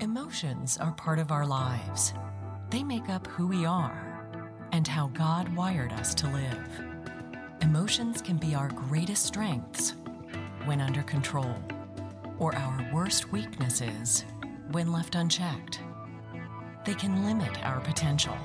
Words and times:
Emotions 0.00 0.76
are 0.76 0.90
part 0.92 1.20
of 1.20 1.30
our 1.30 1.46
lives. 1.46 2.14
They 2.68 2.82
make 2.82 3.08
up 3.08 3.28
who 3.28 3.46
we 3.46 3.64
are 3.64 4.28
and 4.72 4.88
how 4.88 5.06
God 5.08 5.54
wired 5.54 5.92
us 5.92 6.16
to 6.16 6.26
live. 6.26 6.68
Emotions 7.62 8.20
can 8.20 8.36
be 8.36 8.56
our 8.56 8.68
greatest 8.70 9.24
strengths 9.24 9.94
when 10.64 10.80
under 10.80 11.02
control, 11.04 11.54
or 12.40 12.56
our 12.56 12.90
worst 12.92 13.30
weaknesses 13.30 14.24
when 14.72 14.90
left 14.90 15.14
unchecked. 15.14 15.78
They 16.84 16.94
can 16.94 17.24
limit 17.24 17.64
our 17.64 17.78
potential 17.78 18.36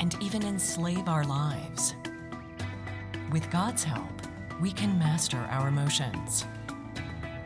and 0.00 0.14
even 0.20 0.42
enslave 0.42 1.08
our 1.08 1.24
lives. 1.24 1.94
With 3.32 3.50
God's 3.50 3.84
help, 3.84 4.20
we 4.60 4.70
can 4.70 4.98
master 4.98 5.38
our 5.50 5.68
emotions 5.68 6.44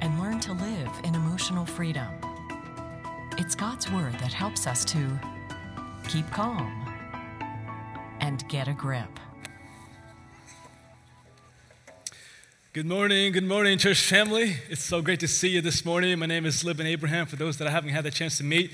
and 0.01 0.19
learn 0.19 0.41
to 0.41 0.53
live 0.53 0.91
in 1.05 1.15
emotional 1.15 1.65
freedom. 1.65 2.09
It's 3.37 3.57
God's 3.57 3.91
Word 3.91 4.13
that 4.21 4.33
helps 4.33 4.65
us 4.65 4.85
to 4.85 5.21
keep 6.07 6.31
calm 6.31 6.71
and 8.21 8.49
get 8.49 8.69
a 8.69 8.73
grip. 8.73 9.19
Good 12.73 12.87
morning, 12.87 13.33
good 13.33 13.43
morning, 13.43 13.77
church 13.77 14.01
family. 14.01 14.59
It's 14.71 14.85
so 14.85 15.03
great 15.03 15.19
to 15.19 15.27
see 15.27 15.49
you 15.49 15.61
this 15.61 15.85
morning. 15.85 16.17
My 16.21 16.27
name 16.27 16.47
is 16.47 16.63
Libin 16.63 16.87
Abraham. 16.87 17.27
For 17.27 17.35
those 17.35 17.59
that 17.59 17.67
I 17.67 17.73
haven't 17.73 17.91
had 17.91 18.05
the 18.05 18.13
chance 18.13 18.39
to 18.39 18.45
meet, 18.45 18.71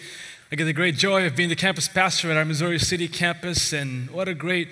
I 0.52 0.56
get 0.56 0.66
the 0.66 0.74
great 0.74 0.96
joy 0.96 1.24
of 1.24 1.34
being 1.34 1.48
the 1.48 1.56
campus 1.56 1.88
pastor 1.88 2.30
at 2.30 2.36
our 2.36 2.44
Missouri 2.44 2.78
City 2.78 3.08
campus, 3.08 3.72
and 3.72 4.10
what 4.10 4.28
a 4.28 4.34
great 4.34 4.68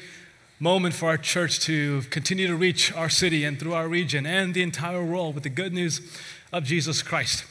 moment 0.61 0.95
for 0.95 1.07
our 1.07 1.17
church 1.17 1.61
to 1.61 2.03
continue 2.11 2.47
to 2.47 2.57
reach 2.57 2.93
our 2.93 3.09
city 3.09 3.43
and 3.43 3.59
through 3.59 3.73
our 3.73 3.89
region 3.89 4.27
and 4.27 4.53
the 4.53 4.63
entire 4.63 5.03
world 5.03 5.35
with 5.35 5.45
the 5.45 5.51
good 5.51 5.73
news 5.73 6.03
of 6.53 6.65
Jesus 6.65 7.01
Christ. 7.01 7.45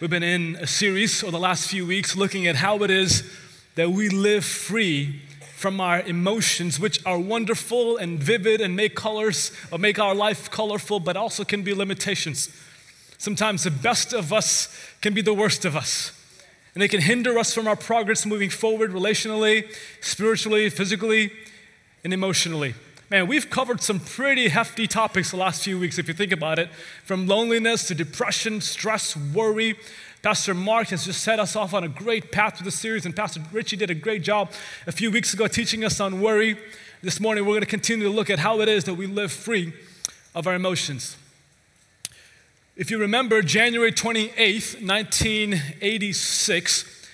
We've 0.00 0.10
been 0.10 0.22
in 0.24 0.56
a 0.56 0.66
series 0.66 1.22
over 1.22 1.30
the 1.30 1.38
last 1.38 1.68
few 1.68 1.86
weeks 1.86 2.16
looking 2.16 2.48
at 2.48 2.56
how 2.56 2.82
it 2.82 2.90
is 2.90 3.22
that 3.76 3.90
we 3.90 4.08
live 4.08 4.44
free 4.44 5.20
from 5.54 5.80
our 5.80 6.00
emotions, 6.00 6.80
which 6.80 7.04
are 7.06 7.18
wonderful 7.18 7.98
and 7.98 8.18
vivid 8.18 8.60
and 8.60 8.74
make 8.74 8.96
colors 8.96 9.52
or 9.70 9.78
make 9.78 10.00
our 10.00 10.14
life 10.14 10.50
colorful, 10.50 10.98
but 10.98 11.16
also 11.16 11.44
can 11.44 11.62
be 11.62 11.72
limitations. 11.72 12.48
Sometimes 13.16 13.62
the 13.62 13.70
best 13.70 14.12
of 14.12 14.32
us 14.32 14.76
can 15.00 15.14
be 15.14 15.22
the 15.22 15.34
worst 15.34 15.64
of 15.64 15.76
us. 15.76 16.10
And 16.74 16.82
they 16.82 16.88
can 16.88 17.00
hinder 17.00 17.38
us 17.38 17.54
from 17.54 17.68
our 17.68 17.76
progress 17.76 18.26
moving 18.26 18.50
forward 18.50 18.90
relationally, 18.90 19.72
spiritually, 20.00 20.68
physically, 20.68 21.30
and 22.02 22.12
emotionally. 22.12 22.74
Man, 23.12 23.26
we've 23.26 23.50
covered 23.50 23.82
some 23.82 24.00
pretty 24.00 24.48
hefty 24.48 24.86
topics 24.86 25.32
the 25.32 25.36
last 25.36 25.62
few 25.62 25.78
weeks, 25.78 25.98
if 25.98 26.08
you 26.08 26.14
think 26.14 26.32
about 26.32 26.58
it, 26.58 26.70
from 27.04 27.26
loneliness 27.26 27.86
to 27.88 27.94
depression, 27.94 28.62
stress, 28.62 29.14
worry. 29.14 29.78
Pastor 30.22 30.54
Mark 30.54 30.88
has 30.88 31.04
just 31.04 31.22
set 31.22 31.38
us 31.38 31.54
off 31.54 31.74
on 31.74 31.84
a 31.84 31.88
great 31.88 32.32
path 32.32 32.56
to 32.56 32.64
the 32.64 32.70
series, 32.70 33.04
and 33.04 33.14
Pastor 33.14 33.42
Richie 33.52 33.76
did 33.76 33.90
a 33.90 33.94
great 33.94 34.22
job 34.22 34.50
a 34.86 34.92
few 34.92 35.10
weeks 35.10 35.34
ago 35.34 35.46
teaching 35.46 35.84
us 35.84 36.00
on 36.00 36.22
worry. 36.22 36.58
This 37.02 37.20
morning, 37.20 37.44
we're 37.44 37.50
going 37.50 37.60
to 37.60 37.66
continue 37.66 38.06
to 38.06 38.10
look 38.10 38.30
at 38.30 38.38
how 38.38 38.62
it 38.62 38.68
is 38.70 38.84
that 38.84 38.94
we 38.94 39.06
live 39.06 39.30
free 39.30 39.74
of 40.34 40.46
our 40.46 40.54
emotions. 40.54 41.18
If 42.76 42.90
you 42.90 42.96
remember, 42.96 43.42
January 43.42 43.92
28th, 43.92 44.88
1986, 44.88 47.08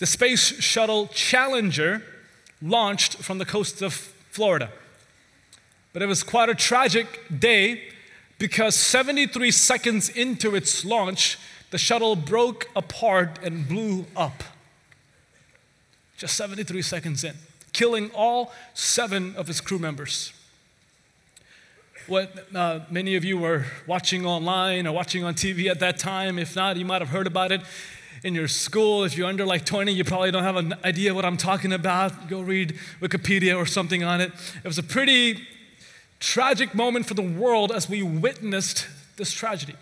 the 0.00 0.06
Space 0.06 0.60
Shuttle 0.60 1.06
Challenger 1.06 2.02
launched 2.60 3.22
from 3.22 3.38
the 3.38 3.46
coast 3.46 3.80
of 3.80 3.94
Florida. 3.94 4.70
But 5.92 6.02
it 6.02 6.06
was 6.06 6.22
quite 6.22 6.48
a 6.48 6.54
tragic 6.54 7.20
day 7.36 7.82
because 8.38 8.74
73 8.74 9.50
seconds 9.50 10.08
into 10.08 10.54
its 10.54 10.84
launch, 10.84 11.38
the 11.70 11.78
shuttle 11.78 12.16
broke 12.16 12.68
apart 12.74 13.38
and 13.42 13.68
blew 13.68 14.06
up. 14.16 14.42
Just 16.16 16.36
73 16.36 16.82
seconds 16.82 17.24
in, 17.24 17.34
killing 17.72 18.10
all 18.14 18.52
seven 18.74 19.34
of 19.36 19.48
its 19.48 19.60
crew 19.60 19.78
members. 19.78 20.32
What 22.06 22.46
uh, 22.54 22.80
many 22.90 23.14
of 23.14 23.24
you 23.24 23.38
were 23.38 23.66
watching 23.86 24.26
online 24.26 24.86
or 24.86 24.92
watching 24.92 25.22
on 25.22 25.34
TV 25.34 25.70
at 25.70 25.80
that 25.80 25.98
time, 25.98 26.38
if 26.38 26.56
not, 26.56 26.76
you 26.76 26.84
might 26.84 27.02
have 27.02 27.10
heard 27.10 27.26
about 27.26 27.52
it 27.52 27.60
in 28.24 28.34
your 28.34 28.48
school. 28.48 29.04
If 29.04 29.16
you're 29.16 29.28
under 29.28 29.46
like 29.46 29.64
20, 29.64 29.92
you 29.92 30.04
probably 30.04 30.30
don't 30.30 30.42
have 30.42 30.56
an 30.56 30.74
idea 30.84 31.14
what 31.14 31.24
I'm 31.24 31.36
talking 31.36 31.72
about. 31.72 32.28
Go 32.28 32.40
read 32.40 32.78
Wikipedia 33.00 33.56
or 33.56 33.66
something 33.66 34.02
on 34.02 34.20
it. 34.20 34.32
It 34.62 34.66
was 34.66 34.78
a 34.78 34.82
pretty 34.82 35.46
tragic 36.20 36.74
moment 36.74 37.06
for 37.06 37.14
the 37.14 37.22
world 37.22 37.72
as 37.72 37.88
we 37.88 38.02
witnessed 38.02 38.86
this 39.16 39.32
tragedy. 39.32 39.74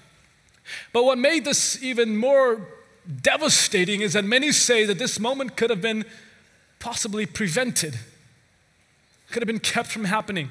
But 0.93 1.05
what 1.05 1.19
made 1.19 1.45
this 1.45 1.83
even 1.83 2.17
more 2.17 2.67
devastating 3.23 4.01
is 4.01 4.13
that 4.13 4.25
many 4.25 4.53
say 4.53 4.85
that 4.85 4.99
this 4.99 5.19
moment 5.19 5.57
could 5.57 5.71
have 5.71 5.83
been 5.83 6.05
possibly 6.79 7.27
prevented, 7.27 7.99
could 9.31 9.43
have 9.43 9.47
been 9.47 9.59
kept 9.59 9.89
from 9.89 10.05
happening. 10.05 10.51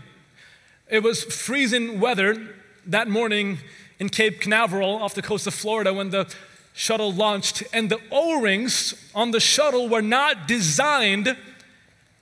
It 0.90 1.04
was 1.04 1.24
freezing 1.24 2.00
weather 2.00 2.56
that 2.86 3.08
morning 3.08 3.60
in 4.00 4.10
Cape 4.10 4.42
Canaveral 4.42 4.96
off 4.96 5.16
the 5.16 5.22
coast 5.22 5.48
of 5.48 5.54
Florida 5.54 5.94
when 5.94 6.10
the 6.10 6.34
shuttle 6.74 7.12
launched, 7.12 7.64
and 7.74 7.90
the 7.90 8.00
O 8.12 8.40
rings 8.40 8.94
on 9.16 9.32
the 9.32 9.40
shuttle 9.40 9.90
were 9.90 10.02
not 10.02 10.48
designed 10.48 11.36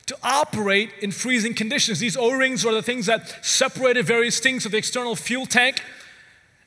to 0.08 0.18
operate 0.22 0.92
in 1.02 1.12
freezing 1.12 1.54
conditions. 1.54 2.00
These 2.00 2.18
O 2.18 2.32
rings 2.32 2.66
are 2.66 2.74
the 2.74 2.84
things 2.84 3.08
that 3.08 3.44
separated 3.44 4.06
various 4.06 4.40
things 4.40 4.66
of 4.66 4.72
the 4.72 4.78
external 4.78 5.16
fuel 5.16 5.46
tank. 5.46 5.82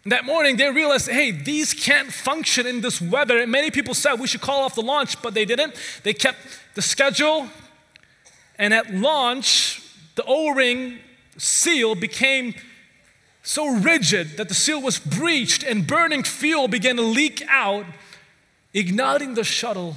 And 0.04 0.12
that 0.12 0.24
morning, 0.24 0.56
they 0.56 0.70
realized, 0.70 1.08
hey, 1.08 1.30
these 1.30 1.72
can't 1.74 2.12
function 2.12 2.66
in 2.66 2.80
this 2.80 3.00
weather. 3.00 3.38
And 3.38 3.50
many 3.50 3.70
people 3.70 3.94
said 3.94 4.14
we 4.14 4.26
should 4.26 4.40
call 4.40 4.62
off 4.62 4.74
the 4.74 4.82
launch, 4.82 5.20
but 5.22 5.34
they 5.34 5.44
didn't. 5.44 5.74
They 6.02 6.14
kept 6.14 6.38
the 6.74 6.82
schedule. 6.82 7.48
And 8.58 8.74
at 8.74 8.92
launch, 8.92 9.82
the 10.16 10.24
O 10.26 10.50
ring 10.52 10.98
seal 11.36 11.94
became 11.94 12.54
so 13.44 13.68
rigid 13.68 14.36
that 14.36 14.48
the 14.48 14.54
seal 14.54 14.82
was 14.82 14.98
breached 14.98 15.62
and 15.62 15.86
burning 15.86 16.24
fuel 16.24 16.66
began 16.66 16.96
to 16.96 17.02
leak 17.02 17.42
out, 17.48 17.86
igniting 18.74 19.34
the 19.34 19.44
shuttle 19.44 19.94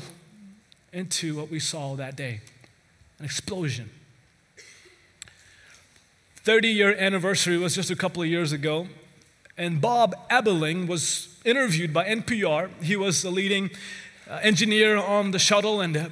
into 0.94 1.38
what 1.38 1.50
we 1.50 1.60
saw 1.60 1.96
that 1.96 2.16
day 2.16 2.42
an 3.22 3.26
explosion. 3.26 3.88
30 6.38 6.70
year 6.70 6.96
anniversary 6.98 7.56
was 7.56 7.76
just 7.76 7.92
a 7.92 7.96
couple 7.96 8.24
of 8.24 8.28
years 8.28 8.52
ago, 8.52 8.88
and 9.60 9.80
Bob 9.80 10.16
Ebeling 10.32 10.88
was 10.88 11.38
interviewed 11.46 11.94
by 11.94 12.06
NPR. 12.06 12.72
He 12.82 12.96
was 12.96 13.22
the 13.22 13.30
leading 13.30 13.70
uh, 14.28 14.40
engineer 14.42 14.98
on 14.98 15.30
the 15.30 15.38
shuttle, 15.38 15.82
and 15.82 15.96
uh, 15.96 16.10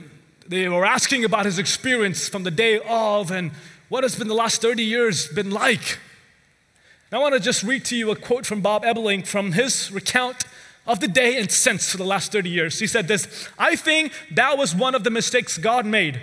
they 0.47 0.69
were 0.69 0.85
asking 0.85 1.25
about 1.25 1.45
his 1.45 1.57
experience 1.57 2.29
from 2.29 2.43
the 2.43 2.51
day 2.51 2.79
of 2.87 3.31
and 3.31 3.53
what 3.87 4.03
has 4.03 4.15
been 4.15 4.27
the 4.27 4.35
last 4.35 4.61
30 4.61 4.83
years 4.83 5.29
been 5.29 5.49
like. 5.49 5.97
I 7.11 7.17
want 7.17 7.33
to 7.33 7.39
just 7.39 7.63
read 7.63 7.85
to 7.85 7.97
you 7.97 8.11
a 8.11 8.15
quote 8.15 8.45
from 8.45 8.61
Bob 8.61 8.83
Ebeling 8.83 9.25
from 9.25 9.53
his 9.53 9.91
recount 9.91 10.43
of 10.85 10.99
the 10.99 11.07
day 11.07 11.39
and 11.39 11.49
since 11.49 11.89
for 11.89 11.97
the 11.97 12.05
last 12.05 12.31
30 12.31 12.51
years. 12.51 12.77
He 12.77 12.85
said 12.85 13.07
this 13.07 13.49
I 13.57 13.75
think 13.75 14.13
that 14.29 14.59
was 14.59 14.75
one 14.75 14.93
of 14.93 15.03
the 15.03 15.09
mistakes 15.09 15.57
God 15.57 15.87
made. 15.87 16.21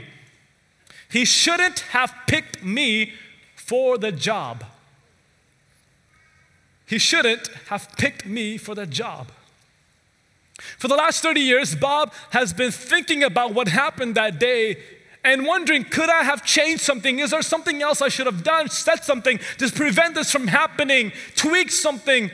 He 1.16 1.24
shouldn't 1.24 1.78
have 1.92 2.14
picked 2.26 2.62
me 2.62 3.14
for 3.54 3.96
the 3.96 4.12
job. 4.12 4.64
He 6.84 6.98
shouldn't 6.98 7.48
have 7.68 7.88
picked 7.96 8.26
me 8.26 8.58
for 8.58 8.74
the 8.74 8.84
job. 8.84 9.28
For 10.76 10.88
the 10.88 10.94
last 10.94 11.22
30 11.22 11.40
years, 11.40 11.74
Bob 11.74 12.12
has 12.32 12.52
been 12.52 12.70
thinking 12.70 13.22
about 13.22 13.54
what 13.54 13.68
happened 13.68 14.14
that 14.16 14.38
day 14.38 14.76
and 15.24 15.46
wondering, 15.46 15.84
could 15.84 16.10
I 16.10 16.22
have 16.22 16.44
changed 16.44 16.82
something? 16.82 17.18
Is 17.18 17.30
there 17.30 17.40
something 17.40 17.80
else 17.80 18.02
I 18.02 18.08
should 18.08 18.26
have 18.26 18.44
done, 18.44 18.68
said 18.68 19.02
something 19.02 19.40
to 19.56 19.70
prevent 19.70 20.16
this 20.16 20.30
from 20.30 20.48
happening, 20.48 21.12
tweak 21.34 21.70
something? 21.70 22.30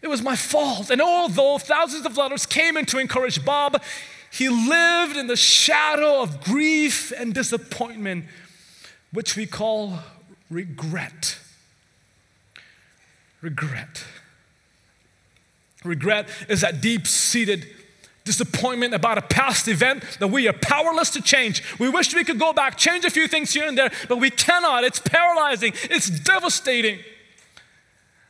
It 0.00 0.06
was 0.06 0.22
my 0.22 0.36
fault. 0.36 0.90
And 0.90 1.02
although 1.02 1.58
thousands 1.58 2.06
of 2.06 2.16
letters 2.16 2.46
came 2.46 2.76
in 2.76 2.86
to 2.86 2.98
encourage 2.98 3.44
Bob, 3.44 3.82
he 4.36 4.50
lived 4.50 5.16
in 5.16 5.28
the 5.28 5.36
shadow 5.36 6.20
of 6.20 6.42
grief 6.42 7.10
and 7.16 7.32
disappointment, 7.32 8.26
which 9.10 9.34
we 9.34 9.46
call 9.46 9.98
regret. 10.50 11.38
Regret. 13.40 14.04
Regret 15.84 16.28
is 16.50 16.60
that 16.60 16.82
deep 16.82 17.06
seated 17.06 17.66
disappointment 18.24 18.92
about 18.92 19.16
a 19.16 19.22
past 19.22 19.68
event 19.68 20.02
that 20.18 20.28
we 20.28 20.46
are 20.48 20.52
powerless 20.52 21.08
to 21.10 21.22
change. 21.22 21.62
We 21.78 21.88
wish 21.88 22.14
we 22.14 22.24
could 22.24 22.38
go 22.38 22.52
back, 22.52 22.76
change 22.76 23.06
a 23.06 23.10
few 23.10 23.28
things 23.28 23.54
here 23.54 23.66
and 23.66 23.78
there, 23.78 23.90
but 24.06 24.18
we 24.18 24.28
cannot. 24.28 24.84
It's 24.84 24.98
paralyzing, 24.98 25.72
it's 25.84 26.10
devastating. 26.10 26.98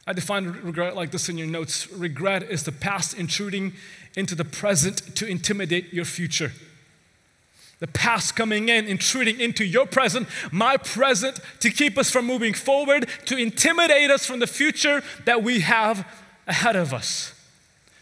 I 0.06 0.12
define 0.12 0.46
regret 0.62 0.94
like 0.94 1.10
this 1.10 1.28
in 1.28 1.36
your 1.36 1.48
notes 1.48 1.90
regret 1.90 2.44
is 2.44 2.62
the 2.62 2.70
past 2.70 3.14
intruding 3.14 3.72
into 4.16 4.34
the 4.34 4.44
present 4.44 5.14
to 5.16 5.26
intimidate 5.26 5.92
your 5.92 6.04
future. 6.04 6.52
The 7.78 7.86
past 7.86 8.34
coming 8.34 8.70
in, 8.70 8.86
intruding 8.86 9.38
into 9.38 9.62
your 9.62 9.86
present, 9.86 10.28
my 10.50 10.78
present, 10.78 11.38
to 11.60 11.70
keep 11.70 11.98
us 11.98 12.10
from 12.10 12.24
moving 12.24 12.54
forward, 12.54 13.06
to 13.26 13.36
intimidate 13.36 14.10
us 14.10 14.24
from 14.24 14.40
the 14.40 14.46
future 14.46 15.02
that 15.26 15.42
we 15.42 15.60
have 15.60 16.06
ahead 16.46 16.74
of 16.74 16.94
us. 16.94 17.34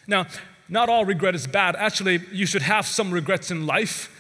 Now, 0.07 0.27
not 0.69 0.89
all 0.89 1.05
regret 1.05 1.35
is 1.35 1.49
bad. 1.49 1.75
Actually, 1.75 2.21
you 2.31 2.47
should 2.47 2.63
have 2.63 2.87
some 2.87 3.11
regrets 3.11 3.51
in 3.51 3.67
life. 3.67 4.11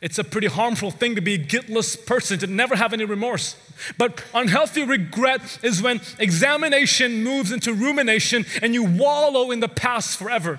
It's 0.00 0.18
a 0.18 0.24
pretty 0.24 0.48
harmful 0.48 0.90
thing 0.90 1.14
to 1.14 1.20
be 1.20 1.34
a 1.34 1.38
guiltless 1.38 1.96
person, 1.96 2.38
to 2.40 2.46
never 2.46 2.76
have 2.76 2.92
any 2.92 3.04
remorse. 3.04 3.56
But 3.96 4.22
unhealthy 4.34 4.82
regret 4.82 5.58
is 5.62 5.80
when 5.80 6.00
examination 6.18 7.22
moves 7.22 7.52
into 7.52 7.72
rumination 7.72 8.44
and 8.60 8.74
you 8.74 8.84
wallow 8.84 9.52
in 9.52 9.60
the 9.60 9.68
past 9.68 10.18
forever. 10.18 10.58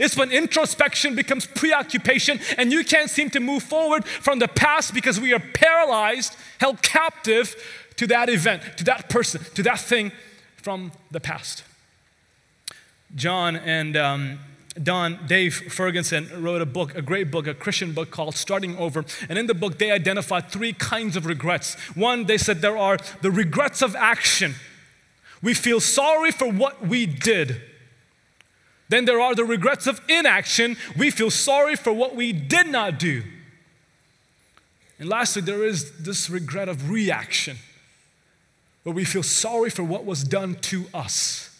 It's 0.00 0.16
when 0.16 0.30
introspection 0.30 1.14
becomes 1.14 1.46
preoccupation 1.46 2.40
and 2.58 2.72
you 2.72 2.84
can't 2.84 3.10
seem 3.10 3.30
to 3.30 3.40
move 3.40 3.62
forward 3.62 4.04
from 4.04 4.38
the 4.38 4.48
past 4.48 4.94
because 4.94 5.20
we 5.20 5.32
are 5.32 5.40
paralyzed, 5.40 6.36
held 6.58 6.82
captive 6.82 7.54
to 7.96 8.06
that 8.08 8.28
event, 8.28 8.62
to 8.78 8.84
that 8.84 9.08
person, 9.08 9.42
to 9.54 9.62
that 9.62 9.78
thing 9.80 10.12
from 10.56 10.92
the 11.10 11.20
past. 11.20 11.62
John 13.14 13.56
and 13.56 13.96
um, 13.96 14.38
Don, 14.82 15.20
Dave 15.26 15.54
Ferguson 15.54 16.28
wrote 16.42 16.60
a 16.60 16.66
book, 16.66 16.96
a 16.96 17.02
great 17.02 17.30
book, 17.30 17.46
a 17.46 17.54
Christian 17.54 17.92
book 17.92 18.10
called 18.10 18.34
Starting 18.34 18.76
Over. 18.76 19.04
And 19.28 19.38
in 19.38 19.46
the 19.46 19.54
book, 19.54 19.78
they 19.78 19.92
identified 19.92 20.50
three 20.50 20.72
kinds 20.72 21.16
of 21.16 21.26
regrets. 21.26 21.74
One, 21.94 22.24
they 22.24 22.38
said 22.38 22.60
there 22.60 22.76
are 22.76 22.98
the 23.22 23.30
regrets 23.30 23.82
of 23.82 23.94
action. 23.94 24.56
We 25.42 25.54
feel 25.54 25.78
sorry 25.78 26.32
for 26.32 26.50
what 26.50 26.84
we 26.84 27.06
did. 27.06 27.60
Then 28.88 29.04
there 29.06 29.20
are 29.20 29.34
the 29.34 29.44
regrets 29.44 29.86
of 29.86 30.00
inaction. 30.08 30.76
We 30.96 31.10
feel 31.10 31.30
sorry 31.30 31.76
for 31.76 31.92
what 31.92 32.14
we 32.14 32.32
did 32.32 32.66
not 32.66 32.98
do. 32.98 33.22
And 34.98 35.08
lastly, 35.08 35.42
there 35.42 35.64
is 35.64 35.98
this 35.98 36.30
regret 36.30 36.68
of 36.68 36.90
reaction, 36.90 37.56
where 38.84 38.94
we 38.94 39.04
feel 39.04 39.22
sorry 39.22 39.70
for 39.70 39.82
what 39.82 40.04
was 40.04 40.22
done 40.22 40.56
to 40.56 40.86
us. 40.94 41.50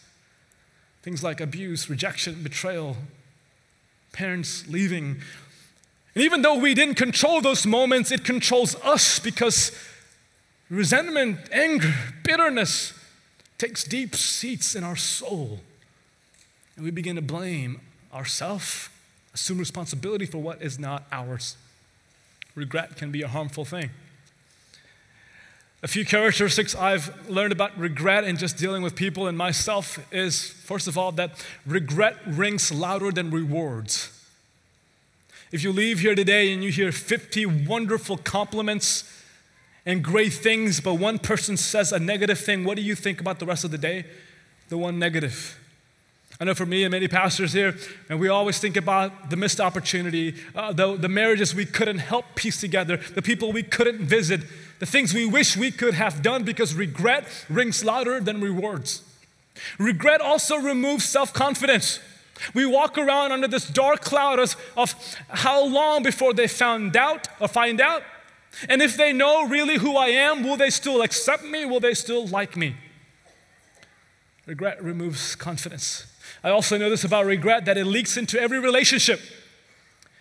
Things 1.02 1.22
like 1.22 1.40
abuse, 1.40 1.90
rejection, 1.90 2.42
betrayal, 2.42 2.96
parents 4.12 4.68
leaving. 4.68 5.20
And 6.14 6.24
even 6.24 6.42
though 6.42 6.58
we 6.58 6.74
didn't 6.74 6.94
control 6.94 7.40
those 7.40 7.66
moments, 7.66 8.12
it 8.12 8.24
controls 8.24 8.76
us 8.76 9.18
because 9.18 9.72
resentment, 10.70 11.40
anger, 11.50 11.92
bitterness 12.22 12.94
takes 13.58 13.84
deep 13.84 14.14
seats 14.14 14.74
in 14.74 14.84
our 14.84 14.96
soul. 14.96 15.60
And 16.76 16.84
we 16.84 16.90
begin 16.90 17.16
to 17.16 17.22
blame 17.22 17.80
ourselves, 18.12 18.88
assume 19.32 19.58
responsibility 19.58 20.26
for 20.26 20.38
what 20.38 20.62
is 20.62 20.78
not 20.78 21.04
ours. 21.12 21.56
Regret 22.54 22.96
can 22.96 23.10
be 23.10 23.22
a 23.22 23.28
harmful 23.28 23.64
thing. 23.64 23.90
A 25.82 25.86
few 25.86 26.04
characteristics 26.04 26.74
I've 26.74 27.28
learned 27.28 27.52
about 27.52 27.76
regret 27.78 28.24
and 28.24 28.38
just 28.38 28.56
dealing 28.56 28.82
with 28.82 28.96
people 28.96 29.26
and 29.26 29.36
myself 29.36 29.98
is 30.10 30.48
first 30.48 30.88
of 30.88 30.96
all, 30.96 31.12
that 31.12 31.44
regret 31.66 32.16
rings 32.26 32.72
louder 32.72 33.12
than 33.12 33.30
rewards. 33.30 34.10
If 35.52 35.62
you 35.62 35.72
leave 35.72 36.00
here 36.00 36.14
today 36.14 36.52
and 36.52 36.64
you 36.64 36.72
hear 36.72 36.90
50 36.90 37.44
wonderful 37.46 38.16
compliments 38.16 39.04
and 39.84 40.02
great 40.02 40.32
things, 40.32 40.80
but 40.80 40.94
one 40.94 41.18
person 41.18 41.56
says 41.56 41.92
a 41.92 41.98
negative 41.98 42.40
thing, 42.40 42.64
what 42.64 42.76
do 42.76 42.82
you 42.82 42.94
think 42.94 43.20
about 43.20 43.38
the 43.38 43.46
rest 43.46 43.62
of 43.62 43.70
the 43.70 43.78
day? 43.78 44.06
The 44.70 44.78
one 44.78 44.98
negative. 44.98 45.58
I 46.40 46.44
know 46.44 46.54
for 46.54 46.66
me 46.66 46.82
and 46.82 46.90
many 46.90 47.06
pastors 47.06 47.52
here, 47.52 47.76
and 48.08 48.18
we 48.18 48.28
always 48.28 48.58
think 48.58 48.76
about 48.76 49.30
the 49.30 49.36
missed 49.36 49.60
opportunity, 49.60 50.34
uh, 50.54 50.72
the, 50.72 50.96
the 50.96 51.08
marriages 51.08 51.54
we 51.54 51.64
couldn't 51.64 51.98
help 51.98 52.24
piece 52.34 52.60
together, 52.60 52.96
the 52.96 53.22
people 53.22 53.52
we 53.52 53.62
couldn't 53.62 54.00
visit, 54.00 54.40
the 54.80 54.86
things 54.86 55.14
we 55.14 55.26
wish 55.26 55.56
we 55.56 55.70
could 55.70 55.94
have 55.94 56.22
done 56.22 56.42
because 56.42 56.74
regret 56.74 57.24
rings 57.48 57.84
louder 57.84 58.18
than 58.18 58.40
rewards. 58.40 59.02
Regret 59.78 60.20
also 60.20 60.56
removes 60.56 61.04
self 61.04 61.32
confidence. 61.32 62.00
We 62.52 62.66
walk 62.66 62.98
around 62.98 63.30
under 63.30 63.46
this 63.46 63.68
dark 63.68 64.00
cloud 64.00 64.40
of, 64.40 64.56
of 64.76 64.94
how 65.28 65.64
long 65.64 66.02
before 66.02 66.34
they 66.34 66.48
found 66.48 66.96
out 66.96 67.28
or 67.38 67.46
find 67.46 67.80
out? 67.80 68.02
And 68.68 68.82
if 68.82 68.96
they 68.96 69.12
know 69.12 69.46
really 69.46 69.78
who 69.78 69.96
I 69.96 70.08
am, 70.08 70.42
will 70.42 70.56
they 70.56 70.70
still 70.70 71.02
accept 71.02 71.44
me? 71.44 71.64
Will 71.64 71.80
they 71.80 71.94
still 71.94 72.26
like 72.26 72.56
me? 72.56 72.74
Regret 74.46 74.82
removes 74.82 75.36
confidence. 75.36 76.06
I 76.44 76.50
also 76.50 76.76
know 76.76 76.90
this 76.90 77.04
about 77.04 77.24
regret 77.24 77.64
that 77.64 77.78
it 77.78 77.86
leaks 77.86 78.18
into 78.18 78.38
every 78.38 78.60
relationship. 78.60 79.18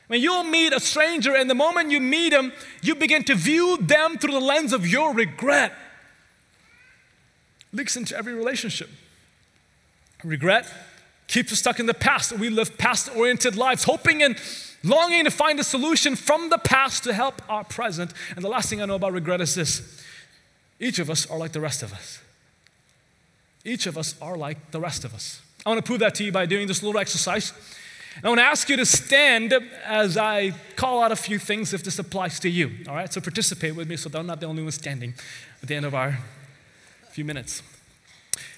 When 0.07 0.21
you'll 0.21 0.45
meet 0.45 0.71
a 0.71 0.79
stranger, 0.79 1.35
and 1.35 1.49
the 1.49 1.55
moment 1.55 1.91
you 1.91 1.99
meet 1.99 2.29
them, 2.29 2.53
you 2.81 2.95
begin 2.95 3.25
to 3.25 3.35
view 3.35 3.77
them 3.77 4.17
through 4.17 4.31
the 4.31 4.39
lens 4.39 4.71
of 4.71 4.87
your 4.87 5.13
regret. 5.13 5.73
Leaks 7.73 7.97
into 7.97 8.15
every 8.15 8.33
relationship. 8.33 8.89
Regret 10.23 10.65
keeps 11.27 11.51
us 11.51 11.59
stuck 11.59 11.79
in 11.79 11.87
the 11.87 11.93
past. 11.93 12.31
We 12.31 12.49
live 12.49 12.77
past 12.77 13.13
oriented 13.15 13.57
lives, 13.57 13.83
hoping 13.83 14.23
and 14.23 14.37
longing 14.81 15.25
to 15.25 15.31
find 15.31 15.59
a 15.59 15.63
solution 15.63 16.15
from 16.15 16.49
the 16.49 16.57
past 16.57 17.03
to 17.03 17.13
help 17.13 17.41
our 17.49 17.65
present. 17.65 18.13
And 18.35 18.45
the 18.45 18.49
last 18.49 18.69
thing 18.69 18.81
I 18.81 18.85
know 18.85 18.95
about 18.95 19.11
regret 19.11 19.41
is 19.41 19.55
this 19.55 20.01
each 20.79 20.99
of 20.99 21.09
us 21.09 21.29
are 21.29 21.37
like 21.37 21.51
the 21.51 21.61
rest 21.61 21.83
of 21.83 21.91
us. 21.93 22.19
Each 23.65 23.87
of 23.87 23.97
us 23.97 24.15
are 24.21 24.37
like 24.37 24.71
the 24.71 24.79
rest 24.79 25.03
of 25.03 25.13
us. 25.13 25.42
I 25.65 25.69
want 25.69 25.83
to 25.83 25.87
prove 25.87 25.99
that 25.99 26.15
to 26.15 26.23
you 26.23 26.31
by 26.31 26.45
doing 26.45 26.67
this 26.67 26.83
little 26.83 26.99
exercise. 26.99 27.53
I 28.21 28.27
want 28.27 28.39
to 28.39 28.43
ask 28.43 28.69
you 28.69 28.75
to 28.77 28.85
stand 28.85 29.53
as 29.85 30.17
I 30.17 30.51
call 30.75 31.01
out 31.01 31.11
a 31.11 31.15
few 31.15 31.39
things 31.39 31.73
if 31.73 31.83
this 31.83 31.97
applies 31.97 32.39
to 32.41 32.49
you. 32.49 32.71
All 32.87 32.95
right, 32.95 33.11
so 33.11 33.21
participate 33.21 33.75
with 33.75 33.87
me 33.87 33.95
so 33.95 34.09
that 34.09 34.19
I'm 34.19 34.27
not 34.27 34.39
the 34.39 34.45
only 34.45 34.61
one 34.61 34.71
standing 34.71 35.13
at 35.61 35.69
the 35.69 35.75
end 35.75 35.85
of 35.85 35.95
our 35.95 36.19
few 37.13 37.23
minutes. 37.23 37.61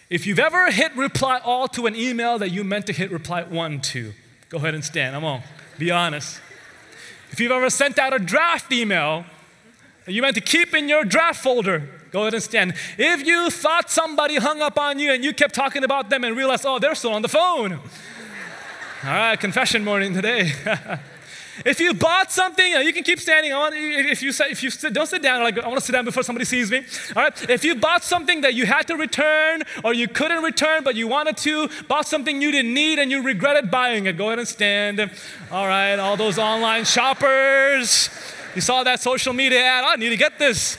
If 0.09 0.25
you've 0.25 0.39
ever 0.39 0.71
hit 0.71 0.95
reply 0.95 1.41
all 1.43 1.67
to 1.69 1.87
an 1.87 1.95
email 1.95 2.39
that 2.39 2.49
you 2.49 2.63
meant 2.63 2.87
to 2.87 2.93
hit 2.93 3.11
reply 3.11 3.43
one 3.43 3.81
to, 3.81 4.13
go 4.49 4.57
ahead 4.57 4.73
and 4.73 4.83
stand. 4.83 5.13
Come 5.13 5.25
on, 5.25 5.41
be 5.77 5.91
honest. 5.91 6.39
If 7.31 7.39
you've 7.39 7.51
ever 7.51 7.69
sent 7.69 7.99
out 7.99 8.13
a 8.13 8.19
draft 8.19 8.71
email 8.71 9.25
that 10.05 10.13
you 10.13 10.21
meant 10.21 10.35
to 10.35 10.41
keep 10.41 10.73
in 10.73 10.87
your 10.87 11.03
draft 11.03 11.43
folder, 11.43 11.89
Go 12.15 12.21
ahead 12.21 12.33
and 12.33 12.43
stand. 12.43 12.75
If 12.97 13.27
you 13.27 13.49
thought 13.49 13.91
somebody 13.91 14.37
hung 14.37 14.61
up 14.61 14.79
on 14.79 14.99
you 14.99 15.11
and 15.11 15.21
you 15.21 15.33
kept 15.33 15.53
talking 15.53 15.83
about 15.83 16.09
them 16.09 16.23
and 16.23 16.37
realized, 16.37 16.65
oh, 16.65 16.79
they're 16.79 16.95
still 16.95 17.11
on 17.11 17.21
the 17.21 17.27
phone. 17.27 17.73
All 19.03 19.09
right, 19.09 19.37
confession 19.37 19.83
morning 19.83 20.13
today. 20.13 20.53
if 21.65 21.81
you 21.81 21.93
bought 21.93 22.31
something, 22.31 22.71
you 22.71 22.93
can 22.93 23.03
keep 23.03 23.19
standing 23.19 23.51
on. 23.51 23.73
If 23.73 24.23
you 24.23 24.29
if 24.29 24.63
you 24.63 24.69
sit, 24.71 24.93
don't 24.93 25.07
sit 25.07 25.23
down. 25.23 25.43
Like 25.43 25.59
I 25.59 25.67
want 25.67 25.81
to 25.81 25.85
sit 25.85 25.91
down 25.91 26.05
before 26.05 26.23
somebody 26.23 26.45
sees 26.45 26.71
me. 26.71 26.85
All 27.17 27.23
right. 27.23 27.49
If 27.49 27.65
you 27.65 27.75
bought 27.75 28.01
something 28.01 28.39
that 28.39 28.53
you 28.53 28.65
had 28.65 28.83
to 28.87 28.95
return 28.95 29.63
or 29.83 29.93
you 29.93 30.07
couldn't 30.07 30.41
return 30.41 30.85
but 30.85 30.95
you 30.95 31.09
wanted 31.09 31.35
to, 31.35 31.67
bought 31.89 32.07
something 32.07 32.41
you 32.41 32.53
didn't 32.53 32.73
need 32.73 32.97
and 32.97 33.11
you 33.11 33.23
regretted 33.23 33.69
buying 33.69 34.05
it, 34.05 34.15
go 34.15 34.27
ahead 34.27 34.39
and 34.39 34.47
stand. 34.47 35.01
All 35.51 35.67
right. 35.67 35.97
All 35.97 36.15
those 36.15 36.39
online 36.39 36.85
shoppers, 36.85 38.09
you 38.55 38.61
saw 38.61 38.83
that 38.85 39.01
social 39.01 39.33
media 39.33 39.59
ad. 39.61 39.83
I 39.83 39.97
need 39.97 40.11
to 40.11 40.17
get 40.17 40.39
this. 40.39 40.77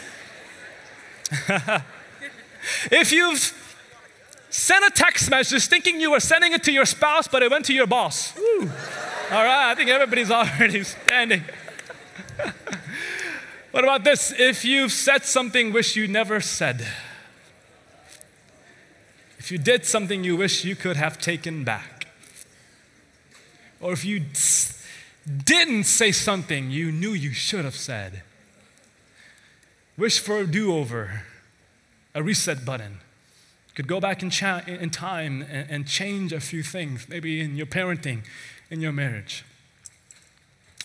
if 2.91 3.13
you've 3.13 3.53
sent 4.51 4.85
a 4.85 4.91
text 4.91 5.31
message 5.31 5.67
thinking 5.67 6.01
you 6.01 6.11
were 6.13 6.21
sending 6.21 6.53
it 6.53 6.63
to 6.65 6.73
your 6.73 6.85
spouse, 6.85 7.29
but 7.29 7.43
it 7.43 7.51
went 7.51 7.65
to 7.67 7.75
your 7.75 7.87
boss. 7.87 8.35
Woo. 8.37 8.71
All 9.31 9.45
right, 9.45 9.71
I 9.71 9.75
think 9.75 9.91
everybody's 9.91 10.31
already 10.33 10.83
standing. 10.85 11.43
what 13.71 13.85
about 13.85 14.05
this? 14.05 14.33
If 14.39 14.65
you've 14.65 14.93
said 14.93 15.25
something 15.25 15.73
wish 15.73 15.97
you 15.97 16.09
never 16.09 16.41
said, 16.41 16.87
if 19.39 19.51
you 19.51 19.59
did 19.59 19.85
something 19.85 20.25
you 20.25 20.37
wish 20.37 20.65
you 20.65 20.75
could 20.75 20.97
have 20.97 21.21
taken 21.21 21.65
back, 21.65 22.07
or 23.81 23.93
if 23.93 24.05
you 24.05 24.25
didn't 25.45 25.85
say 25.85 26.13
something 26.13 26.71
you 26.71 26.91
knew 26.91 27.11
you 27.11 27.33
should 27.33 27.65
have 27.65 27.77
said, 27.77 28.23
wish 29.97 30.19
for 30.19 30.39
a 30.39 30.47
do 30.47 30.75
over, 30.75 31.23
a 32.15 32.23
reset 32.23 32.65
button. 32.65 32.99
Could 33.75 33.89
go 33.89 34.01
back 34.01 34.23
in, 34.23 34.31
cha- 34.31 34.63
in 34.67 34.89
time 34.91 35.45
and, 35.51 35.71
and 35.71 35.87
change 35.87 36.33
a 36.33 36.41
few 36.41 36.63
things, 36.63 37.07
maybe 37.09 37.41
in 37.41 37.57
your 37.57 37.67
parenting, 37.67 38.23
in 38.71 38.81
your 38.81 38.93
marriage. 38.93 39.45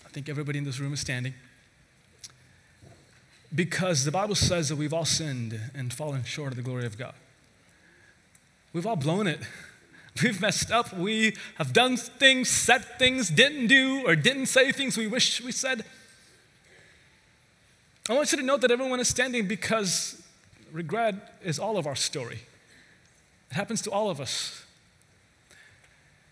I 0.04 0.08
think 0.10 0.28
everybody 0.28 0.58
in 0.58 0.64
this 0.64 0.78
room 0.78 0.92
is 0.92 1.00
standing. 1.00 1.32
Because 3.54 4.04
the 4.04 4.10
Bible 4.10 4.34
says 4.34 4.68
that 4.68 4.76
we've 4.76 4.92
all 4.92 5.06
sinned 5.06 5.58
and 5.74 5.92
fallen 5.92 6.24
short 6.24 6.52
of 6.52 6.56
the 6.56 6.62
glory 6.62 6.84
of 6.84 6.98
God. 6.98 7.14
We've 8.72 8.86
all 8.86 8.96
blown 8.96 9.26
it. 9.26 9.40
We've 10.22 10.40
messed 10.40 10.70
up. 10.70 10.92
We 10.92 11.36
have 11.56 11.72
done 11.72 11.96
things, 11.96 12.50
said 12.50 12.84
things, 12.98 13.30
didn't 13.30 13.68
do, 13.68 14.06
or 14.06 14.14
didn't 14.14 14.46
say 14.46 14.70
things 14.70 14.98
we 14.98 15.06
wish 15.06 15.40
we 15.40 15.52
said. 15.52 15.86
I 18.08 18.14
want 18.14 18.32
you 18.32 18.38
to 18.38 18.44
note 18.44 18.62
that 18.62 18.72
everyone 18.72 18.98
is 18.98 19.06
standing 19.06 19.46
because 19.46 20.20
regret 20.72 21.38
is 21.44 21.60
all 21.60 21.76
of 21.76 21.86
our 21.86 21.94
story. 21.94 22.40
It 23.50 23.54
happens 23.54 23.80
to 23.82 23.92
all 23.92 24.10
of 24.10 24.20
us. 24.20 24.64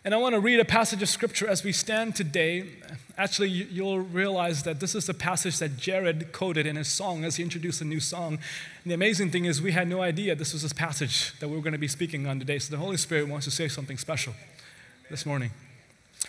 And 0.04 0.12
I 0.12 0.16
want 0.16 0.34
to 0.34 0.40
read 0.40 0.58
a 0.58 0.64
passage 0.64 1.00
of 1.00 1.08
scripture 1.08 1.46
as 1.46 1.62
we 1.62 1.70
stand 1.70 2.16
today. 2.16 2.70
Actually, 3.16 3.50
you'll 3.50 4.00
realize 4.00 4.64
that 4.64 4.80
this 4.80 4.96
is 4.96 5.06
the 5.06 5.14
passage 5.14 5.58
that 5.58 5.76
Jared 5.76 6.32
quoted 6.32 6.66
in 6.66 6.74
his 6.74 6.88
song 6.88 7.22
as 7.22 7.36
he 7.36 7.44
introduced 7.44 7.80
a 7.82 7.84
new 7.84 8.00
song. 8.00 8.38
And 8.82 8.90
the 8.90 8.94
amazing 8.94 9.30
thing 9.30 9.44
is, 9.44 9.62
we 9.62 9.70
had 9.70 9.86
no 9.86 10.00
idea 10.00 10.34
this 10.34 10.54
was 10.54 10.62
this 10.62 10.72
passage 10.72 11.38
that 11.38 11.48
we 11.48 11.54
were 11.54 11.62
going 11.62 11.74
to 11.74 11.78
be 11.78 11.86
speaking 11.86 12.26
on 12.26 12.40
today. 12.40 12.58
So 12.58 12.72
the 12.72 12.78
Holy 12.78 12.96
Spirit 12.96 13.28
wants 13.28 13.44
to 13.44 13.52
say 13.52 13.68
something 13.68 13.98
special 13.98 14.34
this 15.08 15.24
morning. 15.24 15.50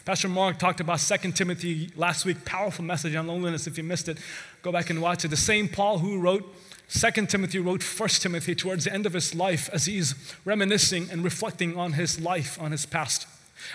Pastor 0.04 0.30
Mark 0.30 0.58
talked 0.58 0.80
about 0.80 1.00
2 1.00 1.32
Timothy 1.34 1.92
last 1.96 2.26
week, 2.26 2.44
powerful 2.44 2.84
message 2.84 3.14
on 3.14 3.28
loneliness. 3.28 3.68
If 3.68 3.78
you 3.78 3.84
missed 3.84 4.10
it, 4.10 4.18
go 4.64 4.72
back 4.72 4.90
and 4.90 5.00
watch 5.00 5.24
it. 5.24 5.28
The 5.28 5.38
same 5.38 5.68
Paul 5.68 6.00
who 6.00 6.20
wrote 6.20 6.44
2 6.90 7.28
Timothy 7.28 7.60
wrote 7.60 7.84
1 7.84 8.10
Timothy 8.10 8.56
towards 8.56 8.86
the 8.86 8.94
end 8.94 9.06
of 9.06 9.14
his 9.14 9.36
life 9.36 9.70
as 9.72 9.86
he's 9.86 10.16
reminiscing 10.44 11.08
and 11.12 11.24
reflecting 11.24 11.78
on 11.78 11.94
his 11.94 12.20
life, 12.20 12.60
on 12.60 12.72
his 12.72 12.88
past. 12.88 13.28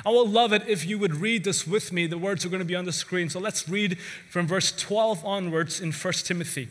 I 0.05 0.11
will 0.11 0.27
love 0.27 0.53
it 0.53 0.67
if 0.67 0.85
you 0.85 0.99
would 0.99 1.15
read 1.15 1.45
this 1.45 1.65
with 1.65 1.93
me. 1.93 2.09
The 2.09 2.19
words 2.19 2.45
are 2.45 2.49
going 2.49 2.59
to 2.59 2.67
be 2.67 2.75
on 2.75 2.87
the 2.87 2.93
screen. 2.93 3.31
So 3.31 3.39
let's 3.39 3.69
read 3.69 3.97
from 4.29 4.49
verse 4.49 4.73
12 4.73 5.25
onwards 5.25 5.81
in 5.81 5.93
1 5.93 6.13
Timothy. 6.13 6.69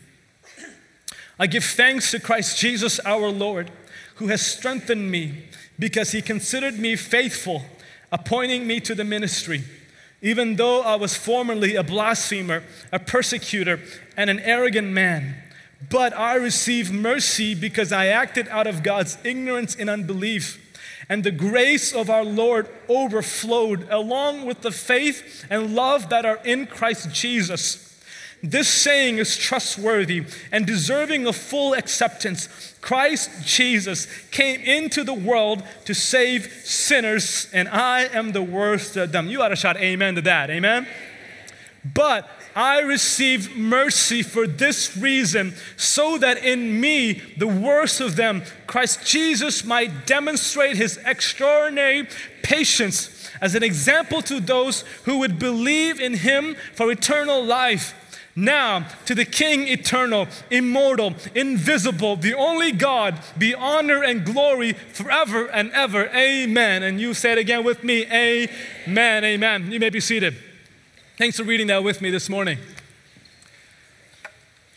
I 1.38 1.46
give 1.46 1.64
thanks 1.64 2.10
to 2.10 2.20
Christ 2.20 2.58
Jesus 2.58 3.00
our 3.00 3.30
Lord, 3.30 3.70
who 4.16 4.28
has 4.28 4.42
strengthened 4.42 5.10
me 5.10 5.44
because 5.78 6.12
he 6.12 6.20
considered 6.20 6.78
me 6.78 6.94
faithful 6.94 7.62
appointing 8.16 8.66
me 8.66 8.80
to 8.80 8.94
the 8.94 9.04
ministry, 9.04 9.62
even 10.22 10.56
though 10.56 10.80
I 10.80 10.94
was 10.94 11.14
formerly 11.14 11.74
a 11.76 11.82
blasphemer, 11.82 12.62
a 12.90 12.98
persecutor, 12.98 13.78
and 14.16 14.30
an 14.30 14.40
arrogant 14.40 14.88
man. 14.88 15.36
But 15.90 16.16
I 16.16 16.36
received 16.36 16.90
mercy 16.90 17.54
because 17.54 17.92
I 17.92 18.06
acted 18.06 18.48
out 18.48 18.66
of 18.66 18.82
God's 18.82 19.18
ignorance 19.22 19.76
and 19.76 19.90
unbelief. 19.90 20.62
And 21.10 21.24
the 21.24 21.30
grace 21.30 21.92
of 21.92 22.08
our 22.08 22.24
Lord 22.24 22.68
overflowed 22.88 23.86
along 23.90 24.46
with 24.46 24.62
the 24.62 24.72
faith 24.72 25.44
and 25.50 25.74
love 25.74 26.08
that 26.08 26.24
are 26.24 26.40
in 26.42 26.66
Christ 26.66 27.12
Jesus. 27.12 27.85
This 28.42 28.68
saying 28.68 29.18
is 29.18 29.36
trustworthy 29.36 30.24
and 30.52 30.66
deserving 30.66 31.26
of 31.26 31.36
full 31.36 31.74
acceptance. 31.74 32.74
Christ 32.80 33.30
Jesus 33.44 34.06
came 34.30 34.60
into 34.60 35.02
the 35.02 35.14
world 35.14 35.62
to 35.86 35.94
save 35.94 36.52
sinners, 36.64 37.48
and 37.52 37.68
I 37.68 38.02
am 38.02 38.32
the 38.32 38.42
worst 38.42 38.96
of 38.96 39.10
them. 39.10 39.28
You 39.28 39.42
ought 39.42 39.48
to 39.48 39.56
shout 39.56 39.76
amen 39.78 40.16
to 40.16 40.20
that. 40.22 40.50
Amen? 40.50 40.86
But 41.94 42.28
I 42.54 42.80
received 42.80 43.56
mercy 43.56 44.22
for 44.22 44.46
this 44.46 44.96
reason, 44.96 45.54
so 45.76 46.16
that 46.18 46.38
in 46.38 46.80
me, 46.80 47.14
the 47.36 47.46
worst 47.46 48.00
of 48.00 48.16
them, 48.16 48.42
Christ 48.66 49.06
Jesus 49.06 49.64
might 49.64 50.06
demonstrate 50.06 50.76
his 50.76 50.98
extraordinary 51.04 52.08
patience 52.42 53.30
as 53.40 53.54
an 53.54 53.62
example 53.62 54.22
to 54.22 54.40
those 54.40 54.82
who 55.04 55.18
would 55.18 55.38
believe 55.38 56.00
in 56.00 56.14
him 56.14 56.56
for 56.74 56.90
eternal 56.90 57.44
life. 57.44 57.94
Now, 58.38 58.86
to 59.06 59.14
the 59.14 59.24
King 59.24 59.66
eternal, 59.66 60.28
immortal, 60.50 61.14
invisible, 61.34 62.16
the 62.16 62.34
only 62.34 62.70
God, 62.70 63.18
be 63.38 63.54
honor 63.54 64.04
and 64.04 64.26
glory 64.26 64.74
forever 64.74 65.46
and 65.46 65.72
ever. 65.72 66.10
Amen. 66.14 66.82
And 66.82 67.00
you 67.00 67.14
say 67.14 67.32
it 67.32 67.38
again 67.38 67.64
with 67.64 67.82
me 67.82 68.04
Amen. 68.04 69.24
Amen. 69.24 69.72
You 69.72 69.80
may 69.80 69.88
be 69.88 70.00
seated. 70.00 70.36
Thanks 71.16 71.38
for 71.38 71.44
reading 71.44 71.68
that 71.68 71.82
with 71.82 72.02
me 72.02 72.10
this 72.10 72.28
morning. 72.28 72.58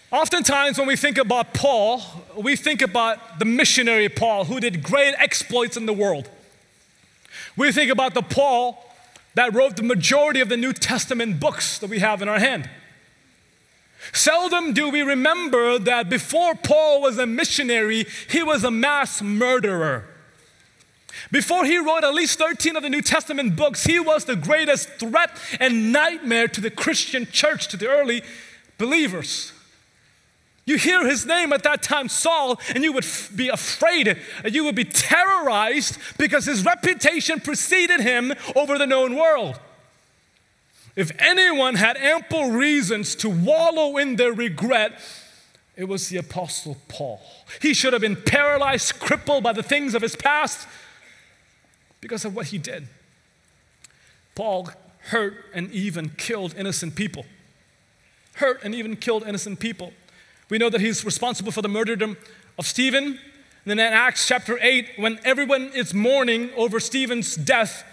Oftentimes, 0.09 0.77
when 0.77 0.87
we 0.87 0.95
think 0.95 1.17
about 1.17 1.53
Paul, 1.53 2.01
we 2.37 2.55
think 2.55 2.81
about 2.81 3.39
the 3.39 3.45
missionary 3.45 4.07
Paul 4.07 4.45
who 4.45 4.61
did 4.61 4.81
great 4.81 5.15
exploits 5.17 5.75
in 5.75 5.85
the 5.85 5.93
world. 5.93 6.29
We 7.57 7.73
think 7.73 7.91
about 7.91 8.13
the 8.13 8.21
Paul 8.21 8.85
that 9.35 9.53
wrote 9.53 9.75
the 9.75 9.83
majority 9.83 10.39
of 10.39 10.47
the 10.47 10.57
New 10.57 10.71
Testament 10.71 11.41
books 11.41 11.77
that 11.79 11.89
we 11.89 11.99
have 11.99 12.21
in 12.21 12.29
our 12.29 12.39
hand. 12.39 12.69
Seldom 14.13 14.73
do 14.73 14.89
we 14.89 15.01
remember 15.01 15.79
that 15.79 16.09
before 16.09 16.55
Paul 16.55 17.01
was 17.01 17.17
a 17.17 17.25
missionary, 17.25 18.05
he 18.29 18.43
was 18.43 18.63
a 18.63 18.71
mass 18.71 19.21
murderer. 19.21 20.05
Before 21.31 21.65
he 21.65 21.77
wrote 21.77 22.03
at 22.03 22.13
least 22.13 22.39
13 22.39 22.75
of 22.75 22.83
the 22.83 22.89
New 22.89 23.01
Testament 23.01 23.55
books, 23.55 23.83
he 23.83 23.99
was 23.99 24.25
the 24.25 24.35
greatest 24.35 24.89
threat 24.99 25.31
and 25.59 25.91
nightmare 25.91 26.47
to 26.47 26.61
the 26.61 26.71
Christian 26.71 27.27
church, 27.31 27.67
to 27.69 27.77
the 27.77 27.87
early 27.87 28.23
believers. 28.77 29.53
You 30.65 30.77
hear 30.77 31.05
his 31.07 31.25
name 31.25 31.51
at 31.51 31.63
that 31.63 31.81
time, 31.81 32.09
Saul, 32.09 32.59
and 32.75 32.83
you 32.83 32.93
would 32.93 33.03
f- 33.03 33.31
be 33.35 33.49
afraid. 33.49 34.17
You 34.45 34.63
would 34.65 34.75
be 34.75 34.83
terrorized 34.83 35.97
because 36.17 36.45
his 36.45 36.63
reputation 36.63 37.39
preceded 37.39 38.01
him 38.01 38.33
over 38.55 38.77
the 38.77 38.85
known 38.85 39.15
world. 39.15 39.59
If 40.95 41.11
anyone 41.19 41.75
had 41.75 41.97
ample 41.97 42.51
reasons 42.51 43.15
to 43.15 43.29
wallow 43.29 43.97
in 43.97 44.15
their 44.15 44.33
regret, 44.33 44.99
it 45.75 45.87
was 45.87 46.09
the 46.09 46.17
Apostle 46.17 46.77
Paul. 46.87 47.21
He 47.61 47.73
should 47.73 47.93
have 47.93 48.01
been 48.01 48.17
paralyzed, 48.17 48.99
crippled 48.99 49.43
by 49.43 49.53
the 49.53 49.63
things 49.63 49.95
of 49.95 50.01
his 50.01 50.15
past 50.15 50.67
because 52.01 52.25
of 52.25 52.35
what 52.35 52.47
he 52.47 52.57
did. 52.57 52.87
Paul 54.35 54.69
hurt 55.09 55.45
and 55.53 55.71
even 55.71 56.09
killed 56.09 56.53
innocent 56.57 56.95
people. 56.95 57.25
Hurt 58.35 58.61
and 58.63 58.75
even 58.75 58.95
killed 58.95 59.23
innocent 59.23 59.59
people. 59.59 59.93
We 60.49 60.57
know 60.57 60.69
that 60.69 60.81
he's 60.81 61.05
responsible 61.05 61.51
for 61.51 61.61
the 61.61 61.69
murderdom 61.69 62.17
of 62.57 62.65
Stephen. 62.65 63.05
And 63.05 63.19
then 63.65 63.79
in 63.79 63.93
Acts 63.93 64.27
chapter 64.27 64.57
8, 64.61 64.91
when 64.97 65.19
everyone 65.23 65.71
is 65.73 65.93
mourning 65.93 66.49
over 66.55 66.79
Stephen's 66.79 67.35
death, 67.35 67.83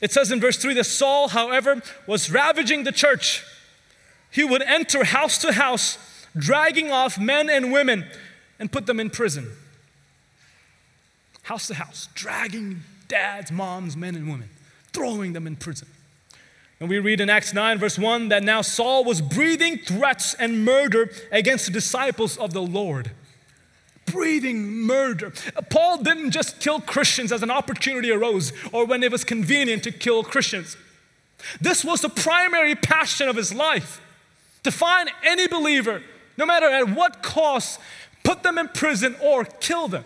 it 0.00 0.12
says 0.12 0.32
in 0.32 0.40
verse 0.40 0.56
3 0.56 0.74
that 0.74 0.84
Saul, 0.84 1.28
however, 1.28 1.82
was 2.06 2.30
ravaging 2.30 2.84
the 2.84 2.92
church. 2.92 3.44
He 4.30 4.44
would 4.44 4.62
enter 4.62 5.04
house 5.04 5.38
to 5.38 5.52
house, 5.52 5.98
dragging 6.36 6.90
off 6.90 7.18
men 7.18 7.50
and 7.50 7.72
women 7.72 8.06
and 8.58 8.70
put 8.70 8.86
them 8.86 9.00
in 9.00 9.10
prison. 9.10 9.50
House 11.42 11.66
to 11.66 11.74
house, 11.74 12.08
dragging 12.14 12.80
dads, 13.08 13.50
moms, 13.50 13.96
men, 13.96 14.14
and 14.14 14.30
women, 14.30 14.48
throwing 14.92 15.32
them 15.32 15.46
in 15.46 15.56
prison. 15.56 15.88
And 16.78 16.88
we 16.88 16.98
read 16.98 17.20
in 17.20 17.28
Acts 17.28 17.52
9, 17.52 17.78
verse 17.78 17.98
1, 17.98 18.28
that 18.28 18.42
now 18.42 18.62
Saul 18.62 19.04
was 19.04 19.20
breathing 19.20 19.78
threats 19.78 20.32
and 20.34 20.64
murder 20.64 21.10
against 21.30 21.66
the 21.66 21.72
disciples 21.72 22.38
of 22.38 22.52
the 22.52 22.62
Lord 22.62 23.10
breathing 24.12 24.70
murder. 24.70 25.32
Paul 25.70 25.98
didn't 25.98 26.30
just 26.30 26.60
kill 26.60 26.80
Christians 26.80 27.32
as 27.32 27.42
an 27.42 27.50
opportunity 27.50 28.10
arose 28.10 28.52
or 28.72 28.84
when 28.84 29.02
it 29.02 29.12
was 29.12 29.24
convenient 29.24 29.84
to 29.84 29.92
kill 29.92 30.22
Christians. 30.22 30.76
This 31.60 31.84
was 31.84 32.00
the 32.00 32.08
primary 32.08 32.74
passion 32.74 33.28
of 33.28 33.36
his 33.36 33.52
life 33.52 34.00
to 34.62 34.70
find 34.70 35.10
any 35.24 35.48
believer, 35.48 36.02
no 36.36 36.46
matter 36.46 36.66
at 36.66 36.90
what 36.90 37.22
cost, 37.22 37.80
put 38.22 38.42
them 38.42 38.58
in 38.58 38.68
prison 38.68 39.16
or 39.22 39.44
kill 39.44 39.88
them. 39.88 40.04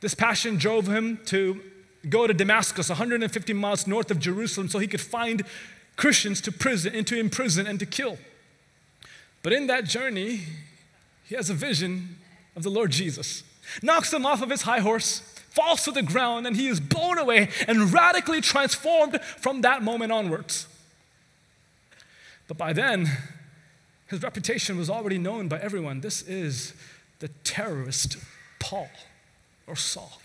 This 0.00 0.14
passion 0.14 0.56
drove 0.56 0.88
him 0.88 1.20
to 1.26 1.60
go 2.08 2.26
to 2.26 2.34
Damascus, 2.34 2.88
150 2.88 3.52
miles 3.52 3.86
north 3.86 4.10
of 4.10 4.18
Jerusalem, 4.18 4.68
so 4.68 4.78
he 4.78 4.86
could 4.86 5.00
find 5.00 5.42
Christians 5.96 6.40
to 6.42 6.52
prison 6.52 6.94
and 6.94 7.06
to 7.06 7.18
imprison 7.18 7.66
and 7.66 7.78
to 7.80 7.86
kill. 7.86 8.18
But 9.42 9.52
in 9.52 9.66
that 9.68 9.84
journey, 9.84 10.42
he 11.24 11.34
has 11.34 11.50
a 11.50 11.54
vision 11.54 12.16
of 12.56 12.62
the 12.62 12.70
Lord 12.70 12.90
Jesus, 12.90 13.44
knocks 13.82 14.12
him 14.12 14.26
off 14.26 14.42
of 14.42 14.50
his 14.50 14.62
high 14.62 14.80
horse, 14.80 15.20
falls 15.50 15.84
to 15.84 15.92
the 15.92 16.02
ground, 16.02 16.46
and 16.46 16.56
he 16.56 16.66
is 16.68 16.80
blown 16.80 17.18
away 17.18 17.50
and 17.68 17.92
radically 17.92 18.40
transformed 18.40 19.20
from 19.22 19.60
that 19.60 19.82
moment 19.82 20.10
onwards. 20.10 20.66
But 22.48 22.56
by 22.56 22.72
then, 22.72 23.08
his 24.08 24.22
reputation 24.22 24.76
was 24.78 24.88
already 24.88 25.18
known 25.18 25.48
by 25.48 25.58
everyone. 25.58 26.00
This 26.00 26.22
is 26.22 26.74
the 27.18 27.28
terrorist 27.44 28.16
Paul 28.58 28.88
or 29.66 29.76
Saul. 29.76 30.20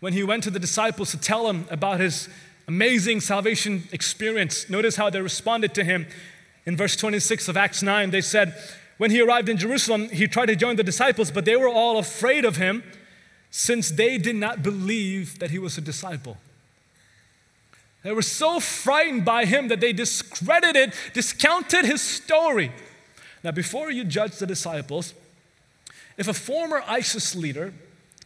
When 0.00 0.12
he 0.12 0.22
went 0.22 0.42
to 0.44 0.50
the 0.50 0.58
disciples 0.58 1.10
to 1.10 1.18
tell 1.18 1.46
them 1.46 1.66
about 1.70 2.00
his 2.00 2.28
amazing 2.68 3.20
salvation 3.20 3.84
experience, 3.92 4.68
notice 4.68 4.96
how 4.96 5.10
they 5.10 5.20
responded 5.20 5.74
to 5.74 5.84
him. 5.84 6.06
In 6.64 6.76
verse 6.76 6.96
26 6.96 7.48
of 7.48 7.56
Acts 7.56 7.82
9, 7.82 8.10
they 8.10 8.20
said, 8.20 8.54
when 8.98 9.10
he 9.10 9.20
arrived 9.20 9.48
in 9.48 9.56
Jerusalem, 9.56 10.08
he 10.08 10.26
tried 10.26 10.46
to 10.46 10.56
join 10.56 10.76
the 10.76 10.82
disciples, 10.82 11.30
but 11.30 11.44
they 11.44 11.56
were 11.56 11.68
all 11.68 11.98
afraid 11.98 12.44
of 12.44 12.56
him 12.56 12.82
since 13.50 13.90
they 13.90 14.18
did 14.18 14.36
not 14.36 14.62
believe 14.62 15.38
that 15.38 15.50
he 15.50 15.58
was 15.58 15.76
a 15.76 15.80
disciple. 15.80 16.38
They 18.02 18.12
were 18.12 18.22
so 18.22 18.60
frightened 18.60 19.24
by 19.24 19.46
him 19.46 19.68
that 19.68 19.80
they 19.80 19.92
discredited, 19.92 20.94
discounted 21.12 21.84
his 21.84 22.00
story. 22.00 22.72
Now, 23.42 23.50
before 23.50 23.90
you 23.90 24.04
judge 24.04 24.36
the 24.36 24.46
disciples, 24.46 25.12
if 26.16 26.28
a 26.28 26.34
former 26.34 26.82
ISIS 26.86 27.34
leader 27.34 27.74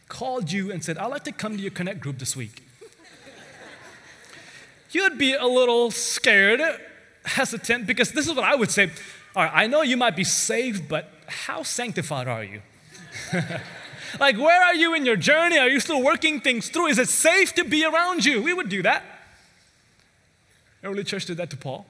called 0.07 0.51
you 0.51 0.71
and 0.71 0.83
said, 0.83 0.97
I'd 0.97 1.07
like 1.07 1.23
to 1.23 1.31
come 1.31 1.57
to 1.57 1.61
your 1.61 1.71
Connect 1.71 1.99
group 1.99 2.19
this 2.19 2.35
week, 2.35 2.63
you'd 4.91 5.17
be 5.17 5.33
a 5.33 5.47
little 5.47 5.91
scared, 5.91 6.61
hesitant, 7.25 7.87
because 7.87 8.11
this 8.11 8.27
is 8.27 8.35
what 8.35 8.43
I 8.43 8.55
would 8.55 8.71
say 8.71 8.91
all 9.35 9.43
right, 9.43 9.51
I 9.53 9.67
know 9.67 9.81
you 9.81 9.97
might 9.97 10.15
be 10.15 10.23
saved, 10.23 10.89
but 10.89 11.09
how 11.27 11.63
sanctified 11.63 12.27
are 12.27 12.43
you? 12.43 12.61
like, 14.19 14.37
where 14.37 14.63
are 14.63 14.75
you 14.75 14.93
in 14.93 15.05
your 15.05 15.15
journey? 15.15 15.57
Are 15.57 15.69
you 15.69 15.79
still 15.79 16.03
working 16.03 16.41
things 16.41 16.69
through? 16.69 16.87
Is 16.87 16.99
it 16.99 17.07
safe 17.07 17.53
to 17.55 17.63
be 17.63 17.85
around 17.85 18.25
you? 18.25 18.41
We 18.41 18.53
would 18.53 18.69
do 18.69 18.81
that. 18.83 19.03
Early 20.83 21.03
church 21.03 21.25
did 21.25 21.37
that 21.37 21.49
to 21.51 21.57
Paul. 21.57 21.85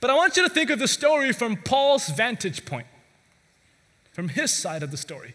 But 0.00 0.10
I 0.10 0.14
want 0.14 0.36
you 0.36 0.46
to 0.46 0.48
think 0.52 0.70
of 0.70 0.78
the 0.78 0.88
story 0.88 1.32
from 1.32 1.56
Paul's 1.56 2.08
vantage 2.08 2.64
point, 2.64 2.86
from 4.12 4.28
his 4.28 4.52
side 4.52 4.82
of 4.82 4.90
the 4.90 4.96
story. 4.96 5.34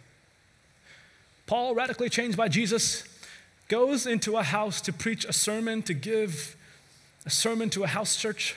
Paul, 1.45 1.75
radically 1.75 2.09
changed 2.09 2.37
by 2.37 2.47
Jesus, 2.47 3.03
goes 3.67 4.05
into 4.05 4.37
a 4.37 4.43
house 4.43 4.79
to 4.81 4.93
preach 4.93 5.25
a 5.25 5.33
sermon, 5.33 5.81
to 5.83 5.93
give 5.93 6.55
a 7.25 7.29
sermon 7.29 7.69
to 7.71 7.83
a 7.83 7.87
house 7.87 8.15
church. 8.15 8.55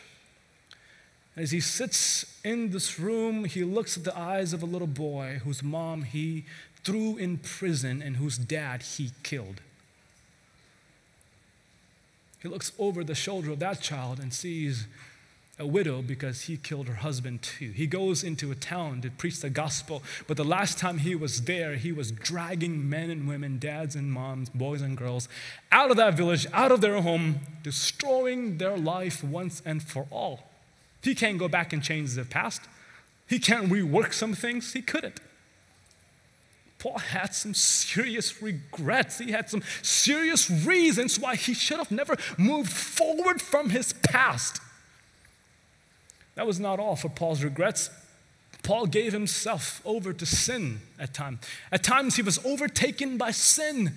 As 1.37 1.51
he 1.51 1.61
sits 1.61 2.25
in 2.43 2.71
this 2.71 2.99
room, 2.99 3.45
he 3.45 3.63
looks 3.63 3.97
at 3.97 4.05
the 4.05 4.19
eyes 4.19 4.55
of 4.55 4.63
a 4.63 4.67
little 4.67 4.87
boy 4.87 5.41
whose 5.45 5.63
mom 5.63 6.03
he 6.03 6.45
threw 6.83 7.17
in 7.19 7.37
prison 7.39 8.01
and 8.01 8.17
whose 8.17 8.39
dad 8.39 8.83
he 8.83 9.11
killed. 9.23 9.61
He 12.41 12.49
looks 12.49 12.73
over 12.79 13.05
the 13.05 13.15
shoulder 13.15 13.51
of 13.51 13.59
that 13.59 13.81
child 13.81 14.19
and 14.19 14.33
sees 14.33 14.87
a 15.59 15.67
widow 15.67 16.01
because 16.03 16.43
he 16.43 16.57
killed 16.57 16.87
her 16.87 16.97
husband 16.97 17.43
too. 17.43 17.71
He 17.71 17.87
goes 17.87 18.23
into 18.23 18.51
a 18.51 18.55
town 18.55 19.01
to 19.03 19.11
preach 19.11 19.41
the 19.41 19.51
gospel, 19.51 20.03
but 20.27 20.37
the 20.37 20.45
last 20.45 20.79
time 20.79 20.99
he 20.99 21.15
was 21.15 21.43
there, 21.43 21.77
he 21.77 21.93
was 21.93 22.13
dragging 22.13 22.89
men 22.89 23.11
and 23.11 23.27
women, 23.27 23.59
dads 23.59 23.97
and 23.97 24.13
moms, 24.13 24.49
boys 24.51 24.81
and 24.81 24.97
girls 24.97 25.29
out 25.73 25.91
of 25.91 25.97
that 25.97 26.15
village, 26.15 26.47
out 26.53 26.73
of 26.73 26.83
their 26.83 27.01
home, 27.01 27.41
destroying 27.63 28.59
their 28.59 28.77
life 28.77 29.25
once 29.25 29.61
and 29.65 29.83
for 29.83 30.07
all. 30.11 30.45
He 31.07 31.15
can't 31.15 31.39
go 31.39 31.49
back 31.49 31.73
and 31.73 31.83
change 31.83 32.15
the 32.15 32.25
past. 32.25 32.63
He 33.29 33.39
can't 33.39 33.71
rework 33.71 34.13
some 34.13 34.35
things. 34.35 34.73
He 34.73 34.83
couldn't. 34.83 35.21
Paul 36.79 36.99
had 36.99 37.35
some 37.35 37.55
serious 37.55 38.43
regrets. 38.43 39.19
He 39.19 39.33
had 39.33 39.49
some 39.49 39.63
serious 39.83 40.51
reasons 40.51 41.19
why 41.19 41.37
he 41.37 41.55
should 41.55 41.79
have 41.79 41.91
never 41.91 42.17
moved 42.37 42.71
forward 42.71 43.41
from 43.41 43.71
his 43.71 43.93
past. 43.93 44.61
That 46.35 46.47
was 46.47 46.61
not 46.61 46.79
all 46.79 46.97
for 46.97 47.09
Paul's 47.09 47.43
regrets. 47.43 47.89
Paul 48.63 48.87
gave 48.87 49.13
himself 49.13 49.81
over 49.85 50.13
to 50.13 50.27
sin 50.27 50.81
at 50.99 51.15
times. 51.15 51.39
At 51.73 51.83
times, 51.83 52.17
he 52.17 52.23
was 52.23 52.45
overtaken 52.45 53.17
by 53.17 53.31
sin. 53.31 53.97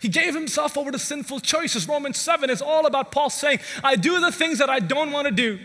He 0.00 0.08
gave 0.08 0.34
himself 0.34 0.76
over 0.76 0.90
to 0.90 0.98
sinful 0.98 1.40
choices. 1.40 1.86
Romans 1.86 2.18
7 2.18 2.50
is 2.50 2.60
all 2.60 2.86
about 2.86 3.12
Paul 3.12 3.30
saying, 3.30 3.60
I 3.84 3.94
do 3.94 4.20
the 4.20 4.32
things 4.32 4.58
that 4.58 4.68
I 4.68 4.80
don't 4.80 5.12
want 5.12 5.28
to 5.28 5.32
do. 5.32 5.60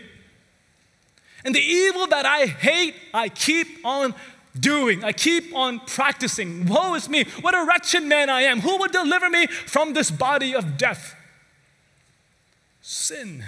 And 1.48 1.54
the 1.54 1.60
evil 1.60 2.06
that 2.08 2.26
I 2.26 2.44
hate, 2.44 2.94
I 3.14 3.30
keep 3.30 3.82
on 3.82 4.14
doing. 4.60 5.02
I 5.02 5.12
keep 5.12 5.56
on 5.56 5.80
practicing. 5.80 6.66
Woe 6.66 6.92
is 6.92 7.08
me. 7.08 7.24
What 7.40 7.54
a 7.54 7.64
wretched 7.64 8.02
man 8.02 8.28
I 8.28 8.42
am. 8.42 8.60
Who 8.60 8.76
would 8.76 8.92
deliver 8.92 9.30
me 9.30 9.46
from 9.46 9.94
this 9.94 10.10
body 10.10 10.54
of 10.54 10.76
death? 10.76 11.16
Sin. 12.82 13.46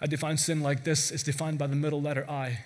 I 0.00 0.06
define 0.06 0.38
sin 0.38 0.62
like 0.62 0.84
this 0.84 1.10
it's 1.10 1.22
defined 1.22 1.58
by 1.58 1.66
the 1.66 1.76
middle 1.76 2.00
letter 2.00 2.24
I. 2.30 2.60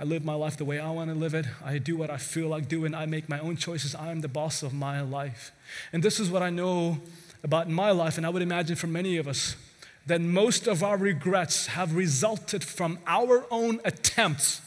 I 0.00 0.02
live 0.02 0.24
my 0.24 0.34
life 0.34 0.56
the 0.56 0.64
way 0.64 0.80
I 0.80 0.90
want 0.90 1.10
to 1.10 1.14
live 1.14 1.32
it. 1.32 1.46
I 1.64 1.78
do 1.78 1.96
what 1.96 2.10
I 2.10 2.16
feel 2.16 2.48
like 2.48 2.68
doing. 2.68 2.92
I 2.92 3.06
make 3.06 3.28
my 3.28 3.38
own 3.38 3.54
choices. 3.54 3.94
I 3.94 4.10
am 4.10 4.20
the 4.20 4.26
boss 4.26 4.64
of 4.64 4.74
my 4.74 5.00
life. 5.00 5.52
And 5.92 6.02
this 6.02 6.18
is 6.18 6.28
what 6.28 6.42
I 6.42 6.50
know 6.50 6.98
about 7.44 7.68
my 7.68 7.92
life, 7.92 8.16
and 8.16 8.26
I 8.26 8.30
would 8.30 8.42
imagine 8.42 8.74
for 8.74 8.88
many 8.88 9.16
of 9.16 9.28
us 9.28 9.54
that 10.06 10.20
most 10.20 10.66
of 10.66 10.82
our 10.82 10.96
regrets 10.96 11.66
have 11.68 11.94
resulted 11.94 12.64
from 12.64 12.98
our 13.06 13.44
own 13.50 13.80
attempts 13.84 14.60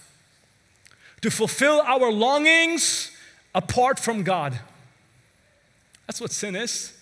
to 1.21 1.29
fulfill 1.29 1.81
our 1.81 2.11
longings 2.11 3.11
apart 3.53 3.99
from 3.99 4.23
God. 4.23 4.59
That's 6.07 6.21
what 6.21 6.31
sin 6.31 6.55
is. 6.55 6.93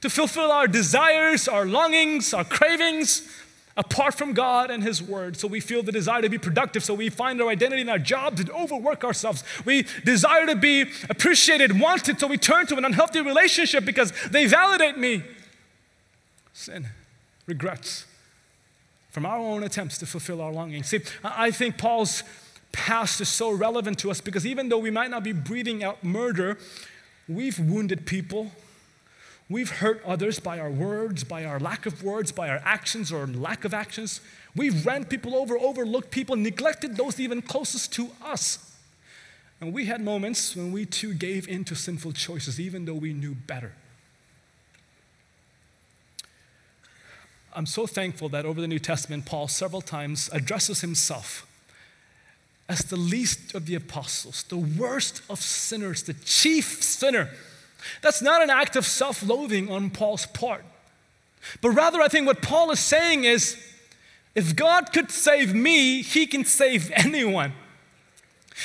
To 0.00 0.10
fulfill 0.10 0.50
our 0.50 0.66
desires, 0.66 1.48
our 1.48 1.66
longings, 1.66 2.34
our 2.34 2.44
cravings 2.44 3.28
apart 3.76 4.14
from 4.14 4.32
God 4.32 4.70
and 4.70 4.82
His 4.82 5.02
Word. 5.02 5.36
So 5.36 5.46
we 5.46 5.60
feel 5.60 5.82
the 5.82 5.92
desire 5.92 6.22
to 6.22 6.28
be 6.28 6.38
productive, 6.38 6.82
so 6.82 6.94
we 6.94 7.10
find 7.10 7.40
our 7.40 7.48
identity 7.48 7.82
in 7.82 7.88
our 7.88 7.98
jobs 7.98 8.40
and 8.40 8.50
overwork 8.50 9.04
ourselves. 9.04 9.44
We 9.64 9.86
desire 10.04 10.46
to 10.46 10.56
be 10.56 10.86
appreciated, 11.10 11.78
wanted, 11.78 12.18
so 12.18 12.26
we 12.26 12.38
turn 12.38 12.66
to 12.68 12.76
an 12.76 12.84
unhealthy 12.84 13.20
relationship 13.20 13.84
because 13.84 14.12
they 14.30 14.46
validate 14.46 14.96
me. 14.96 15.22
Sin 16.52 16.88
regrets 17.46 18.06
from 19.10 19.24
our 19.24 19.38
own 19.38 19.62
attempts 19.62 19.98
to 19.98 20.06
fulfill 20.06 20.42
our 20.42 20.52
longings. 20.52 20.88
See, 20.88 21.00
I 21.24 21.50
think 21.50 21.78
Paul's 21.78 22.22
past 22.72 23.20
is 23.20 23.28
so 23.28 23.50
relevant 23.50 23.98
to 24.00 24.10
us 24.10 24.20
because 24.20 24.44
even 24.44 24.68
though 24.68 24.78
we 24.78 24.90
might 24.90 25.10
not 25.10 25.24
be 25.24 25.32
breathing 25.32 25.82
out 25.82 26.04
murder, 26.04 26.58
we've 27.28 27.58
wounded 27.58 28.06
people. 28.06 28.52
We've 29.48 29.70
hurt 29.70 30.02
others 30.04 30.40
by 30.40 30.58
our 30.58 30.70
words, 30.70 31.24
by 31.24 31.44
our 31.44 31.60
lack 31.60 31.86
of 31.86 32.02
words, 32.02 32.32
by 32.32 32.48
our 32.50 32.60
actions 32.64 33.12
or 33.12 33.26
lack 33.26 33.64
of 33.64 33.72
actions. 33.72 34.20
We've 34.54 34.84
ran 34.84 35.04
people 35.04 35.36
over, 35.36 35.56
overlooked 35.56 36.10
people, 36.10 36.36
neglected 36.36 36.96
those 36.96 37.20
even 37.20 37.42
closest 37.42 37.92
to 37.94 38.10
us. 38.22 38.58
And 39.60 39.72
we 39.72 39.86
had 39.86 40.00
moments 40.02 40.54
when 40.54 40.72
we 40.72 40.84
too 40.84 41.14
gave 41.14 41.48
in 41.48 41.64
to 41.64 41.74
sinful 41.74 42.12
choices, 42.12 42.60
even 42.60 42.84
though 42.84 42.94
we 42.94 43.14
knew 43.14 43.34
better. 43.34 43.72
I'm 47.56 47.64
so 47.64 47.86
thankful 47.86 48.28
that 48.28 48.44
over 48.44 48.60
the 48.60 48.68
New 48.68 48.78
Testament, 48.78 49.24
Paul 49.24 49.48
several 49.48 49.80
times 49.80 50.28
addresses 50.30 50.82
himself 50.82 51.46
as 52.68 52.80
the 52.80 52.96
least 52.96 53.54
of 53.54 53.64
the 53.64 53.74
apostles, 53.74 54.42
the 54.42 54.58
worst 54.58 55.22
of 55.30 55.40
sinners, 55.40 56.02
the 56.02 56.12
chief 56.12 56.82
sinner. 56.82 57.30
That's 58.02 58.20
not 58.20 58.42
an 58.42 58.50
act 58.50 58.76
of 58.76 58.84
self 58.84 59.22
loathing 59.22 59.70
on 59.70 59.88
Paul's 59.88 60.26
part. 60.26 60.64
But 61.62 61.70
rather, 61.70 62.02
I 62.02 62.08
think 62.08 62.26
what 62.26 62.42
Paul 62.42 62.70
is 62.72 62.80
saying 62.80 63.24
is 63.24 63.56
if 64.34 64.54
God 64.54 64.92
could 64.92 65.10
save 65.10 65.54
me, 65.54 66.02
he 66.02 66.26
can 66.26 66.44
save 66.44 66.90
anyone. 66.94 67.54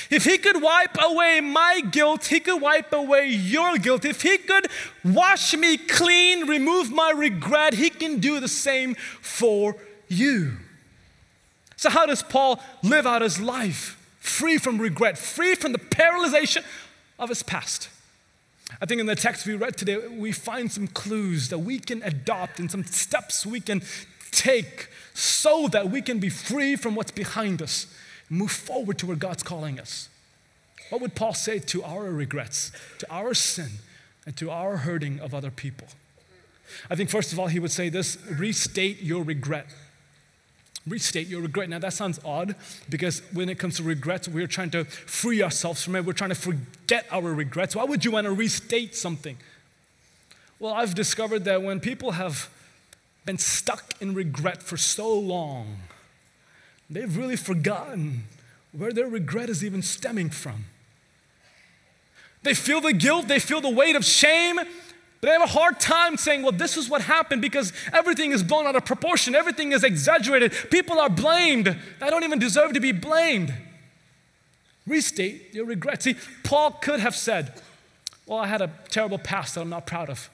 If 0.10 0.24
he 0.24 0.38
could 0.38 0.62
wipe 0.62 0.98
away 1.02 1.42
my 1.42 1.82
guilt, 1.82 2.26
he 2.26 2.40
could 2.40 2.62
wipe 2.62 2.94
away 2.94 3.28
your 3.28 3.78
guilt. 3.78 4.06
If 4.06 4.22
he 4.22 4.38
could 4.38 4.68
wash 5.04 5.54
me 5.54 5.78
clean, 5.78 6.48
remove 6.48 6.92
my 6.92 7.12
regret, 7.12 7.74
he 7.74 7.90
can 7.90 8.20
do 8.20 8.40
the 8.40 8.48
same 8.48 8.96
for 8.96 9.76
you. 10.08 10.54
So, 11.76 11.90
how 11.90 12.06
does 12.06 12.24
Paul 12.24 12.62
live 12.84 13.06
out 13.06 13.22
his 13.22 13.40
life? 13.42 13.98
Free 14.20 14.58
from 14.58 14.80
regret, 14.80 15.18
free 15.18 15.56
from 15.56 15.72
the 15.72 15.80
paralyzation 15.80 16.64
of 17.20 17.30
his 17.30 17.44
past. 17.44 17.90
I 18.80 18.86
think 18.86 19.02
in 19.02 19.08
the 19.08 19.16
text 19.16 19.46
we 19.46 19.56
read 19.56 19.76
today, 19.76 19.98
we 20.08 20.32
find 20.32 20.72
some 20.72 20.88
clues 20.88 21.50
that 21.50 21.60
we 21.60 21.80
can 21.80 22.02
adopt 22.04 22.60
and 22.60 22.72
some 22.72 22.86
steps 22.86 23.46
we 23.46 23.60
can 23.60 23.82
take 24.32 24.88
so 25.14 25.68
that 25.68 25.90
we 25.90 26.02
can 26.02 26.20
be 26.20 26.30
free 26.30 26.78
from 26.78 26.96
what's 26.96 27.12
behind 27.12 27.62
us 27.62 27.88
move 28.32 28.52
forward 28.52 28.98
to 29.00 29.06
where 29.06 29.18
God's 29.18 29.44
calling 29.44 29.80
us. 29.80 30.10
What 30.90 31.02
would 31.02 31.16
Paul 31.16 31.34
say 31.34 31.60
to 31.60 31.84
our 31.84 32.06
regrets, 32.06 32.72
to 33.00 33.14
our 33.14 33.34
sin, 33.34 33.70
and 34.26 34.36
to 34.38 34.50
our 34.50 34.78
hurting 34.78 35.20
of 35.20 35.36
other 35.36 35.52
people? 35.52 35.88
I 36.90 36.96
think, 36.96 37.10
first 37.10 37.34
of 37.34 37.40
all, 37.40 37.48
he 37.48 37.60
would 37.60 37.72
say 37.72 37.90
this 37.90 38.18
restate 38.30 39.02
your 39.02 39.24
regret. 39.24 39.68
Restate 40.88 41.28
your 41.28 41.42
regret. 41.42 41.70
Now, 41.70 41.80
that 41.80 41.94
sounds 41.94 42.20
odd 42.26 42.56
because 42.90 43.22
when 43.34 43.50
it 43.50 43.60
comes 43.60 43.78
to 43.78 43.84
regrets, 43.84 44.28
we're 44.28 44.48
trying 44.48 44.72
to 44.72 44.86
free 44.86 45.44
ourselves 45.44 45.84
from 45.84 45.96
it. 45.98 46.06
We're 46.06 46.14
trying 46.14 46.32
to 46.32 46.36
forget 46.36 47.06
our 47.12 47.22
regrets. 47.22 47.76
Why 47.76 47.84
would 47.84 48.04
you 48.04 48.12
want 48.12 48.26
to 48.26 48.34
restate 48.34 48.96
something? 48.96 49.38
Well, 50.60 50.74
I've 50.74 50.96
discovered 50.96 51.44
that 51.46 51.62
when 51.62 51.80
people 51.80 52.12
have 52.12 52.50
been 53.26 53.38
stuck 53.38 53.94
in 54.02 54.14
regret 54.14 54.64
for 54.64 54.78
so 54.78 55.14
long, 55.14 55.78
They've 56.92 57.18
really 57.18 57.38
forgotten 57.38 58.26
where 58.74 58.92
their 58.92 59.08
regret 59.08 59.50
is 59.50 59.64
even 59.64 59.82
stemming 59.82 60.30
from. 60.30 60.66
They 62.44 62.54
feel 62.54 62.82
the 62.82 62.94
guilt, 62.94 63.28
they 63.28 63.40
feel 63.40 63.62
the 63.62 63.70
weight 63.70 63.96
of 63.96 64.04
shame, 64.04 64.58
but 64.58 64.68
they 65.22 65.30
have 65.30 65.42
a 65.42 65.48
hard 65.48 65.80
time 65.80 66.18
saying, 66.18 66.42
well, 66.42 66.52
this 66.52 66.76
is 66.76 66.90
what 66.90 67.04
happened 67.04 67.42
because 67.42 67.72
everything 67.94 68.32
is 68.32 68.44
blown 68.44 68.68
out 68.68 68.76
of 68.76 68.84
proportion, 68.84 69.36
everything 69.36 69.72
is 69.72 69.84
exaggerated, 69.84 70.52
people 70.70 71.00
are 71.00 71.10
blamed. 71.10 71.78
I 72.02 72.10
don't 72.10 72.24
even 72.24 72.40
deserve 72.40 72.74
to 72.74 72.80
be 72.80 72.92
blamed. 72.92 73.54
Restate 74.86 75.54
your 75.54 75.66
regret. 75.66 76.04
See, 76.04 76.16
Paul 76.44 76.72
could 76.72 77.00
have 77.00 77.16
said, 77.16 77.54
well, 78.26 78.40
I 78.40 78.48
had 78.48 78.62
a 78.62 78.72
terrible 78.90 79.20
past 79.20 79.56
that 79.56 79.62
I'm 79.62 79.70
not 79.70 79.86
proud 79.86 80.10
of. 80.10 80.30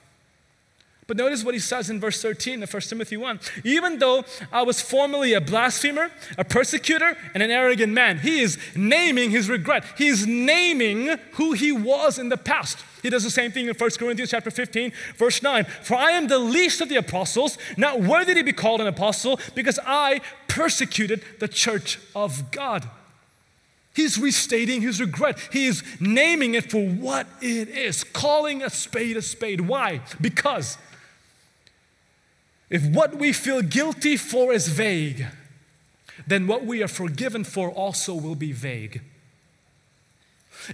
But 1.08 1.16
notice 1.16 1.46
what 1.46 1.54
he 1.54 1.60
says 1.60 1.90
in 1.90 2.02
verse 2.02 2.22
13 2.22 2.62
of 2.62 2.72
1 2.72 2.82
Timothy 2.82 3.16
1. 3.16 3.40
Even 3.64 3.98
though 3.98 4.26
I 4.52 4.64
was 4.64 4.82
formerly 4.82 5.32
a 5.32 5.40
blasphemer, 5.40 6.12
a 6.38 6.44
persecutor, 6.44 7.18
and 7.34 7.42
an 7.42 7.50
arrogant 7.50 7.94
man, 7.94 8.20
he 8.20 8.42
is 8.42 8.58
naming 8.76 9.32
his 9.32 9.50
regret. 9.50 9.86
He 9.98 10.08
is 10.08 10.28
naming 10.28 11.18
who 11.34 11.54
he 11.54 11.72
was 11.72 12.20
in 12.20 12.28
the 12.28 12.36
past. 12.36 12.80
He 13.02 13.10
does 13.10 13.24
the 13.24 13.32
same 13.32 13.54
thing 13.54 13.68
in 13.68 13.74
1 13.74 13.90
Corinthians 13.92 14.32
chapter 14.32 14.52
15, 14.52 14.92
verse 15.16 15.42
9. 15.42 15.64
For 15.82 15.96
I 15.96 16.12
am 16.12 16.28
the 16.28 16.40
least 16.40 16.82
of 16.82 16.90
the 16.90 16.98
apostles, 16.98 17.58
not 17.78 18.02
worthy 18.02 18.34
to 18.34 18.44
be 18.44 18.52
called 18.52 18.82
an 18.82 18.88
apostle, 18.88 19.40
because 19.56 19.80
I 19.86 20.20
persecuted 20.50 21.24
the 21.40 21.48
church 21.48 22.00
of 22.16 22.52
God. 22.52 22.90
He's 23.94 24.20
restating 24.20 24.82
his 24.82 25.00
regret. 25.00 25.40
He 25.52 25.66
is 25.66 25.84
naming 26.00 26.54
it 26.54 26.70
for 26.70 26.86
what 26.86 27.28
it 27.42 27.70
is, 27.70 28.04
calling 28.04 28.62
a 28.62 28.70
spade 28.70 29.18
a 29.18 29.22
spade. 29.22 29.62
Why? 29.62 30.02
Because 30.22 30.78
if 32.70 32.86
what 32.86 33.16
we 33.16 33.32
feel 33.32 33.62
guilty 33.62 34.18
for 34.18 34.52
is 34.52 34.68
vague, 34.68 35.28
then 36.26 36.48
what 36.48 36.66
we 36.66 36.84
are 36.84 36.88
forgiven 36.88 37.44
for 37.44 37.70
also 37.70 38.14
will 38.14 38.36
be 38.36 38.52
vague. 38.52 39.02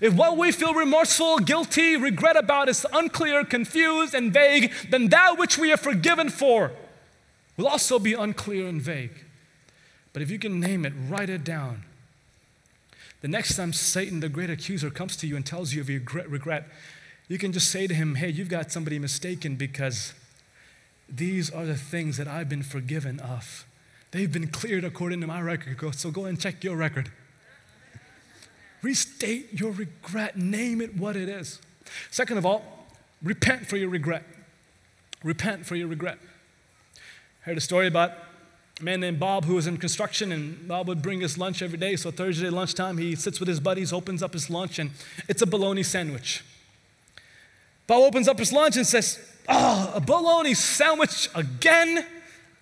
If 0.02 0.14
what 0.14 0.38
we 0.38 0.52
feel 0.52 0.74
remorseful, 0.74 1.40
guilty, 1.40 1.96
regret 1.98 2.38
about 2.38 2.70
is 2.70 2.86
unclear, 2.94 3.44
confused, 3.44 4.16
and 4.16 4.34
vague, 4.34 4.72
then 4.90 5.10
that 5.10 5.38
which 5.38 5.58
we 5.58 5.72
are 5.72 5.78
forgiven 5.78 6.30
for 6.30 6.72
will 7.58 7.68
also 7.68 8.00
be 8.00 8.14
unclear 8.14 8.68
and 8.68 8.82
vague. 8.82 9.24
But 10.14 10.22
if 10.22 10.32
you 10.32 10.40
can 10.40 10.60
name 10.60 10.86
it, 10.86 10.94
write 11.08 11.30
it 11.30 11.44
down. 11.44 11.84
The 13.22 13.28
next 13.28 13.56
time 13.56 13.74
Satan, 13.74 14.20
the 14.20 14.30
great 14.30 14.50
accuser, 14.50 14.90
comes 14.90 15.16
to 15.18 15.28
you 15.28 15.36
and 15.36 15.46
tells 15.46 15.74
you 15.74 15.82
of 15.82 15.90
your 15.90 16.02
regret, 16.28 16.68
you 17.28 17.38
can 17.38 17.52
just 17.52 17.70
say 17.70 17.88
to 17.88 17.94
him, 17.94 18.16
Hey, 18.16 18.30
you've 18.30 18.50
got 18.50 18.72
somebody 18.72 19.00
mistaken 19.00 19.56
because 19.56 20.14
these 21.10 21.50
are 21.50 21.66
the 21.66 21.76
things 21.76 22.18
that 22.18 22.28
I've 22.28 22.50
been 22.50 22.64
forgiven 22.64 23.20
of. 23.20 23.66
They've 24.12 24.32
been 24.32 24.48
cleared 24.48 24.84
according 24.84 25.22
to 25.22 25.28
my 25.28 25.42
record. 25.42 25.96
So 25.96 26.12
go 26.12 26.26
and 26.26 26.40
check 26.40 26.64
your 26.64 26.76
record. 26.76 27.12
Restate 28.82 29.60
your 29.60 29.72
regret, 29.72 30.38
name 30.38 30.82
it 30.82 30.96
what 30.98 31.16
it 31.16 31.30
is. 31.30 31.60
Second 32.12 32.38
of 32.38 32.46
all, 32.46 32.86
repent 33.24 33.66
for 33.66 33.78
your 33.78 33.90
regret. 33.90 34.24
Repent 35.24 35.66
for 35.66 35.76
your 35.76 35.88
regret. 35.88 36.20
I 36.96 37.46
heard 37.46 37.58
a 37.58 37.62
story 37.62 37.88
about 37.88 38.12
a 38.80 38.84
man 38.84 39.00
named 39.00 39.20
Bob 39.20 39.46
who 39.46 39.56
was 39.56 39.68
in 39.68 39.78
construction, 39.78 40.32
and 40.32 40.68
Bob 40.68 40.88
would 40.88 41.02
bring 41.02 41.22
his 41.22 41.38
lunch 41.38 41.62
every 41.62 41.78
day. 41.78 41.96
So 41.96 42.12
Thursday 42.12 42.50
lunchtime, 42.50 42.98
he 42.98 43.16
sits 43.16 43.40
with 43.40 43.48
his 43.48 43.60
buddies, 43.60 43.94
opens 43.94 44.22
up 44.22 44.34
his 44.34 44.50
lunch, 44.50 44.80
and 44.80 44.92
it's 45.30 45.42
a 45.42 45.48
bologna 45.48 45.84
sandwich. 45.84 46.44
Bob 47.88 48.04
opens 48.04 48.28
up 48.28 48.38
his 48.38 48.52
lunch 48.52 48.78
and 48.78 48.86
says, 48.86 49.20
Oh, 49.48 49.92
a 49.96 50.02
bologna 50.02 50.54
sandwich 50.54 51.30
again? 51.36 52.06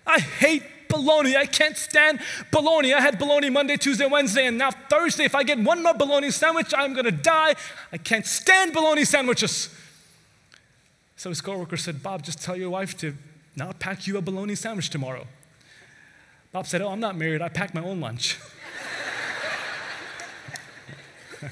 I 0.06 0.18
hate 0.18 0.62
bologna. 0.88 1.36
I 1.36 1.46
can't 1.46 1.76
stand 1.76 2.20
bologna. 2.50 2.92
I 2.92 3.00
had 3.00 3.18
bologna 3.18 3.50
Monday, 3.50 3.76
Tuesday, 3.76 4.06
Wednesday, 4.06 4.46
and 4.46 4.58
now 4.58 4.70
Thursday. 4.70 5.24
If 5.24 5.34
I 5.34 5.42
get 5.42 5.58
one 5.58 5.82
more 5.82 5.94
bologna 5.94 6.30
sandwich, 6.30 6.72
I'm 6.76 6.92
going 6.92 7.06
to 7.06 7.10
die. 7.10 7.54
I 7.92 7.98
can't 7.98 8.26
stand 8.26 8.72
bologna 8.72 9.04
sandwiches. 9.04 9.68
So 11.16 11.30
his 11.30 11.40
coworker 11.40 11.76
said, 11.76 12.02
Bob, 12.02 12.22
just 12.22 12.42
tell 12.42 12.56
your 12.56 12.70
wife 12.70 12.96
to 12.98 13.14
not 13.56 13.78
pack 13.78 14.06
you 14.06 14.18
a 14.18 14.22
bologna 14.22 14.54
sandwich 14.54 14.90
tomorrow. 14.90 15.26
Bob 16.52 16.66
said, 16.66 16.82
Oh, 16.82 16.88
I'm 16.88 17.00
not 17.00 17.16
married. 17.16 17.40
I 17.40 17.48
pack 17.48 17.74
my 17.74 17.82
own 17.82 18.00
lunch. 18.00 18.38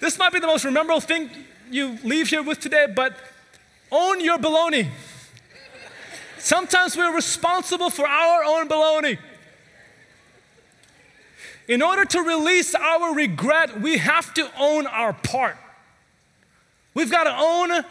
this 0.00 0.18
might 0.18 0.32
be 0.32 0.40
the 0.40 0.46
most 0.46 0.64
memorable 0.64 1.00
thing 1.00 1.30
you 1.70 1.98
leave 2.02 2.28
here 2.28 2.42
with 2.42 2.58
today, 2.60 2.86
but 2.92 3.16
own 3.90 4.20
your 4.20 4.38
baloney. 4.38 4.88
Sometimes 6.38 6.96
we're 6.96 7.14
responsible 7.14 7.90
for 7.90 8.06
our 8.06 8.44
own 8.44 8.68
baloney. 8.68 9.18
In 11.68 11.82
order 11.82 12.04
to 12.04 12.20
release 12.20 12.74
our 12.74 13.14
regret, 13.14 13.80
we 13.80 13.98
have 13.98 14.34
to 14.34 14.50
own 14.58 14.86
our 14.86 15.12
part. 15.12 15.56
We've 16.94 17.10
got 17.10 17.24
to 17.24 17.36
own 17.36 17.84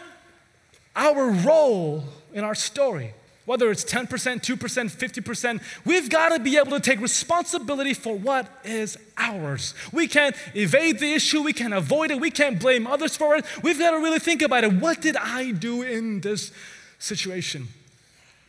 our 0.95 1.31
role 1.31 2.03
in 2.33 2.43
our 2.43 2.55
story. 2.55 3.13
Whether 3.49 3.71
it's 3.71 3.83
10%, 3.83 4.07
2%, 4.07 4.57
50%, 4.59 5.61
we've 5.83 6.07
got 6.07 6.29
to 6.29 6.39
be 6.39 6.55
able 6.57 6.69
to 6.69 6.79
take 6.79 7.01
responsibility 7.01 7.95
for 7.95 8.15
what 8.15 8.47
is 8.63 8.95
ours. 9.17 9.73
We 9.91 10.07
can't 10.07 10.35
evade 10.53 10.99
the 10.99 11.13
issue, 11.13 11.41
we 11.41 11.53
can't 11.53 11.73
avoid 11.73 12.11
it, 12.11 12.21
we 12.21 12.29
can't 12.29 12.59
blame 12.59 12.85
others 12.85 13.17
for 13.17 13.35
it. 13.35 13.45
We've 13.63 13.79
got 13.79 13.89
to 13.89 13.97
really 13.97 14.19
think 14.19 14.43
about 14.43 14.65
it. 14.65 14.73
What 14.73 15.01
did 15.01 15.15
I 15.15 15.49
do 15.49 15.81
in 15.81 16.21
this 16.21 16.51
situation? 16.99 17.69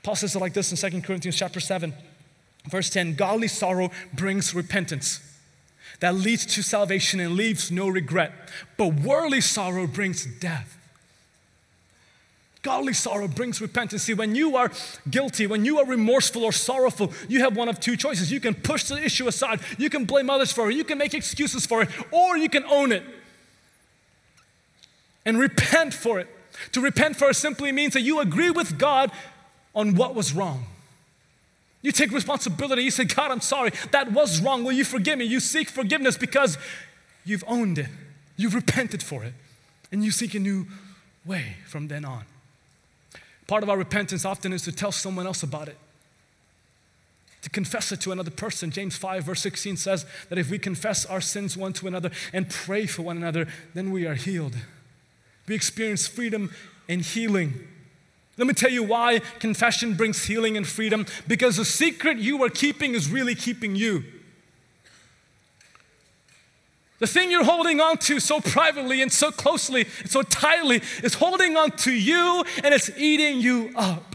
Paul 0.02 0.16
says 0.16 0.36
it 0.36 0.38
like 0.38 0.52
this 0.52 0.70
in 0.70 0.90
2 0.90 1.00
Corinthians 1.00 1.36
chapter 1.36 1.60
7, 1.60 1.94
verse 2.68 2.90
10 2.90 3.14
Godly 3.14 3.48
sorrow 3.48 3.90
brings 4.12 4.54
repentance 4.54 5.20
that 6.00 6.14
leads 6.14 6.44
to 6.44 6.62
salvation 6.62 7.20
and 7.20 7.36
leaves 7.36 7.70
no 7.70 7.88
regret, 7.88 8.32
but 8.76 8.92
worldly 8.92 9.40
sorrow 9.40 9.86
brings 9.86 10.26
death. 10.26 10.76
Godly 12.62 12.92
sorrow 12.92 13.26
brings 13.26 13.60
repentance. 13.60 14.02
See, 14.02 14.14
when 14.14 14.34
you 14.34 14.56
are 14.56 14.70
guilty, 15.08 15.46
when 15.46 15.64
you 15.64 15.78
are 15.78 15.86
remorseful 15.86 16.44
or 16.44 16.52
sorrowful, 16.52 17.12
you 17.28 17.40
have 17.40 17.56
one 17.56 17.68
of 17.68 17.80
two 17.80 17.96
choices. 17.96 18.30
You 18.30 18.40
can 18.40 18.54
push 18.54 18.84
the 18.84 19.02
issue 19.02 19.28
aside, 19.28 19.60
you 19.78 19.88
can 19.88 20.04
blame 20.04 20.28
others 20.28 20.52
for 20.52 20.70
it, 20.70 20.76
you 20.76 20.84
can 20.84 20.98
make 20.98 21.14
excuses 21.14 21.64
for 21.64 21.82
it, 21.82 21.88
or 22.10 22.36
you 22.36 22.48
can 22.48 22.64
own 22.64 22.92
it 22.92 23.02
and 25.24 25.38
repent 25.38 25.94
for 25.94 26.18
it. 26.18 26.28
To 26.72 26.80
repent 26.80 27.16
for 27.16 27.30
it 27.30 27.34
simply 27.34 27.72
means 27.72 27.94
that 27.94 28.02
you 28.02 28.20
agree 28.20 28.50
with 28.50 28.78
God 28.78 29.10
on 29.74 29.94
what 29.94 30.14
was 30.14 30.34
wrong. 30.34 30.64
You 31.82 31.92
take 31.92 32.12
responsibility. 32.12 32.82
You 32.82 32.90
say, 32.90 33.04
God, 33.04 33.30
I'm 33.30 33.40
sorry. 33.40 33.70
That 33.90 34.12
was 34.12 34.42
wrong. 34.42 34.64
Will 34.64 34.72
you 34.72 34.84
forgive 34.84 35.18
me? 35.18 35.24
You 35.24 35.40
seek 35.40 35.70
forgiveness 35.70 36.18
because 36.18 36.58
you've 37.24 37.44
owned 37.46 37.78
it, 37.78 37.86
you've 38.36 38.54
repented 38.54 39.02
for 39.02 39.24
it, 39.24 39.32
and 39.90 40.04
you 40.04 40.10
seek 40.10 40.34
a 40.34 40.38
new 40.38 40.66
way 41.24 41.56
from 41.66 41.88
then 41.88 42.04
on. 42.04 42.24
Part 43.50 43.64
of 43.64 43.68
our 43.68 43.76
repentance 43.76 44.24
often 44.24 44.52
is 44.52 44.62
to 44.62 44.70
tell 44.70 44.92
someone 44.92 45.26
else 45.26 45.42
about 45.42 45.66
it, 45.66 45.76
to 47.42 47.50
confess 47.50 47.90
it 47.90 48.00
to 48.02 48.12
another 48.12 48.30
person. 48.30 48.70
James 48.70 48.96
5, 48.96 49.24
verse 49.24 49.40
16 49.40 49.76
says 49.76 50.06
that 50.28 50.38
if 50.38 50.52
we 50.52 50.56
confess 50.56 51.04
our 51.04 51.20
sins 51.20 51.56
one 51.56 51.72
to 51.72 51.88
another 51.88 52.12
and 52.32 52.48
pray 52.48 52.86
for 52.86 53.02
one 53.02 53.16
another, 53.16 53.48
then 53.74 53.90
we 53.90 54.06
are 54.06 54.14
healed. 54.14 54.54
We 55.48 55.56
experience 55.56 56.06
freedom 56.06 56.52
and 56.88 57.02
healing. 57.02 57.66
Let 58.36 58.46
me 58.46 58.54
tell 58.54 58.70
you 58.70 58.84
why 58.84 59.18
confession 59.40 59.94
brings 59.94 60.26
healing 60.26 60.56
and 60.56 60.64
freedom 60.64 61.04
because 61.26 61.56
the 61.56 61.64
secret 61.64 62.18
you 62.18 62.40
are 62.44 62.50
keeping 62.50 62.94
is 62.94 63.10
really 63.10 63.34
keeping 63.34 63.74
you. 63.74 64.04
The 67.00 67.06
thing 67.06 67.30
you're 67.30 67.44
holding 67.44 67.80
on 67.80 67.96
to 67.98 68.20
so 68.20 68.40
privately 68.40 69.00
and 69.00 69.10
so 69.10 69.30
closely 69.30 69.86
and 70.00 70.10
so 70.10 70.22
tightly 70.22 70.82
is 71.02 71.14
holding 71.14 71.56
on 71.56 71.70
to 71.78 71.92
you 71.92 72.44
and 72.62 72.74
it's 72.74 72.90
eating 72.96 73.40
you 73.40 73.72
up. 73.74 74.14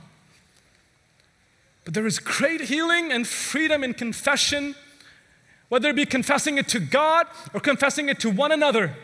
But 1.84 1.96
there 1.96 2.06
is 2.06 2.20
great 2.20 2.62
healing 2.62 3.12
and 3.12 3.28
freedom 3.28 3.84
in 3.84 3.96
confession, 3.96 4.76
whether 5.70 5.90
it 5.90 5.96
be 5.96 6.06
confessing 6.06 6.60
it 6.60 6.68
to 6.70 6.80
God 6.80 7.28
or 7.54 7.60
confessing 7.60 8.08
it 8.08 8.20
to 8.20 8.30
one 8.30 8.52
another, 8.52 8.96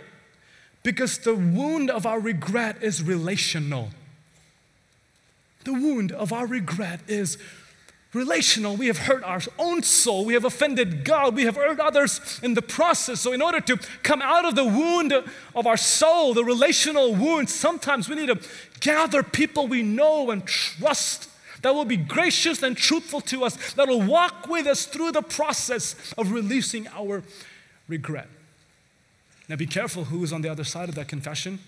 because 0.84 1.18
the 1.18 1.36
wound 1.36 1.90
of 1.90 2.06
our 2.06 2.20
regret 2.20 2.82
is 2.82 3.02
relational. 3.02 3.90
The 5.64 5.74
wound 5.74 6.12
of 6.12 6.32
our 6.32 6.46
regret 6.46 7.02
is 7.08 7.38
relational. 8.14 8.76
We 8.76 8.88
have 8.88 8.98
hurt 9.00 9.24
our 9.24 9.42
own 9.58 9.84
soul. 9.84 10.26
We 10.26 10.34
have 10.34 10.46
offended 10.46 11.04
God. 11.04 11.36
We 11.36 11.46
have 11.46 11.56
hurt 11.56 11.80
others 11.80 12.40
in 12.44 12.54
the 12.54 12.62
process. 12.62 13.22
So, 13.22 13.32
in 13.32 13.42
order 13.42 13.62
to 13.62 13.78
come 14.04 14.22
out 14.22 14.46
of 14.46 14.56
the 14.56 14.66
wound 14.66 15.14
of 15.14 15.68
our 15.68 15.78
soul, 15.78 16.34
the 16.34 16.44
relational 16.44 17.16
wound, 17.16 17.50
sometimes 17.50 18.10
we 18.10 18.16
need 18.16 18.28
to 18.28 18.40
gather 18.80 19.24
people 19.24 19.68
we 19.68 19.82
know 19.84 20.32
and 20.32 20.46
trust 20.46 21.30
that 21.62 21.76
will 21.76 21.86
be 21.86 21.98
gracious 21.98 22.64
and 22.64 22.76
truthful 22.76 23.22
to 23.22 23.44
us, 23.44 23.74
that 23.74 23.88
will 23.88 24.02
walk 24.02 24.48
with 24.48 24.66
us 24.66 24.86
through 24.86 25.12
the 25.12 25.22
process 25.22 25.96
of 26.18 26.32
releasing 26.32 26.88
our 26.90 27.24
regret. 27.88 28.28
Now, 29.48 29.58
be 29.58 29.68
careful 29.68 30.06
who 30.06 30.24
is 30.24 30.34
on 30.34 30.42
the 30.42 30.50
other 30.50 30.64
side 30.64 30.90
of 30.90 30.96
that 30.96 31.08
confession. 31.08 31.60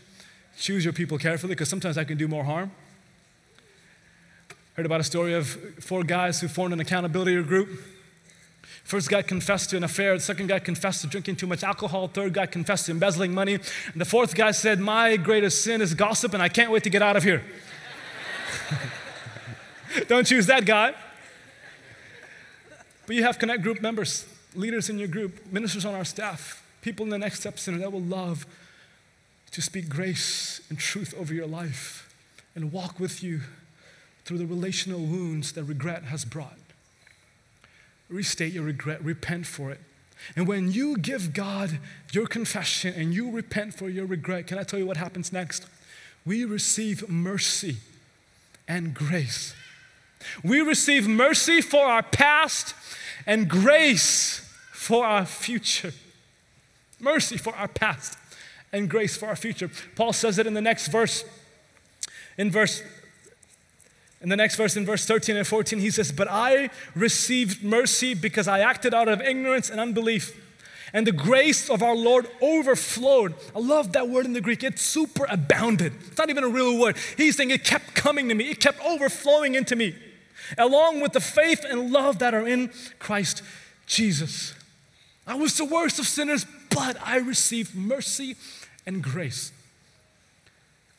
Choose 0.57 0.83
your 0.83 0.93
people 0.93 1.17
carefully 1.17 1.53
because 1.53 1.69
sometimes 1.69 1.95
that 1.95 2.07
can 2.07 2.17
do 2.17 2.27
more 2.27 2.43
harm. 2.43 2.71
Heard 4.73 4.87
about 4.87 4.99
a 4.99 5.03
story 5.03 5.35
of 5.35 5.47
four 5.83 6.03
guys 6.03 6.41
who 6.41 6.47
formed 6.47 6.73
an 6.73 6.79
accountability 6.79 7.39
group. 7.43 7.69
First 8.83 9.07
guy 9.07 9.21
confessed 9.21 9.69
to 9.69 9.77
an 9.77 9.83
affair, 9.83 10.15
the 10.15 10.19
second 10.19 10.47
guy 10.47 10.57
confessed 10.57 11.01
to 11.01 11.07
drinking 11.07 11.35
too 11.35 11.45
much 11.45 11.63
alcohol, 11.63 12.07
third 12.07 12.33
guy 12.33 12.47
confessed 12.47 12.87
to 12.87 12.91
embezzling 12.91 13.33
money, 13.35 13.53
and 13.53 13.95
the 13.95 14.05
fourth 14.05 14.33
guy 14.33 14.49
said, 14.49 14.79
My 14.79 15.15
greatest 15.15 15.63
sin 15.63 15.79
is 15.79 15.93
gossip, 15.93 16.33
and 16.33 16.41
I 16.41 16.49
can't 16.49 16.71
wait 16.71 16.83
to 16.83 16.89
get 16.89 17.03
out 17.03 17.15
of 17.15 17.23
here. 17.23 17.43
Don't 20.07 20.25
choose 20.25 20.47
that 20.47 20.65
guy. 20.65 20.95
But 23.05 23.15
you 23.15 23.23
have 23.23 23.37
Connect 23.37 23.61
Group 23.61 23.79
members, 23.79 24.25
leaders 24.55 24.89
in 24.89 24.97
your 24.97 25.07
group, 25.07 25.45
ministers 25.51 25.85
on 25.85 25.93
our 25.93 26.05
staff, 26.05 26.65
people 26.81 27.03
in 27.03 27.11
the 27.11 27.19
Next 27.19 27.41
Step 27.41 27.59
Center 27.59 27.77
that 27.77 27.91
will 27.91 28.01
love 28.01 28.47
to 29.51 29.61
speak 29.61 29.87
grace 29.87 30.61
and 30.69 30.79
truth 30.79 31.13
over 31.15 31.31
your 31.31 31.45
life 31.45 32.11
and 32.55 32.71
walk 32.71 32.99
with 32.99 33.23
you 33.23 33.41
through 34.25 34.37
the 34.37 34.45
relational 34.45 34.99
wounds 34.99 35.51
that 35.53 35.63
regret 35.63 36.03
has 36.03 36.25
brought. 36.25 36.57
Restate 38.09 38.53
your 38.53 38.63
regret, 38.63 39.03
repent 39.03 39.45
for 39.45 39.71
it. 39.71 39.79
And 40.35 40.47
when 40.47 40.71
you 40.71 40.97
give 40.97 41.33
God 41.33 41.79
your 42.11 42.27
confession 42.27 42.93
and 42.95 43.13
you 43.13 43.29
repent 43.31 43.73
for 43.73 43.89
your 43.89 44.05
regret, 44.05 44.47
can 44.47 44.57
I 44.57 44.63
tell 44.63 44.79
you 44.79 44.85
what 44.85 44.97
happens 44.97 45.33
next? 45.33 45.65
We 46.25 46.45
receive 46.45 47.09
mercy 47.09 47.77
and 48.67 48.93
grace. 48.93 49.53
We 50.43 50.61
receive 50.61 51.07
mercy 51.07 51.59
for 51.59 51.85
our 51.85 52.03
past 52.03 52.73
and 53.25 53.49
grace 53.49 54.49
for 54.71 55.05
our 55.05 55.25
future. 55.25 55.91
Mercy 56.99 57.37
for 57.37 57.53
our 57.55 57.67
past 57.67 58.17
and 58.71 58.89
grace 58.89 59.17
for 59.17 59.27
our 59.27 59.35
future. 59.35 59.69
Paul 59.95 60.13
says 60.13 60.39
it 60.39 60.47
in 60.47 60.53
the 60.53 60.61
next 60.61 60.87
verse. 60.87 61.25
In 62.37 62.49
verse 62.49 62.81
in 64.23 64.29
the 64.29 64.37
next 64.37 64.55
verse, 64.55 64.77
in 64.77 64.85
verse 64.85 65.05
13 65.05 65.35
and 65.35 65.45
14, 65.45 65.79
he 65.79 65.91
says, 65.91 66.13
But 66.13 66.29
I 66.31 66.69
received 66.95 67.61
mercy 67.61 68.13
because 68.13 68.47
I 68.47 68.61
acted 68.61 68.93
out 68.93 69.09
of 69.09 69.21
ignorance 69.21 69.69
and 69.69 69.81
unbelief. 69.81 70.39
And 70.93 71.05
the 71.05 71.11
grace 71.11 71.69
of 71.69 71.83
our 71.83 71.95
Lord 71.95 72.27
overflowed. 72.41 73.33
I 73.53 73.59
love 73.59 73.91
that 73.91 74.07
word 74.07 74.25
in 74.25 74.31
the 74.31 74.39
Greek. 74.39 74.63
It's 74.63 74.81
super 74.81 75.25
abounded. 75.29 75.91
It's 76.07 76.17
not 76.17 76.29
even 76.29 76.45
a 76.45 76.47
real 76.47 76.79
word. 76.79 76.95
He's 77.17 77.35
saying 77.35 77.51
it 77.51 77.65
kept 77.65 77.95
coming 77.95 78.29
to 78.29 78.35
me, 78.35 78.49
it 78.49 78.61
kept 78.61 78.79
overflowing 78.85 79.55
into 79.55 79.75
me, 79.75 79.93
along 80.57 81.01
with 81.01 81.11
the 81.11 81.19
faith 81.19 81.65
and 81.69 81.91
love 81.91 82.19
that 82.19 82.33
are 82.33 82.47
in 82.47 82.71
Christ 82.99 83.41
Jesus. 83.87 84.53
I 85.27 85.35
was 85.35 85.57
the 85.57 85.65
worst 85.65 85.99
of 85.99 86.07
sinners, 86.07 86.45
but 86.69 86.95
I 87.05 87.17
received 87.17 87.75
mercy 87.75 88.37
and 88.85 89.03
grace. 89.03 89.51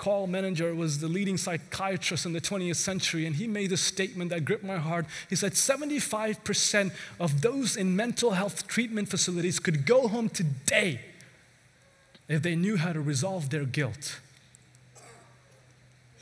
Karl 0.04 0.28
Menninger 0.28 0.76
was 0.76 0.98
the 0.98 1.08
leading 1.08 1.38
psychiatrist 1.38 2.26
in 2.26 2.34
the 2.34 2.40
20th 2.40 2.76
century, 2.76 3.24
and 3.24 3.36
he 3.36 3.46
made 3.46 3.72
a 3.72 3.76
statement 3.78 4.28
that 4.28 4.44
gripped 4.44 4.62
my 4.62 4.76
heart. 4.76 5.06
He 5.30 5.34
said 5.34 5.52
75% 5.52 6.92
of 7.18 7.40
those 7.40 7.74
in 7.74 7.96
mental 7.96 8.32
health 8.32 8.66
treatment 8.66 9.08
facilities 9.08 9.58
could 9.58 9.86
go 9.86 10.06
home 10.08 10.28
today 10.28 11.00
if 12.28 12.42
they 12.42 12.54
knew 12.54 12.76
how 12.76 12.92
to 12.92 13.00
resolve 13.00 13.48
their 13.48 13.64
guilt. 13.64 14.20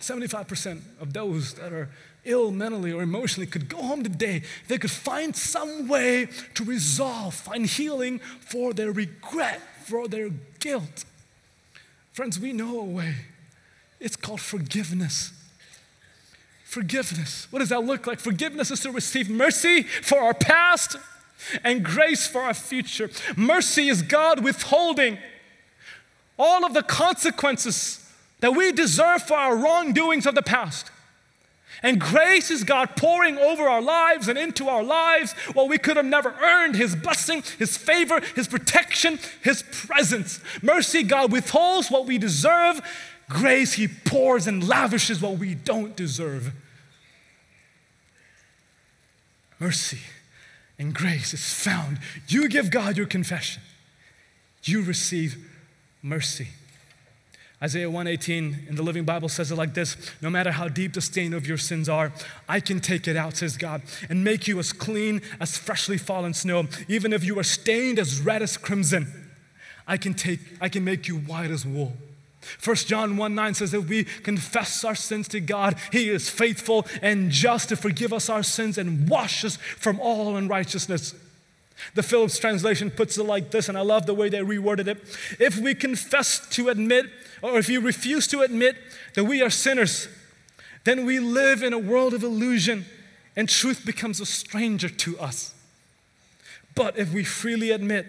75% 0.00 0.82
of 1.00 1.12
those 1.12 1.54
that 1.54 1.72
are 1.72 1.90
ill 2.24 2.52
mentally 2.52 2.92
or 2.92 3.02
emotionally 3.02 3.48
could 3.48 3.68
go 3.68 3.82
home 3.82 4.04
today. 4.04 4.42
They 4.68 4.78
could 4.78 4.92
find 4.92 5.34
some 5.34 5.88
way 5.88 6.28
to 6.54 6.62
resolve, 6.62 7.34
find 7.34 7.66
healing 7.66 8.20
for 8.20 8.72
their 8.72 8.92
regret, 8.92 9.60
for 9.84 10.06
their 10.06 10.30
guilt. 10.60 11.04
Friends, 12.12 12.38
we 12.38 12.52
know 12.52 12.78
a 12.78 12.84
way. 12.84 13.16
It's 14.02 14.16
called 14.16 14.40
forgiveness. 14.40 15.32
Forgiveness. 16.64 17.46
What 17.50 17.60
does 17.60 17.68
that 17.68 17.84
look 17.84 18.06
like? 18.06 18.18
Forgiveness 18.18 18.70
is 18.72 18.80
to 18.80 18.90
receive 18.90 19.30
mercy 19.30 19.84
for 19.84 20.18
our 20.18 20.34
past 20.34 20.96
and 21.62 21.84
grace 21.84 22.26
for 22.26 22.42
our 22.42 22.54
future. 22.54 23.10
Mercy 23.36 23.88
is 23.88 24.02
God 24.02 24.42
withholding 24.42 25.18
all 26.36 26.64
of 26.64 26.74
the 26.74 26.82
consequences 26.82 28.04
that 28.40 28.56
we 28.56 28.72
deserve 28.72 29.22
for 29.22 29.36
our 29.36 29.56
wrongdoings 29.56 30.26
of 30.26 30.34
the 30.34 30.42
past. 30.42 30.90
And 31.84 32.00
grace 32.00 32.50
is 32.50 32.64
God 32.64 32.96
pouring 32.96 33.38
over 33.38 33.68
our 33.68 33.82
lives 33.82 34.28
and 34.28 34.38
into 34.38 34.68
our 34.68 34.82
lives 34.82 35.32
what 35.52 35.68
we 35.68 35.78
could 35.78 35.96
have 35.96 36.06
never 36.06 36.34
earned 36.40 36.74
His 36.76 36.94
blessing, 36.96 37.42
His 37.58 37.76
favor, 37.76 38.20
His 38.34 38.48
protection, 38.48 39.18
His 39.42 39.62
presence. 39.70 40.40
Mercy, 40.60 41.02
God 41.02 41.32
withholds 41.32 41.90
what 41.90 42.06
we 42.06 42.18
deserve. 42.18 42.80
Grace, 43.28 43.74
He 43.74 43.88
pours 43.88 44.46
and 44.46 44.66
lavishes 44.66 45.20
what 45.20 45.38
we 45.38 45.54
don't 45.54 45.96
deserve. 45.96 46.52
Mercy 49.58 50.00
and 50.78 50.92
grace 50.92 51.32
is 51.32 51.54
found. 51.54 51.98
You 52.26 52.48
give 52.48 52.70
God 52.70 52.96
your 52.96 53.06
confession, 53.06 53.62
you 54.64 54.82
receive 54.82 55.36
mercy. 56.02 56.48
Isaiah 57.62 57.88
118 57.88 58.66
in 58.68 58.74
the 58.74 58.82
Living 58.82 59.04
Bible 59.04 59.28
says 59.28 59.52
it 59.52 59.54
like 59.54 59.74
this 59.74 59.96
No 60.20 60.28
matter 60.28 60.50
how 60.50 60.66
deep 60.66 60.94
the 60.94 61.00
stain 61.00 61.32
of 61.32 61.46
your 61.46 61.58
sins 61.58 61.88
are, 61.88 62.12
I 62.48 62.58
can 62.58 62.80
take 62.80 63.06
it 63.06 63.16
out, 63.16 63.36
says 63.36 63.56
God, 63.56 63.82
and 64.10 64.24
make 64.24 64.48
you 64.48 64.58
as 64.58 64.72
clean 64.72 65.22
as 65.38 65.56
freshly 65.56 65.96
fallen 65.96 66.34
snow. 66.34 66.66
Even 66.88 67.12
if 67.12 67.22
you 67.22 67.38
are 67.38 67.44
stained 67.44 68.00
as 68.00 68.20
red 68.20 68.42
as 68.42 68.56
crimson, 68.56 69.30
I 69.86 69.96
can, 69.96 70.14
take, 70.14 70.40
I 70.60 70.68
can 70.68 70.84
make 70.84 71.06
you 71.06 71.18
white 71.18 71.52
as 71.52 71.64
wool. 71.64 71.92
1 72.64 72.76
John 72.76 73.16
1 73.16 73.34
9 73.34 73.54
says, 73.54 73.74
If 73.74 73.88
we 73.88 74.04
confess 74.04 74.84
our 74.84 74.94
sins 74.94 75.28
to 75.28 75.40
God, 75.40 75.76
He 75.90 76.08
is 76.08 76.28
faithful 76.28 76.86
and 77.00 77.30
just 77.30 77.68
to 77.68 77.76
forgive 77.76 78.12
us 78.12 78.28
our 78.28 78.42
sins 78.42 78.78
and 78.78 79.08
wash 79.08 79.44
us 79.44 79.56
from 79.56 80.00
all 80.00 80.36
unrighteousness. 80.36 81.14
The 81.94 82.02
Phillips 82.02 82.38
translation 82.38 82.90
puts 82.90 83.18
it 83.18 83.24
like 83.24 83.50
this, 83.50 83.68
and 83.68 83.76
I 83.76 83.80
love 83.80 84.06
the 84.06 84.14
way 84.14 84.28
they 84.28 84.38
reworded 84.38 84.86
it. 84.86 84.98
If 85.40 85.58
we 85.58 85.74
confess 85.74 86.48
to 86.50 86.68
admit 86.68 87.06
or 87.42 87.58
if 87.58 87.68
you 87.68 87.80
refuse 87.80 88.26
to 88.28 88.42
admit 88.42 88.76
that 89.14 89.24
we 89.24 89.42
are 89.42 89.50
sinners, 89.50 90.08
then 90.84 91.04
we 91.04 91.18
live 91.18 91.62
in 91.62 91.72
a 91.72 91.78
world 91.78 92.14
of 92.14 92.22
illusion 92.22 92.86
and 93.34 93.48
truth 93.48 93.84
becomes 93.84 94.20
a 94.20 94.26
stranger 94.26 94.88
to 94.88 95.18
us. 95.18 95.54
But 96.74 96.96
if 96.98 97.12
we 97.12 97.24
freely 97.24 97.70
admit 97.70 98.06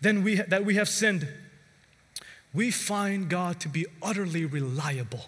then 0.00 0.22
we, 0.22 0.36
that 0.36 0.64
we 0.64 0.76
have 0.76 0.88
sinned, 0.88 1.26
we 2.54 2.70
find 2.70 3.28
God 3.28 3.60
to 3.60 3.68
be 3.68 3.86
utterly 4.02 4.44
reliable, 4.44 5.26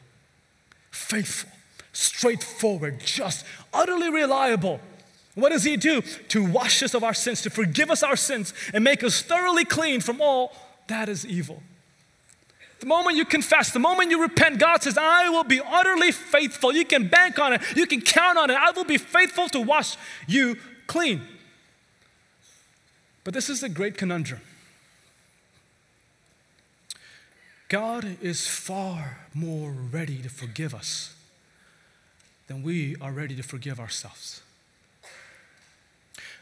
faithful, 0.91 1.51
straightforward, 1.93 3.01
just, 3.01 3.45
utterly 3.73 4.11
reliable. 4.11 4.81
What 5.35 5.51
does 5.51 5.65
He 5.65 5.77
do? 5.77 6.03
To 6.03 6.45
wash 6.45 6.83
us 6.83 6.95
of 6.95 7.05
our 7.05 7.15
sins, 7.15 7.43
to 7.43 7.51
forgive 7.51 7.91
us 7.91 8.03
our 8.03 8.17
sins, 8.17 8.53
and 8.73 8.83
make 8.83 9.05
us 9.05 9.23
thoroughly 9.23 9.65
clean 9.65 10.01
from 10.01 10.21
all 10.21 10.53
that 10.89 11.09
is 11.09 11.25
evil. 11.25 11.63
The 12.81 12.87
moment 12.87 13.17
you 13.17 13.27
confess, 13.27 13.73
the 13.73 13.79
moment 13.79 14.11
you 14.11 14.23
repent, 14.23 14.59
God 14.59 14.83
says, 14.83 14.97
I 14.97 15.29
will 15.29 15.45
be 15.45 15.61
utterly 15.61 16.13
faithful. 16.13 16.73
You 16.73 16.87
can 16.87 17.09
bank 17.09 17.39
on 17.39 17.53
it, 17.53 17.63
you 17.77 17.87
can 17.87 18.01
count 18.01 18.39
on 18.39 18.51
it. 18.51 18.57
I 18.57 18.71
will 18.71 18.85
be 18.85 18.99
faithful 18.99 19.49
to 19.51 19.61
wash 19.61 19.97
you 20.27 20.57
clean. 20.87 21.21
But 23.23 23.35
this 23.35 23.51
is 23.51 23.63
a 23.63 23.69
great 23.69 23.99
conundrum. 23.99 24.41
God 27.71 28.17
is 28.21 28.49
far 28.49 29.19
more 29.33 29.71
ready 29.71 30.19
to 30.23 30.29
forgive 30.29 30.75
us 30.75 31.15
than 32.49 32.65
we 32.65 32.97
are 33.01 33.13
ready 33.13 33.37
to 33.37 33.45
forgive 33.45 33.79
ourselves. 33.79 34.43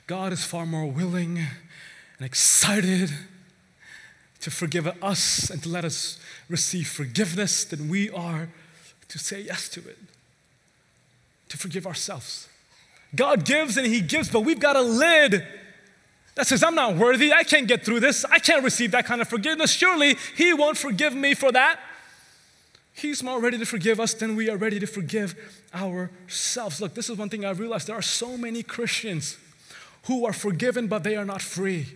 God 0.07 0.33
is 0.33 0.43
far 0.43 0.64
more 0.64 0.87
willing 0.87 1.37
and 1.37 2.25
excited 2.27 3.11
to 4.41 4.51
forgive 4.51 4.87
us 5.03 5.51
and 5.51 5.62
to 5.64 5.69
let 5.69 5.85
us 5.85 6.19
receive 6.49 6.88
forgiveness 6.88 7.62
than 7.62 7.91
we 7.91 8.09
are 8.09 8.49
to 9.09 9.19
say 9.19 9.43
yes 9.43 9.69
to 9.69 9.81
it, 9.81 9.99
to 11.51 11.59
forgive 11.59 11.87
ourselves. 11.87 12.49
God 13.14 13.45
gives 13.45 13.77
and 13.77 13.87
He 13.87 14.01
gives, 14.01 14.31
but 14.31 14.47
we've 14.47 14.61
got 14.61 14.77
a 14.77 14.83
lid 14.83 15.47
that 16.38 16.46
says, 16.46 16.62
I'm 16.62 16.74
not 16.74 16.96
worthy. 16.96 17.33
I 17.33 17.42
can't 17.42 17.68
get 17.68 17.85
through 17.85 18.01
this. 18.01 18.24
I 18.24 18.38
can't 18.38 18.64
receive 18.64 18.92
that 18.92 19.05
kind 19.05 19.20
of 19.20 19.29
forgiveness. 19.29 19.70
Surely 19.70 20.16
He 20.37 20.55
won't 20.55 20.79
forgive 20.79 21.14
me 21.14 21.35
for 21.35 21.53
that. 21.53 21.79
He's 22.94 23.22
more 23.22 23.40
ready 23.40 23.59
to 23.59 23.66
forgive 23.66 24.01
us 24.01 24.14
than 24.14 24.35
we 24.35 24.48
are 24.48 24.57
ready 24.57 24.81
to 24.81 24.87
forgive 24.87 25.35
ourselves. 25.74 26.81
Look, 26.81 26.94
this 26.94 27.11
is 27.11 27.18
one 27.18 27.29
thing 27.29 27.44
I've 27.44 27.61
realized 27.61 27.88
there 27.88 27.96
are 27.96 28.03
so 28.03 28.37
many 28.37 28.62
Christians 28.62 29.37
who 30.05 30.24
are 30.24 30.33
forgiven, 30.33 30.87
but 30.87 31.05
they 31.05 31.16
are 31.16 31.24
not 31.24 31.42
free 31.42 31.87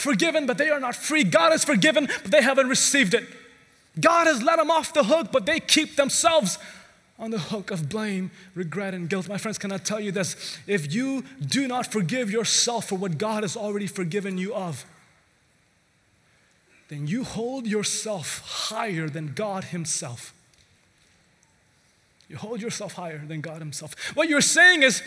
forgiven, 0.00 0.46
but 0.46 0.58
they 0.58 0.70
are 0.70 0.80
not 0.80 0.96
free. 0.96 1.22
God 1.22 1.52
is 1.52 1.64
forgiven, 1.64 2.06
but 2.22 2.30
they 2.32 2.42
haven't 2.42 2.68
received 2.68 3.14
it. 3.14 3.24
God 4.00 4.26
has 4.26 4.42
let 4.42 4.56
them 4.56 4.70
off 4.70 4.92
the 4.92 5.04
hook, 5.04 5.28
but 5.32 5.46
they 5.46 5.60
keep 5.60 5.96
themselves 5.96 6.58
on 7.20 7.30
the 7.30 7.38
hook 7.38 7.70
of 7.70 7.88
blame, 7.88 8.30
regret, 8.54 8.94
and 8.94 9.08
guilt. 9.08 9.28
My 9.28 9.36
friends, 9.36 9.58
can 9.58 9.70
I 9.70 9.76
tell 9.76 10.00
you 10.00 10.10
this? 10.10 10.58
If 10.66 10.92
you 10.92 11.22
do 11.46 11.68
not 11.68 11.92
forgive 11.92 12.30
yourself 12.30 12.88
for 12.88 12.96
what 12.96 13.18
God 13.18 13.44
has 13.44 13.56
already 13.56 13.86
forgiven 13.86 14.38
you 14.38 14.54
of, 14.54 14.86
then 16.88 17.06
you 17.06 17.22
hold 17.22 17.66
yourself 17.66 18.40
higher 18.70 19.08
than 19.08 19.34
God 19.34 19.64
Himself. 19.64 20.34
You 22.28 22.36
hold 22.36 22.62
yourself 22.62 22.94
higher 22.94 23.18
than 23.18 23.42
God 23.42 23.58
Himself. 23.58 23.94
What 24.16 24.28
you're 24.28 24.40
saying 24.40 24.82
is, 24.82 25.02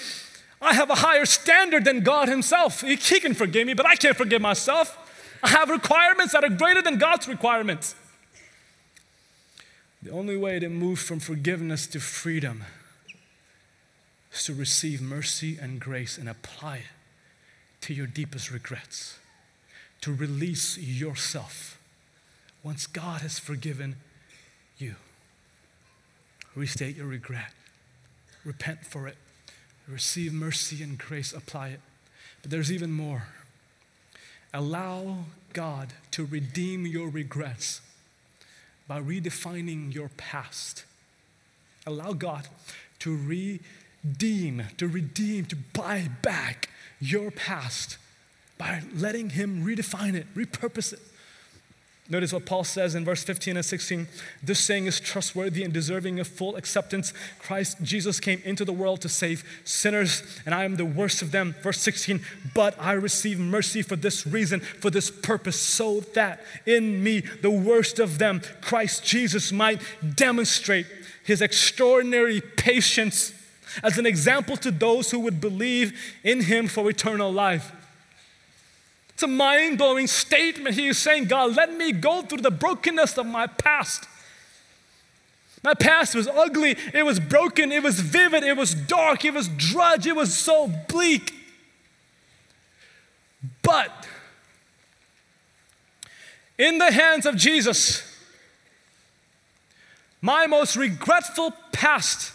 I 0.62 0.76
have 0.76 0.90
a 0.90 0.96
higher 0.96 1.26
standard 1.26 1.84
than 1.84 2.02
God 2.02 2.30
Himself. 2.30 2.82
He, 2.82 2.96
he 2.96 3.20
can 3.20 3.34
forgive 3.34 3.66
me, 3.66 3.74
but 3.74 3.88
I 3.88 3.96
can't 3.96 4.16
forgive 4.16 4.42
myself. 4.42 4.98
I 5.42 5.50
have 5.50 5.70
requirements 5.70 6.34
that 6.34 6.44
are 6.44 6.50
greater 6.50 6.82
than 6.82 7.00
God's 7.00 7.28
requirements. 7.28 7.96
The 10.04 10.12
only 10.12 10.36
way 10.36 10.60
to 10.60 10.68
move 10.68 11.00
from 11.00 11.22
forgiveness 11.22 11.88
to 11.88 12.00
freedom 12.02 12.66
is 14.34 14.44
to 14.44 14.54
receive 14.54 15.02
mercy 15.02 15.58
and 15.58 15.80
grace 15.80 16.18
and 16.18 16.28
apply 16.28 16.78
it 16.78 16.84
to 17.82 17.94
your 17.94 18.08
deepest 18.08 18.52
regrets, 18.52 19.18
to 20.02 20.14
release 20.14 20.78
yourself 20.78 21.80
once 22.64 22.86
God 22.86 23.22
has 23.22 23.40
forgiven 23.40 23.96
you. 24.78 24.96
Restate 26.54 26.98
your 26.98 27.08
regret, 27.08 27.54
repent 28.44 28.86
for 28.86 29.08
it, 29.08 29.16
receive 29.88 30.34
mercy 30.34 30.84
and 30.84 30.98
grace, 30.98 31.32
apply 31.32 31.70
it. 31.70 31.80
But 32.42 32.52
there's 32.52 32.74
even 32.74 32.92
more. 32.92 33.28
Allow 34.54 35.20
God 35.54 35.94
to 36.12 36.26
redeem 36.26 36.86
your 36.86 37.08
regrets 37.08 37.80
by 38.94 39.02
redefining 39.02 39.92
your 39.92 40.10
past. 40.18 40.84
Allow 41.88 42.14
God 42.14 42.48
to 43.00 43.18
redeem, 43.18 44.62
to 44.78 44.88
redeem, 44.88 45.46
to 45.46 45.56
buy 45.56 46.10
back 46.22 46.70
your 47.02 47.32
past 47.32 47.98
by 48.60 48.84
letting 48.96 49.32
Him 49.32 49.66
redefine 49.66 50.14
it, 50.14 50.28
repurpose 50.36 50.94
it. 50.94 51.00
Notice 52.10 52.34
what 52.34 52.46
Paul 52.46 52.66
says 52.66 52.96
in 52.96 53.06
verse 53.06 53.24
15 53.24 53.56
and 53.56 53.66
16. 53.66 54.08
This 54.42 54.60
saying 54.60 54.88
is 54.88 55.00
trustworthy 55.00 55.64
and 55.64 55.74
deserving 55.74 56.20
of 56.20 56.28
full 56.28 56.58
acceptance. 56.58 57.14
Christ 57.40 57.78
Jesus 57.82 58.20
came 58.20 58.42
into 58.44 58.66
the 58.66 58.74
world 58.74 59.00
to 59.02 59.10
save 59.10 59.46
sinners, 59.64 60.22
and 60.46 60.54
I 60.54 60.66
am 60.66 60.76
the 60.76 60.84
worst 60.86 61.22
of 61.22 61.32
them. 61.32 61.56
Verse 61.64 61.80
16, 61.80 62.20
but 62.54 62.76
I 62.78 62.92
receive 62.92 63.40
mercy 63.40 63.82
for 63.82 63.96
this 63.96 64.28
reason, 64.28 64.60
for 64.60 64.90
this 64.90 65.10
purpose, 65.10 65.58
so 65.58 66.02
that 66.14 66.44
in 66.66 67.02
me, 67.02 67.22
the 67.22 67.50
worst 67.50 68.00
of 68.00 68.18
them, 68.18 68.42
Christ 68.60 69.06
Jesus 69.06 69.54
might 69.54 69.82
demonstrate 70.16 70.88
his 71.24 71.42
extraordinary 71.42 72.42
patience 72.42 73.34
as 73.82 73.98
an 73.98 74.06
example 74.06 74.58
to 74.58 74.72
those 74.72 75.12
who 75.12 75.22
would 75.22 75.40
believe 75.40 75.98
in 76.22 76.42
him 76.42 76.68
for 76.68 76.90
eternal 76.90 77.32
life. 77.32 77.72
It's 79.14 79.24
a 79.24 79.28
mind 79.28 79.78
blowing 79.78 80.08
statement. 80.08 80.76
He 80.76 80.88
is 80.88 80.98
saying, 80.98 81.26
God, 81.26 81.56
let 81.56 81.74
me 81.74 81.92
go 81.92 82.24
through 82.24 82.40
the 82.40 82.52
brokenness 82.52 83.18
of 83.18 83.26
my 83.26 83.48
past. 83.48 84.08
My 85.64 85.74
past 85.74 86.14
was 86.14 86.28
ugly, 86.28 86.76
it 86.94 87.04
was 87.04 87.22
broken, 87.22 87.72
it 87.72 87.82
was 87.82 88.02
vivid, 88.02 88.44
it 88.44 88.58
was 88.58 88.74
dark, 88.76 89.24
it 89.24 89.34
was 89.34 89.48
drudge, 89.48 90.06
it 90.06 90.16
was 90.16 90.38
so 90.38 90.68
bleak. 90.90 91.34
But 93.62 94.08
in 96.58 96.80
the 96.80 96.92
hands 96.92 97.26
of 97.26 97.38
Jesus, 97.38 98.04
my 100.22 100.48
most 100.48 100.76
regretful 100.76 101.54
past 101.72 102.34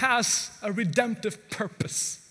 has 0.00 0.50
a 0.62 0.70
redemptive 0.70 1.48
purpose. 1.50 2.23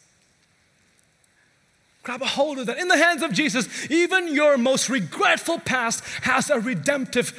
Grab 2.04 2.22
a 2.22 2.26
hold 2.26 2.60
of 2.60 2.66
that. 2.66 2.78
In 2.78 2.89
the 2.89 2.98
hands 2.98 3.24
of 3.24 3.32
Jesus, 3.32 3.89
even 3.89 4.34
your 4.34 4.58
most 4.58 4.89
regretful 4.89 5.60
past 5.60 6.04
has 6.24 6.50
a 6.50 6.60
redemptive 6.60 7.34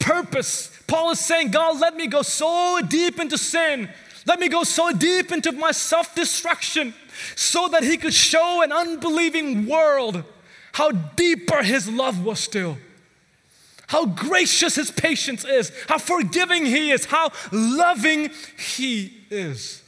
purpose. 0.00 0.76
Paul 0.88 1.12
is 1.12 1.20
saying, 1.20 1.52
God, 1.52 1.80
let 1.80 1.94
me 1.94 2.08
go 2.08 2.22
so 2.22 2.80
deep 2.86 3.20
into 3.20 3.38
sin. 3.38 3.88
Let 4.26 4.40
me 4.40 4.48
go 4.48 4.64
so 4.64 4.92
deep 4.92 5.30
into 5.30 5.52
my 5.52 5.70
self 5.70 6.16
destruction 6.16 6.94
so 7.36 7.68
that 7.68 7.84
He 7.84 7.96
could 7.96 8.12
show 8.12 8.62
an 8.62 8.72
unbelieving 8.72 9.66
world 9.66 10.24
how 10.72 10.90
deeper 10.90 11.62
His 11.62 11.88
love 11.88 12.24
was 12.24 12.40
still, 12.40 12.76
how 13.86 14.04
gracious 14.04 14.74
His 14.74 14.90
patience 14.90 15.44
is, 15.44 15.70
how 15.88 15.98
forgiving 15.98 16.66
He 16.66 16.90
is, 16.90 17.04
how 17.06 17.30
loving 17.52 18.30
He 18.58 19.12
is. 19.30 19.82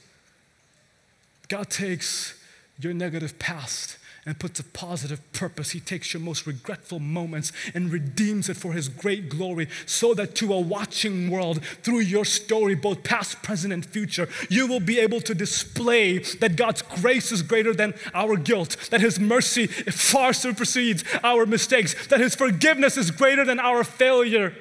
God 1.49 1.69
takes 1.69 2.41
your 2.79 2.95
negative 2.95 3.37
past 3.41 3.99
and 4.27 4.39
puts 4.39 4.61
a 4.61 4.65
positive 4.65 5.21
purpose. 5.33 5.71
He 5.71 5.81
takes 5.81 6.13
your 6.13 6.21
most 6.21 6.47
regretful 6.47 6.99
moments 6.99 7.53
and 7.75 7.91
redeems 7.91 8.49
it 8.49 8.57
for 8.57 8.73
His 8.73 8.89
great 8.89 9.29
glory, 9.29 9.69
so 9.87 10.13
that 10.15 10.35
to 10.37 10.53
a 10.53 10.61
watching 10.61 11.31
world, 11.31 11.65
through 11.65 12.01
your 12.01 12.25
story, 12.25 12.75
both 12.75 13.03
past, 13.03 13.43
present, 13.43 13.73
and 13.73 13.85
future, 13.85 14.29
you 14.49 14.67
will 14.67 14.81
be 14.81 14.99
able 14.99 15.21
to 15.23 15.35
display 15.35 16.19
that 16.19 16.57
God's 16.57 16.83
grace 16.83 17.33
is 17.33 17.43
greater 17.43 17.73
than 17.73 17.95
our 18.13 18.37
guilt, 18.37 18.77
that 18.91 19.01
His 19.01 19.19
mercy 19.19 19.67
far 19.67 20.33
supersedes 20.33 21.03
our 21.25 21.47
mistakes, 21.47 22.07
that 22.09 22.21
His 22.21 22.35
forgiveness 22.35 22.97
is 22.97 23.11
greater 23.11 23.45
than 23.45 23.59
our 23.59 23.85
failure. 23.85 24.55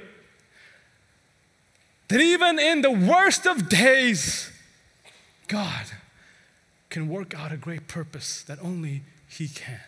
That 2.08 2.22
even 2.22 2.58
in 2.58 2.82
the 2.82 2.92
worst 2.92 3.46
of 3.46 3.70
days, 3.70 4.52
God 5.48 5.86
can 6.90 7.08
work 7.08 7.36
out 7.38 7.52
a 7.52 7.58
great 7.58 7.88
purpose 7.88 8.42
that 8.44 8.58
only 8.64 9.04
he 9.30 9.48
can. 9.48 9.80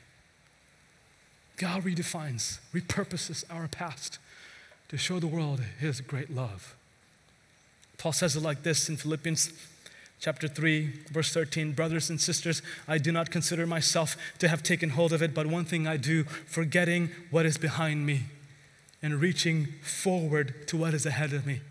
God 1.58 1.84
redefines, 1.84 2.60
repurposes 2.74 3.44
our 3.50 3.68
past 3.68 4.18
to 4.90 4.98
show 4.98 5.20
the 5.20 5.28
world 5.28 5.62
His 5.80 6.02
great 6.02 6.34
love. 6.34 6.76
Paul 7.98 8.14
says 8.14 8.36
it 8.36 8.42
like 8.42 8.64
this 8.64 8.90
in 8.90 8.98
Philippians 8.98 9.54
chapter 10.20 10.48
3, 10.48 10.92
verse 11.12 11.34
13 11.34 11.74
Brothers 11.74 12.10
and 12.10 12.20
sisters, 12.20 12.62
I 12.88 12.98
do 12.98 13.12
not 13.12 13.32
consider 13.32 13.68
myself 13.68 14.16
to 14.40 14.48
have 14.48 14.64
taken 14.64 14.92
hold 14.92 15.14
of 15.14 15.22
it, 15.22 15.34
but 15.34 15.48
one 15.48 15.66
thing 15.66 15.88
I 15.88 15.98
do, 15.98 16.24
forgetting 16.24 17.10
what 17.30 17.46
is 17.46 17.58
behind 17.58 18.06
me 18.06 18.24
and 19.02 19.20
reaching 19.22 19.68
forward 19.82 20.68
to 20.68 20.78
what 20.78 20.94
is 20.94 21.06
ahead 21.06 21.34
of 21.34 21.46
me. 21.46 21.62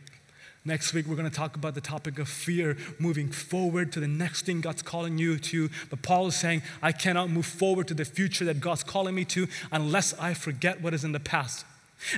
Next 0.71 0.95
week, 0.95 1.09
we're 1.09 1.17
going 1.17 1.29
to 1.29 1.37
talk 1.37 1.57
about 1.57 1.75
the 1.75 1.81
topic 1.81 2.21
of 2.21 2.29
fear, 2.29 2.77
moving 3.01 3.29
forward 3.29 3.91
to 3.91 3.99
the 3.99 4.07
next 4.07 4.47
thing 4.47 4.61
God's 4.61 4.83
calling 4.83 5.19
you 5.19 5.37
to. 5.37 5.69
But 5.91 6.03
Paul 6.03 6.29
is 6.29 6.37
saying, 6.37 6.63
I 6.81 6.93
cannot 6.93 7.29
move 7.29 7.47
forward 7.47 7.89
to 7.89 7.95
the 7.95 8.05
future 8.05 8.45
that 8.45 8.61
God's 8.61 8.85
calling 8.85 9.17
me 9.17 9.25
to 9.25 9.49
unless 9.73 10.15
I 10.17 10.33
forget 10.33 10.81
what 10.81 10.95
is 10.95 11.03
in 11.03 11.11
the 11.11 11.19
past. 11.19 11.67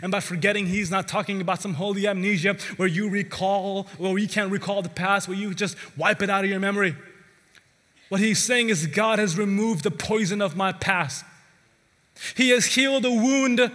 And 0.02 0.12
by 0.12 0.20
forgetting, 0.20 0.66
he's 0.66 0.90
not 0.90 1.08
talking 1.08 1.40
about 1.40 1.62
some 1.62 1.72
holy 1.72 2.06
amnesia 2.06 2.58
where 2.76 2.88
you 2.88 3.08
recall, 3.08 3.84
where 3.96 4.18
you 4.18 4.28
can't 4.28 4.52
recall 4.52 4.82
the 4.82 4.90
past, 4.90 5.28
where 5.28 5.36
you 5.38 5.54
just 5.54 5.74
wipe 5.96 6.20
it 6.20 6.28
out 6.28 6.44
of 6.44 6.50
your 6.50 6.60
memory. 6.60 6.94
What 8.10 8.20
he's 8.20 8.38
saying 8.38 8.68
is, 8.68 8.86
God 8.86 9.18
has 9.18 9.38
removed 9.38 9.82
the 9.82 9.90
poison 9.90 10.42
of 10.42 10.56
my 10.56 10.72
past. 10.72 11.24
He 12.36 12.50
has 12.50 12.66
healed 12.66 13.04
the 13.04 13.12
wound 13.12 13.72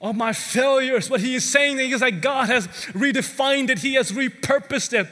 of 0.00 0.16
my 0.16 0.32
failures. 0.32 1.10
What 1.10 1.20
he 1.20 1.34
is 1.34 1.48
saying 1.48 1.78
is 1.78 2.00
that 2.00 2.20
God 2.20 2.48
has 2.48 2.66
redefined 2.92 3.70
it, 3.70 3.80
He 3.80 3.94
has 3.94 4.12
repurposed 4.12 4.92
it. 4.92 5.06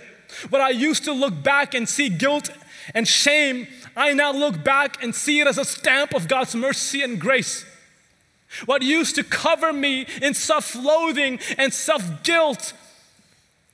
What 0.51 0.61
I 0.61 0.70
used 0.70 1.05
to 1.05 1.12
look 1.12 1.42
back 1.42 1.74
and 1.74 1.88
see 1.88 2.09
guilt 2.09 2.51
and 2.94 3.07
shame, 3.07 3.68
I 3.96 4.12
now 4.12 4.33
look 4.33 4.62
back 4.62 5.03
and 5.03 5.14
see 5.14 5.40
it 5.40 5.46
as 5.46 5.59
a 5.59 5.64
stamp 5.64 6.14
of 6.14 6.29
God's 6.29 6.55
mercy 6.55 7.03
and 7.03 7.20
grace. 7.20 7.64
What 8.64 8.83
used 8.83 9.14
to 9.16 9.24
cover 9.24 9.72
me 9.72 10.07
in 10.22 10.33
self 10.35 10.74
loathing 10.74 11.38
and 11.59 11.72
self 11.72 12.22
guilt 12.22 12.72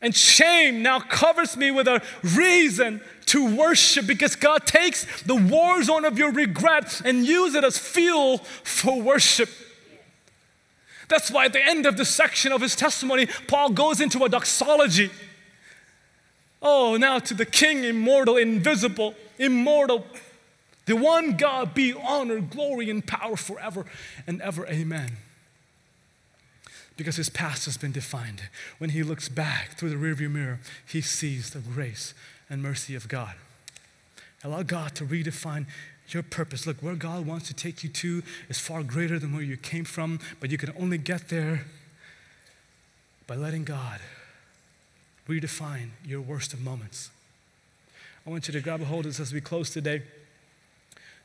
and 0.02 0.14
shame 0.14 0.82
now 0.82 1.00
covers 1.00 1.56
me 1.56 1.70
with 1.70 1.88
a 1.88 2.02
reason 2.36 3.00
to 3.26 3.56
worship 3.56 4.06
because 4.06 4.36
God 4.36 4.66
takes 4.66 5.22
the 5.22 5.34
war 5.34 5.82
zone 5.82 6.04
of 6.04 6.18
your 6.18 6.30
regret 6.30 7.00
and 7.04 7.24
use 7.24 7.54
it 7.54 7.64
as 7.64 7.78
fuel 7.78 8.38
for 8.38 9.00
worship. 9.00 9.48
That's 11.08 11.30
why 11.30 11.46
at 11.46 11.52
the 11.52 11.64
end 11.64 11.86
of 11.86 11.96
the 11.96 12.04
section 12.04 12.52
of 12.52 12.60
his 12.60 12.74
testimony, 12.76 13.26
Paul 13.46 13.70
goes 13.70 14.00
into 14.00 14.24
a 14.24 14.28
doxology. 14.28 15.10
Oh, 16.62 16.96
now 16.96 17.18
to 17.18 17.34
the 17.34 17.44
King, 17.44 17.84
immortal, 17.84 18.36
invisible, 18.36 19.14
immortal, 19.38 20.06
the 20.86 20.96
one 20.96 21.36
God 21.36 21.74
be 21.74 21.92
honor, 21.94 22.40
glory, 22.40 22.90
and 22.90 23.06
power 23.06 23.36
forever 23.36 23.86
and 24.26 24.40
ever. 24.42 24.66
Amen. 24.66 25.12
Because 26.96 27.16
his 27.16 27.28
past 27.28 27.64
has 27.64 27.76
been 27.76 27.92
defined. 27.92 28.42
When 28.78 28.90
he 28.90 29.02
looks 29.02 29.28
back 29.28 29.76
through 29.76 29.90
the 29.90 29.96
rearview 29.96 30.30
mirror, 30.30 30.60
he 30.86 31.00
sees 31.00 31.50
the 31.50 31.58
grace 31.58 32.14
and 32.48 32.62
mercy 32.62 32.94
of 32.94 33.08
God. 33.08 33.34
Allow 34.42 34.62
God 34.62 34.94
to 34.96 35.04
redefine 35.04 35.66
your 36.08 36.22
purpose. 36.22 36.66
Look, 36.66 36.78
where 36.82 36.94
God 36.94 37.26
wants 37.26 37.46
to 37.48 37.54
take 37.54 37.82
you 37.82 37.90
to 37.90 38.22
is 38.48 38.58
far 38.58 38.82
greater 38.82 39.18
than 39.18 39.32
where 39.32 39.42
you 39.42 39.56
came 39.56 39.84
from, 39.84 40.20
but 40.40 40.50
you 40.50 40.58
can 40.58 40.72
only 40.78 40.98
get 40.98 41.28
there 41.28 41.64
by 43.26 43.36
letting 43.36 43.64
God 43.64 44.00
redefine 45.28 45.90
your 46.04 46.20
worst 46.20 46.52
of 46.52 46.60
moments. 46.60 47.10
I 48.26 48.30
want 48.30 48.48
you 48.48 48.52
to 48.52 48.60
grab 48.60 48.80
a 48.80 48.84
hold 48.84 49.06
of 49.06 49.12
this 49.12 49.20
as 49.20 49.32
we 49.32 49.40
close 49.40 49.70
today. 49.70 50.02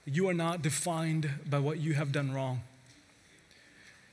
You 0.06 0.30
are 0.30 0.34
not 0.34 0.62
defined 0.62 1.30
by 1.50 1.60
what 1.60 1.80
you 1.80 1.94
have 1.94 2.12
done 2.12 2.32
wrong. 2.32 2.62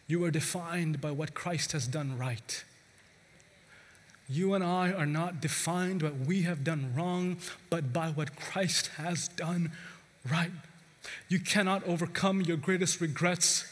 You 0.09 0.25
are 0.25 0.31
defined 0.31 1.01
by 1.01 1.11
what 1.11 1.35
Christ 1.35 1.73
has 1.73 1.87
done 1.87 2.17
right. 2.19 2.65
You 4.29 4.55
and 4.55 4.63
I 4.63 4.93
are 4.93 5.07
not 5.07 5.41
defined 5.41 6.03
by 6.03 6.09
what 6.09 6.27
we 6.27 6.43
have 6.43 6.65
done 6.65 6.93
wrong, 6.97 7.37
but 7.71 7.93
by 7.93 8.09
what 8.09 8.37
Christ 8.37 8.89
has 8.97 9.29
done 9.29 9.71
right. 10.31 10.51
You 11.29 11.41
cannot 11.41 11.85
overcome 11.85 12.43
your 12.43 12.57
greatest 12.57 13.01
regrets 13.01 13.65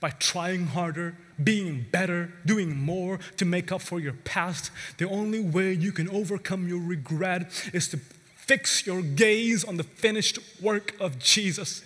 by 0.00 0.10
trying 0.10 0.66
harder, 0.66 1.14
being 1.42 1.86
better, 1.90 2.32
doing 2.44 2.76
more 2.76 3.18
to 3.36 3.44
make 3.44 3.70
up 3.70 3.80
for 3.80 4.00
your 4.00 4.12
past. 4.12 4.70
The 4.98 5.08
only 5.08 5.40
way 5.40 5.72
you 5.72 5.92
can 5.92 6.08
overcome 6.10 6.68
your 6.68 6.80
regret 6.80 7.70
is 7.72 7.88
to 7.88 7.98
fix 8.36 8.86
your 8.86 9.02
gaze 9.02 9.64
on 9.64 9.76
the 9.76 9.84
finished 9.84 10.38
work 10.60 10.94
of 11.00 11.18
Jesus. 11.18 11.82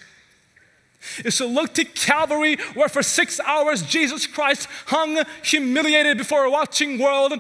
Is 1.25 1.39
to 1.39 1.47
look 1.47 1.75
to 1.75 1.85
Calvary, 1.85 2.57
where 2.75 2.89
for 2.89 3.03
six 3.03 3.41
hours 3.41 3.83
Jesus 3.83 4.27
Christ 4.27 4.69
hung 4.87 5.23
humiliated 5.43 6.19
before 6.19 6.45
a 6.45 6.51
watching 6.51 6.99
world, 6.99 7.33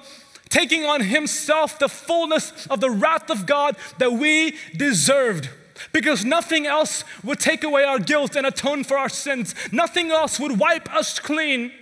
taking 0.48 0.84
on 0.84 1.02
himself 1.02 1.78
the 1.78 1.88
fullness 1.88 2.66
of 2.68 2.80
the 2.80 2.90
wrath 2.90 3.30
of 3.30 3.46
God 3.46 3.76
that 3.98 4.12
we 4.12 4.56
deserved 4.76 5.50
because 5.92 6.24
nothing 6.24 6.66
else 6.66 7.04
would 7.22 7.40
take 7.40 7.64
away 7.64 7.84
our 7.84 7.98
guilt 7.98 8.36
and 8.36 8.46
atone 8.46 8.84
for 8.84 8.98
our 8.98 9.08
sins. 9.08 9.54
Nothing 9.72 10.10
else 10.10 10.38
would 10.38 10.58
wipe 10.58 10.92
us 10.94 11.18
clean, 11.18 11.72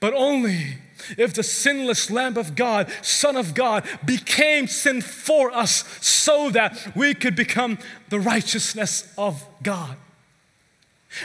but 0.00 0.14
only 0.14 0.78
if 1.16 1.32
the 1.34 1.42
sinless 1.42 2.10
Lamb 2.10 2.36
of 2.36 2.54
God, 2.54 2.90
Son 3.02 3.36
of 3.36 3.54
God, 3.54 3.86
became 4.04 4.66
sin 4.66 5.00
for 5.00 5.50
us 5.52 5.84
so 6.04 6.50
that 6.50 6.92
we 6.96 7.14
could 7.14 7.36
become 7.36 7.78
the 8.08 8.20
righteousness 8.20 9.12
of 9.16 9.44
God. 9.62 9.96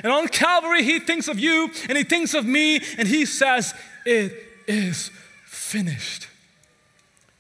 And 0.03 0.11
on 0.11 0.28
Calvary, 0.28 0.84
he 0.84 0.99
thinks 0.99 1.28
of 1.28 1.39
you 1.39 1.70
and 1.89 1.97
he 1.97 2.03
thinks 2.03 2.34
of 2.34 2.45
me 2.45 2.82
and 2.97 3.07
he 3.07 3.26
says, 3.26 3.74
It 4.05 4.34
is 4.68 5.11
finished. 5.45 6.28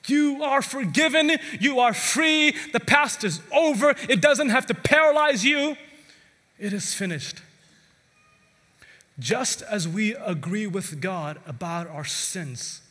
You 0.07 0.43
are 0.43 0.61
forgiven. 0.61 1.31
You 1.59 1.79
are 1.79 1.93
free. 1.93 2.55
The 2.71 2.79
past 2.79 3.23
is 3.23 3.41
over. 3.51 3.95
It 4.09 4.21
doesn't 4.21 4.49
have 4.49 4.65
to 4.67 4.73
paralyze 4.73 5.45
you. 5.45 5.77
It 6.59 6.73
is 6.73 6.93
finished. 6.93 7.41
Just 9.19 9.61
as 9.61 9.87
we 9.87 10.15
agree 10.15 10.67
with 10.67 10.99
God 10.99 11.39
about 11.45 11.87
our 11.87 12.05
sins, 12.05 12.81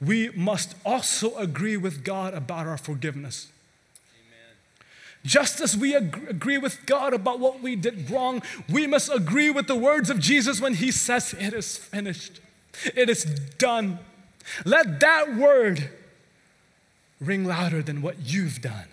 we 0.00 0.30
must 0.30 0.74
also 0.84 1.36
agree 1.36 1.76
with 1.76 2.04
God 2.04 2.34
about 2.34 2.66
our 2.66 2.76
forgiveness. 2.76 3.48
Just 5.24 5.60
as 5.60 5.76
we 5.76 5.94
ag- 5.94 6.26
agree 6.28 6.58
with 6.58 6.84
God 6.84 7.14
about 7.14 7.38
what 7.38 7.60
we 7.60 7.76
did 7.76 8.10
wrong, 8.10 8.42
we 8.68 8.88
must 8.88 9.12
agree 9.12 9.50
with 9.50 9.68
the 9.68 9.76
words 9.76 10.10
of 10.10 10.18
Jesus 10.18 10.60
when 10.60 10.74
he 10.74 10.90
says, 10.90 11.32
It 11.38 11.54
is 11.54 11.76
finished, 11.76 12.40
it 12.96 13.08
is 13.08 13.24
done. 13.58 14.00
Let 14.64 14.98
that 14.98 15.36
word 15.36 15.90
ring 17.22 17.44
louder 17.44 17.82
than 17.82 18.02
what 18.02 18.16
you've 18.24 18.60
done. 18.60 18.88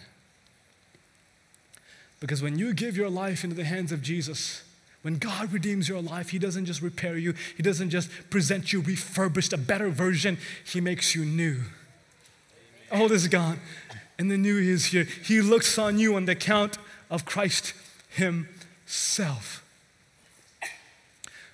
Because 2.19 2.41
when 2.41 2.57
you 2.57 2.73
give 2.73 2.97
your 2.97 3.09
life 3.09 3.43
into 3.43 3.55
the 3.55 3.63
hands 3.63 3.91
of 3.91 4.01
Jesus, 4.01 4.63
when 5.01 5.17
God 5.17 5.53
redeems 5.53 5.87
your 5.87 6.01
life, 6.01 6.29
He 6.29 6.39
doesn't 6.39 6.65
just 6.65 6.81
repair 6.81 7.17
you, 7.17 7.33
He 7.55 7.63
doesn't 7.63 7.89
just 7.89 8.09
present 8.29 8.73
you 8.73 8.81
refurbished, 8.81 9.53
a 9.53 9.57
better 9.57 9.89
version, 9.89 10.37
He 10.65 10.81
makes 10.81 11.15
you 11.15 11.23
new. 11.23 11.61
Old 12.91 13.11
is 13.11 13.27
gone, 13.27 13.59
and 14.17 14.29
the 14.29 14.37
new 14.37 14.57
is 14.57 14.87
here. 14.87 15.03
He 15.03 15.41
looks 15.41 15.77
on 15.77 15.97
you 15.99 16.15
on 16.15 16.25
the 16.25 16.33
account 16.33 16.77
of 17.09 17.23
Christ 17.23 17.73
Himself. 18.09 19.63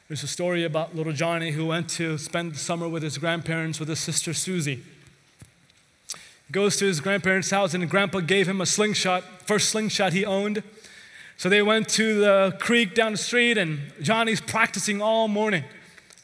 There's 0.08 0.24
a 0.24 0.28
story 0.28 0.64
about 0.64 0.96
little 0.96 1.14
Johnny 1.14 1.52
who 1.52 1.66
went 1.66 1.90
to 1.92 2.20
spend 2.20 2.54
the 2.54 2.60
summer 2.60 2.88
with 2.88 3.02
his 3.02 3.18
grandparents 3.18 3.80
with 3.80 3.90
his 3.90 4.00
sister 4.00 4.36
Susie. 4.36 4.84
Goes 6.52 6.78
to 6.78 6.86
his 6.86 7.00
grandparents' 7.00 7.50
house, 7.50 7.74
and 7.74 7.90
grandpa 7.90 8.20
gave 8.20 8.48
him 8.48 8.62
a 8.62 8.66
slingshot, 8.66 9.24
first 9.46 9.70
slingshot 9.70 10.14
he 10.14 10.26
owned. 10.26 10.62
So 11.38 11.50
they 11.50 11.62
went 11.62 11.90
to 11.90 12.20
the 12.20 12.58
creek 12.60 12.96
down 12.96 13.14
the 13.14 13.18
street, 13.18 13.58
and 13.58 13.92
Johnny's 14.02 14.40
practicing 14.40 15.02
all 15.02 15.28
morning, 15.28 15.64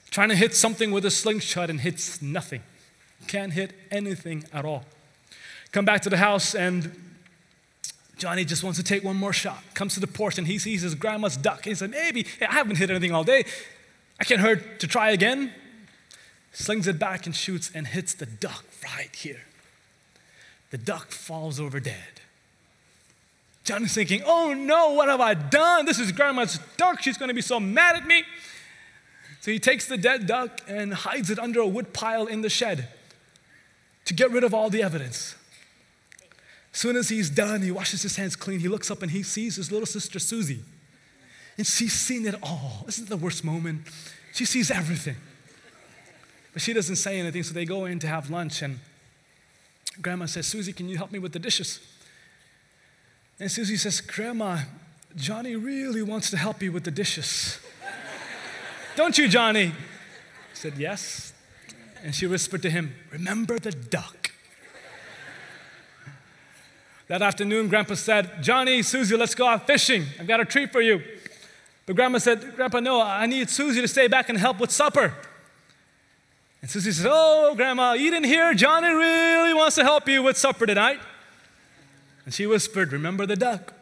trying 0.09 0.29
to 0.29 0.35
hit 0.35 0.55
something 0.55 0.91
with 0.91 1.05
a 1.05 1.11
slingshot 1.11 1.69
and 1.69 1.81
hits 1.81 2.21
nothing. 2.21 2.61
Can't 3.27 3.53
hit 3.53 3.73
anything 3.89 4.45
at 4.53 4.63
all. 4.63 4.85
Come 5.71 5.85
back 5.85 6.01
to 6.01 6.09
the 6.09 6.17
house, 6.17 6.53
and 6.53 6.91
Johnny 8.17 8.45
just 8.45 8.63
wants 8.63 8.77
to 8.77 8.83
take 8.83 9.03
one 9.03 9.15
more 9.15 9.33
shot. 9.33 9.63
Comes 9.73 9.95
to 9.95 9.99
the 9.99 10.07
porch, 10.07 10.37
and 10.37 10.47
he 10.47 10.59
sees 10.59 10.81
his 10.83 10.95
grandma's 10.95 11.35
duck. 11.35 11.65
He 11.65 11.73
said, 11.73 11.91
Maybe, 11.91 12.25
I 12.41 12.53
haven't 12.53 12.77
hit 12.77 12.89
anything 12.89 13.11
all 13.11 13.23
day. 13.23 13.45
I 14.19 14.23
can't 14.23 14.41
hurt 14.41 14.79
to 14.79 14.87
try 14.87 15.09
again. 15.09 15.51
Slings 16.53 16.87
it 16.87 16.99
back 16.99 17.25
and 17.25 17.35
shoots 17.35 17.71
and 17.73 17.87
hits 17.87 18.13
the 18.13 18.25
duck 18.27 18.63
right 18.83 19.15
here. 19.15 19.41
The 20.71 20.77
duck 20.77 21.11
falls 21.11 21.59
over 21.59 21.79
dead. 21.79 22.21
John 23.63 23.83
is 23.83 23.93
thinking, 23.93 24.23
oh 24.25 24.53
no, 24.53 24.93
what 24.93 25.07
have 25.07 25.21
I 25.21 25.33
done? 25.35 25.85
This 25.85 25.99
is 25.99 26.11
grandma's 26.11 26.59
duck. 26.77 27.01
She's 27.01 27.17
going 27.17 27.29
to 27.29 27.35
be 27.35 27.41
so 27.41 27.59
mad 27.59 27.95
at 27.95 28.07
me. 28.07 28.23
So 29.41 29.51
he 29.51 29.59
takes 29.59 29.87
the 29.87 29.97
dead 29.97 30.27
duck 30.27 30.61
and 30.67 30.93
hides 30.93 31.29
it 31.29 31.39
under 31.39 31.59
a 31.61 31.67
wood 31.67 31.93
pile 31.93 32.25
in 32.25 32.41
the 32.41 32.49
shed 32.49 32.87
to 34.05 34.13
get 34.13 34.31
rid 34.31 34.43
of 34.43 34.53
all 34.53 34.69
the 34.69 34.81
evidence. 34.81 35.35
Soon 36.71 36.95
as 36.95 37.09
he's 37.09 37.29
done, 37.29 37.61
he 37.61 37.71
washes 37.71 38.01
his 38.01 38.15
hands 38.15 38.35
clean. 38.35 38.59
He 38.59 38.67
looks 38.67 38.89
up 38.89 39.01
and 39.01 39.11
he 39.11 39.23
sees 39.23 39.57
his 39.57 39.71
little 39.71 39.85
sister 39.85 40.19
Susie. 40.19 40.61
And 41.57 41.67
she's 41.67 41.93
seen 41.93 42.25
it 42.25 42.35
all. 42.41 42.83
This 42.85 42.97
is 42.97 43.07
the 43.07 43.17
worst 43.17 43.43
moment. 43.43 43.81
She 44.33 44.45
sees 44.45 44.71
everything. 44.71 45.17
But 46.53 46.61
she 46.61 46.73
doesn't 46.73 46.95
say 46.95 47.19
anything, 47.19 47.43
so 47.43 47.53
they 47.53 47.65
go 47.65 47.85
in 47.85 47.99
to 47.99 48.07
have 48.07 48.29
lunch. 48.29 48.61
And 48.61 48.79
Grandma 49.99 50.25
says, 50.25 50.47
Susie, 50.47 50.73
can 50.73 50.87
you 50.87 50.97
help 50.97 51.11
me 51.11 51.19
with 51.19 51.33
the 51.33 51.39
dishes? 51.39 51.79
And 53.39 53.51
Susie 53.51 53.75
says, 53.75 54.01
Grandma, 54.01 54.59
Johnny 55.15 55.55
really 55.55 56.03
wants 56.03 56.29
to 56.29 56.37
help 56.37 56.61
you 56.61 56.71
with 56.71 56.83
the 56.83 56.91
dishes. 56.91 57.59
Don't 58.95 59.17
you, 59.17 59.27
Johnny? 59.27 59.65
He 59.65 59.73
said, 60.53 60.77
Yes. 60.77 61.33
And 62.03 62.15
she 62.15 62.27
whispered 62.27 62.61
to 62.63 62.69
him, 62.69 62.95
Remember 63.11 63.59
the 63.59 63.71
duck. 63.71 64.31
That 67.07 67.21
afternoon, 67.21 67.67
Grandpa 67.67 67.95
said, 67.95 68.41
Johnny, 68.41 68.81
Susie, 68.83 69.17
let's 69.17 69.35
go 69.35 69.45
out 69.45 69.67
fishing. 69.67 70.05
I've 70.19 70.27
got 70.27 70.39
a 70.39 70.45
treat 70.45 70.71
for 70.71 70.79
you. 70.79 71.01
But 71.85 71.97
Grandma 71.97 72.19
said, 72.19 72.55
Grandpa, 72.55 72.79
no, 72.79 73.01
I 73.01 73.25
need 73.25 73.49
Susie 73.49 73.81
to 73.81 73.87
stay 73.87 74.07
back 74.07 74.29
and 74.29 74.37
help 74.37 74.59
with 74.59 74.71
supper. 74.71 75.13
And 76.61 76.69
Susie 76.69 76.91
says, 76.91 77.07
Oh, 77.09 77.53
Grandma, 77.55 77.93
you 77.93 78.11
didn't 78.11 78.27
hear? 78.27 78.53
Johnny 78.53 78.89
really 78.89 79.53
wants 79.53 79.75
to 79.75 79.83
help 79.83 80.07
you 80.07 80.21
with 80.21 80.37
supper 80.37 80.65
tonight. 80.65 80.99
And 82.25 82.33
she 82.33 82.45
whispered, 82.45 82.93
Remember 82.93 83.25
the 83.25 83.35
duck. 83.35 83.73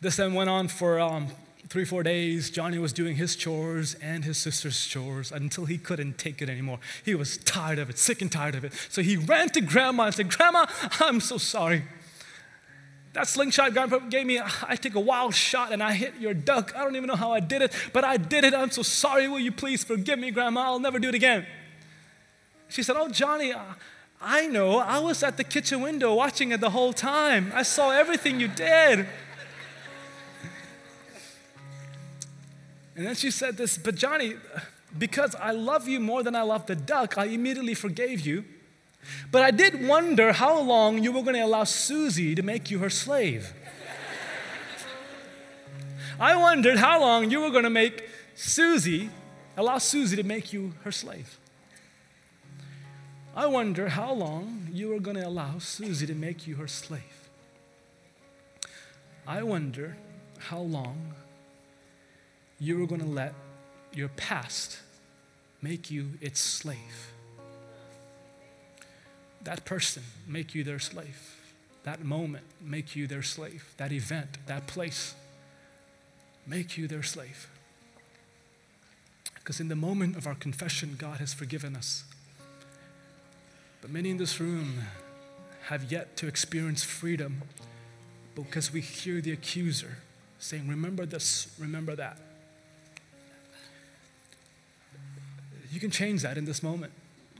This 0.00 0.16
then 0.16 0.34
went 0.34 0.50
on 0.50 0.68
for 0.68 1.00
um, 1.00 1.28
three, 1.68 1.84
four 1.84 2.02
days. 2.02 2.50
Johnny 2.50 2.78
was 2.78 2.92
doing 2.92 3.16
his 3.16 3.34
chores 3.34 3.94
and 3.94 4.24
his 4.24 4.38
sister's 4.38 4.86
chores 4.86 5.32
until 5.32 5.64
he 5.64 5.78
couldn't 5.78 6.18
take 6.18 6.40
it 6.40 6.48
anymore. 6.48 6.78
He 7.04 7.14
was 7.14 7.38
tired 7.38 7.78
of 7.78 7.90
it, 7.90 7.98
sick 7.98 8.22
and 8.22 8.30
tired 8.30 8.54
of 8.54 8.64
it. 8.64 8.72
So 8.90 9.02
he 9.02 9.16
ran 9.16 9.48
to 9.50 9.60
Grandma 9.60 10.04
and 10.04 10.14
said, 10.14 10.30
Grandma, 10.30 10.66
I'm 11.00 11.20
so 11.20 11.38
sorry. 11.38 11.82
That 13.14 13.28
slingshot 13.28 13.72
grandpa 13.72 14.00
gave 14.00 14.26
me, 14.26 14.40
I 14.68 14.74
took 14.74 14.96
a 14.96 15.00
wild 15.00 15.36
shot 15.36 15.72
and 15.72 15.80
I 15.80 15.92
hit 15.92 16.14
your 16.18 16.34
duck. 16.34 16.74
I 16.76 16.82
don't 16.82 16.96
even 16.96 17.06
know 17.06 17.14
how 17.14 17.32
I 17.32 17.38
did 17.38 17.62
it, 17.62 17.72
but 17.92 18.02
I 18.02 18.16
did 18.16 18.42
it. 18.42 18.52
I'm 18.52 18.72
so 18.72 18.82
sorry. 18.82 19.28
Will 19.28 19.38
you 19.38 19.52
please 19.52 19.84
forgive 19.84 20.18
me, 20.18 20.32
Grandma? 20.32 20.62
I'll 20.62 20.80
never 20.80 20.98
do 20.98 21.08
it 21.08 21.14
again. 21.14 21.46
She 22.68 22.82
said, 22.82 22.96
Oh, 22.98 23.08
Johnny, 23.08 23.52
uh, 23.52 23.60
I 24.20 24.48
know. 24.48 24.78
I 24.78 24.98
was 24.98 25.22
at 25.22 25.36
the 25.36 25.44
kitchen 25.44 25.80
window 25.80 26.12
watching 26.14 26.50
it 26.50 26.60
the 26.60 26.70
whole 26.70 26.92
time. 26.92 27.52
I 27.54 27.62
saw 27.62 27.90
everything 27.90 28.40
you 28.40 28.48
did. 28.48 29.06
And 32.96 33.06
then 33.06 33.14
she 33.14 33.30
said 33.30 33.56
this, 33.56 33.78
but 33.78 33.94
Johnny, 33.94 34.34
because 34.96 35.34
I 35.36 35.52
love 35.52 35.86
you 35.86 36.00
more 36.00 36.22
than 36.22 36.34
I 36.34 36.42
love 36.42 36.66
the 36.66 36.76
duck, 36.76 37.18
I 37.18 37.26
immediately 37.26 37.74
forgave 37.74 38.20
you. 38.20 38.44
But 39.30 39.42
I 39.42 39.50
did 39.50 39.86
wonder 39.86 40.32
how 40.32 40.60
long 40.60 41.02
you 41.02 41.12
were 41.12 41.22
going 41.22 41.34
to 41.34 41.44
allow 41.44 41.64
Susie 41.64 42.34
to 42.34 42.42
make 42.42 42.70
you 42.70 42.78
her 42.78 42.90
slave. 42.90 43.52
I 46.18 46.36
wondered 46.36 46.78
how 46.78 47.00
long 47.00 47.30
you 47.30 47.40
were 47.40 47.50
going 47.50 47.64
to 47.64 47.70
make 47.70 48.08
Susie, 48.34 49.10
allow 49.56 49.78
Susie 49.78 50.16
to 50.16 50.22
make 50.22 50.52
you 50.52 50.74
her 50.84 50.92
slave. 50.92 51.38
I 53.36 53.46
wonder 53.46 53.88
how 53.88 54.12
long 54.12 54.68
you 54.72 54.88
were 54.88 55.00
going 55.00 55.16
to 55.16 55.26
allow 55.26 55.58
Susie 55.58 56.06
to 56.06 56.14
make 56.14 56.46
you 56.46 56.54
her 56.56 56.68
slave. 56.68 57.28
I 59.26 59.42
wonder 59.42 59.96
how 60.38 60.60
long 60.60 61.14
you 62.60 62.78
were 62.78 62.86
going 62.86 63.00
to 63.00 63.06
let 63.06 63.34
your 63.92 64.08
past 64.08 64.78
make 65.60 65.90
you 65.90 66.10
its 66.20 66.40
slave 66.40 67.12
that 69.44 69.64
person 69.64 70.02
make 70.26 70.54
you 70.54 70.64
their 70.64 70.78
slave. 70.78 71.36
That 71.84 72.02
moment 72.02 72.44
make 72.60 72.96
you 72.96 73.06
their 73.06 73.22
slave. 73.22 73.72
That 73.76 73.92
event, 73.92 74.38
that 74.46 74.66
place 74.66 75.14
make 76.46 76.76
you 76.76 76.88
their 76.88 77.02
slave. 77.02 77.48
Because 79.34 79.60
in 79.60 79.68
the 79.68 79.76
moment 79.76 80.16
of 80.16 80.26
our 80.26 80.34
confession, 80.34 80.96
God 80.98 81.18
has 81.18 81.34
forgiven 81.34 81.76
us. 81.76 82.04
But 83.82 83.90
many 83.90 84.10
in 84.10 84.16
this 84.16 84.40
room 84.40 84.84
have 85.66 85.92
yet 85.92 86.16
to 86.16 86.26
experience 86.26 86.82
freedom 86.82 87.42
because 88.34 88.72
we 88.72 88.80
hear 88.80 89.20
the 89.20 89.32
accuser 89.32 89.98
saying, 90.38 90.68
Remember 90.68 91.06
this, 91.06 91.54
remember 91.58 91.94
that. 91.94 92.18
You 95.70 95.80
can 95.80 95.90
change 95.90 96.22
that 96.22 96.38
in 96.38 96.44
this 96.44 96.62
moment. 96.62 96.92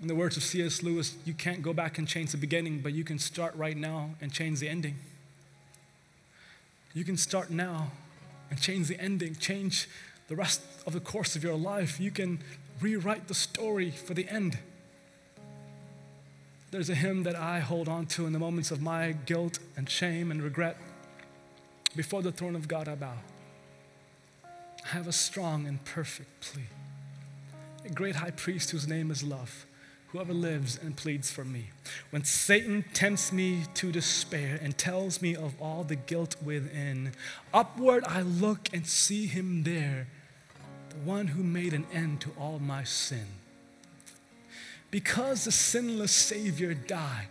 In 0.04 0.08
the 0.08 0.14
words 0.14 0.36
of 0.36 0.42
C.S. 0.42 0.82
Lewis, 0.82 1.16
you 1.24 1.32
can't 1.32 1.62
go 1.62 1.72
back 1.72 1.96
and 1.96 2.06
change 2.06 2.32
the 2.32 2.36
beginning, 2.36 2.80
but 2.80 2.92
you 2.92 3.04
can 3.04 3.18
start 3.18 3.54
right 3.56 3.74
now 3.74 4.10
and 4.20 4.30
change 4.30 4.60
the 4.60 4.68
ending. 4.68 4.96
You 6.92 7.04
can 7.04 7.16
start 7.16 7.48
now 7.48 7.90
and 8.50 8.60
change 8.60 8.88
the 8.88 9.00
ending, 9.00 9.34
change 9.34 9.88
the 10.28 10.36
rest 10.36 10.60
of 10.86 10.92
the 10.92 11.00
course 11.00 11.36
of 11.36 11.42
your 11.42 11.56
life. 11.56 11.98
You 11.98 12.10
can 12.10 12.40
rewrite 12.82 13.28
the 13.28 13.34
story 13.34 13.92
for 13.92 14.12
the 14.12 14.28
end. 14.28 14.58
There's 16.70 16.90
a 16.90 16.94
hymn 16.94 17.22
that 17.22 17.34
I 17.34 17.60
hold 17.60 17.88
on 17.88 18.04
to 18.08 18.26
in 18.26 18.34
the 18.34 18.38
moments 18.38 18.70
of 18.70 18.82
my 18.82 19.12
guilt 19.12 19.58
and 19.74 19.88
shame 19.88 20.30
and 20.30 20.42
regret. 20.42 20.76
Before 21.96 22.20
the 22.20 22.30
throne 22.30 22.56
of 22.56 22.68
God, 22.68 22.88
I 22.88 22.94
bow. 22.94 23.16
I 24.84 24.88
have 24.88 25.08
a 25.08 25.12
strong 25.12 25.66
and 25.66 25.82
perfect 25.86 26.42
plea. 26.42 26.64
A 27.86 27.88
great 27.88 28.16
high 28.16 28.32
priest 28.32 28.70
whose 28.70 28.86
name 28.86 29.10
is 29.10 29.22
love 29.22 29.64
whoever 30.14 30.32
lives 30.32 30.78
and 30.80 30.96
pleads 30.96 31.28
for 31.32 31.44
me. 31.44 31.64
When 32.10 32.22
Satan 32.22 32.84
tempts 32.92 33.32
me 33.32 33.64
to 33.74 33.90
despair 33.90 34.60
and 34.62 34.78
tells 34.78 35.20
me 35.20 35.34
of 35.34 35.60
all 35.60 35.82
the 35.82 35.96
guilt 35.96 36.36
within, 36.40 37.10
upward 37.52 38.04
I 38.06 38.22
look 38.22 38.68
and 38.72 38.86
see 38.86 39.26
him 39.26 39.64
there, 39.64 40.06
the 40.90 40.96
one 40.98 41.26
who 41.26 41.42
made 41.42 41.74
an 41.74 41.84
end 41.92 42.20
to 42.20 42.30
all 42.38 42.60
my 42.60 42.84
sin. 42.84 43.26
Because 44.92 45.46
the 45.46 45.50
sinless 45.50 46.12
Savior 46.12 46.74
died, 46.74 47.26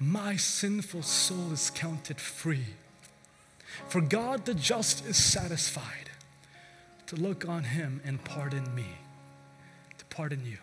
my 0.00 0.36
sinful 0.36 1.02
soul 1.02 1.52
is 1.52 1.68
counted 1.68 2.18
free. 2.18 2.64
For 3.88 4.00
God 4.00 4.46
the 4.46 4.54
just 4.54 5.04
is 5.04 5.22
satisfied 5.22 6.08
to 7.08 7.16
look 7.16 7.46
on 7.46 7.64
him 7.64 8.00
and 8.06 8.24
pardon 8.24 8.74
me, 8.74 8.86
to 9.98 10.04
pardon 10.06 10.46
you. 10.46 10.56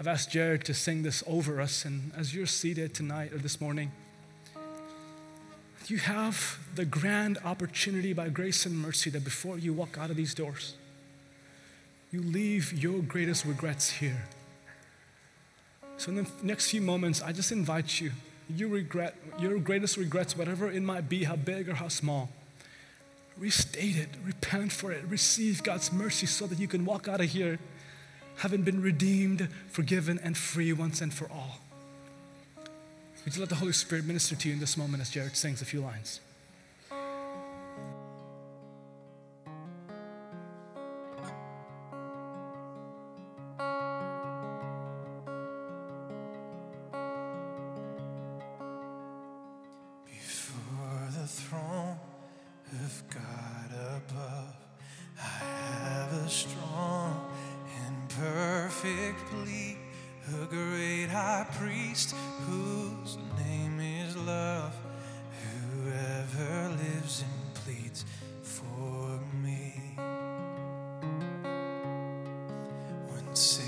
I've 0.00 0.06
asked 0.06 0.30
Jared 0.30 0.64
to 0.66 0.74
sing 0.74 1.02
this 1.02 1.24
over 1.26 1.60
us, 1.60 1.84
and 1.84 2.12
as 2.16 2.32
you're 2.32 2.46
seated 2.46 2.94
tonight 2.94 3.32
or 3.32 3.38
this 3.38 3.60
morning, 3.60 3.90
you 5.88 5.96
have 5.96 6.60
the 6.76 6.84
grand 6.84 7.38
opportunity 7.44 8.12
by 8.12 8.28
grace 8.28 8.64
and 8.64 8.78
mercy 8.78 9.10
that 9.10 9.24
before 9.24 9.58
you 9.58 9.72
walk 9.72 9.98
out 9.98 10.10
of 10.10 10.14
these 10.14 10.34
doors, 10.34 10.74
you 12.12 12.22
leave 12.22 12.72
your 12.80 13.00
greatest 13.00 13.44
regrets 13.44 13.90
here. 13.90 14.28
So, 15.96 16.10
in 16.10 16.16
the 16.18 16.30
next 16.44 16.70
few 16.70 16.80
moments, 16.80 17.20
I 17.20 17.32
just 17.32 17.50
invite 17.50 18.00
you, 18.00 18.12
you 18.48 18.68
regret, 18.68 19.16
your 19.40 19.58
greatest 19.58 19.96
regrets, 19.96 20.36
whatever 20.36 20.70
it 20.70 20.80
might 20.80 21.08
be, 21.08 21.24
how 21.24 21.34
big 21.34 21.68
or 21.68 21.74
how 21.74 21.88
small, 21.88 22.28
restate 23.36 23.96
it, 23.96 24.10
repent 24.24 24.70
for 24.70 24.92
it, 24.92 25.02
receive 25.08 25.64
God's 25.64 25.92
mercy 25.92 26.26
so 26.26 26.46
that 26.46 26.60
you 26.60 26.68
can 26.68 26.84
walk 26.84 27.08
out 27.08 27.20
of 27.20 27.30
here 27.30 27.58
having 28.38 28.62
been 28.62 28.82
redeemed, 28.82 29.48
forgiven, 29.68 30.18
and 30.22 30.36
free 30.36 30.72
once 30.72 31.00
and 31.00 31.12
for 31.12 31.30
all. 31.30 31.58
Would 33.24 33.34
you 33.34 33.40
let 33.40 33.48
the 33.48 33.56
Holy 33.56 33.72
Spirit 33.72 34.04
minister 34.04 34.36
to 34.36 34.48
you 34.48 34.54
in 34.54 34.60
this 34.60 34.76
moment 34.76 35.00
as 35.02 35.10
Jared 35.10 35.36
sings 35.36 35.60
a 35.60 35.64
few 35.64 35.80
lines? 35.80 36.20
When 73.38 73.67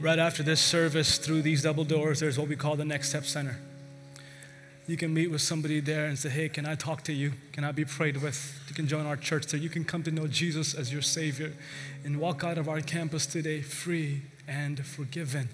Right 0.00 0.18
after 0.18 0.42
this 0.42 0.60
service, 0.60 1.18
through 1.18 1.42
these 1.42 1.62
double 1.62 1.84
doors, 1.84 2.20
there's 2.20 2.36
what 2.38 2.48
we 2.48 2.56
call 2.56 2.74
the 2.76 2.84
Next 2.84 3.10
Step 3.10 3.24
Center. 3.24 3.58
You 4.86 4.96
can 4.96 5.14
meet 5.14 5.30
with 5.30 5.40
somebody 5.40 5.80
there 5.80 6.06
and 6.06 6.18
say, 6.18 6.28
Hey, 6.28 6.48
can 6.48 6.66
I 6.66 6.74
talk 6.74 7.04
to 7.04 7.12
you? 7.12 7.32
Can 7.52 7.64
I 7.64 7.72
be 7.72 7.84
prayed 7.84 8.16
with? 8.18 8.60
You 8.68 8.74
can 8.74 8.86
join 8.86 9.06
our 9.06 9.16
church 9.16 9.46
there. 9.46 9.60
You 9.60 9.70
can 9.70 9.84
come 9.84 10.02
to 10.02 10.10
know 10.10 10.26
Jesus 10.26 10.74
as 10.74 10.92
your 10.92 11.00
Savior 11.00 11.52
and 12.04 12.18
walk 12.18 12.44
out 12.44 12.58
of 12.58 12.68
our 12.68 12.80
campus 12.80 13.24
today 13.24 13.62
free 13.62 14.22
and 14.46 14.84
forgiven. 14.84 15.48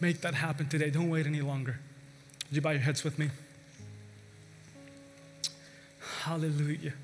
Make 0.00 0.20
that 0.22 0.34
happen 0.34 0.68
today. 0.68 0.90
Don't 0.90 1.08
wait 1.08 1.26
any 1.26 1.40
longer. 1.40 1.78
Would 2.48 2.56
you 2.56 2.60
bow 2.60 2.70
your 2.70 2.80
heads 2.80 3.04
with 3.04 3.18
me? 3.18 3.30
Hallelujah. 6.24 6.94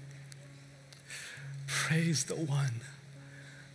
Praise 1.66 2.24
the 2.24 2.36
one 2.36 2.80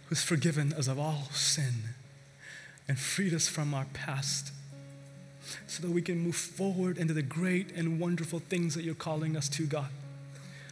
who's 0.07 0.23
forgiven 0.23 0.73
us 0.73 0.87
of 0.87 0.97
all 0.97 1.29
sin 1.33 1.93
and 2.87 2.97
freed 2.97 3.31
us 3.31 3.47
from 3.47 3.71
our 3.71 3.85
past 3.93 4.51
so 5.67 5.83
that 5.83 5.91
we 5.91 6.01
can 6.01 6.17
move 6.17 6.35
forward 6.35 6.97
into 6.97 7.13
the 7.13 7.21
great 7.21 7.71
and 7.75 7.99
wonderful 7.99 8.39
things 8.39 8.73
that 8.73 8.83
you're 8.83 8.95
calling 8.95 9.37
us 9.37 9.47
to, 9.49 9.67
God. 9.67 9.89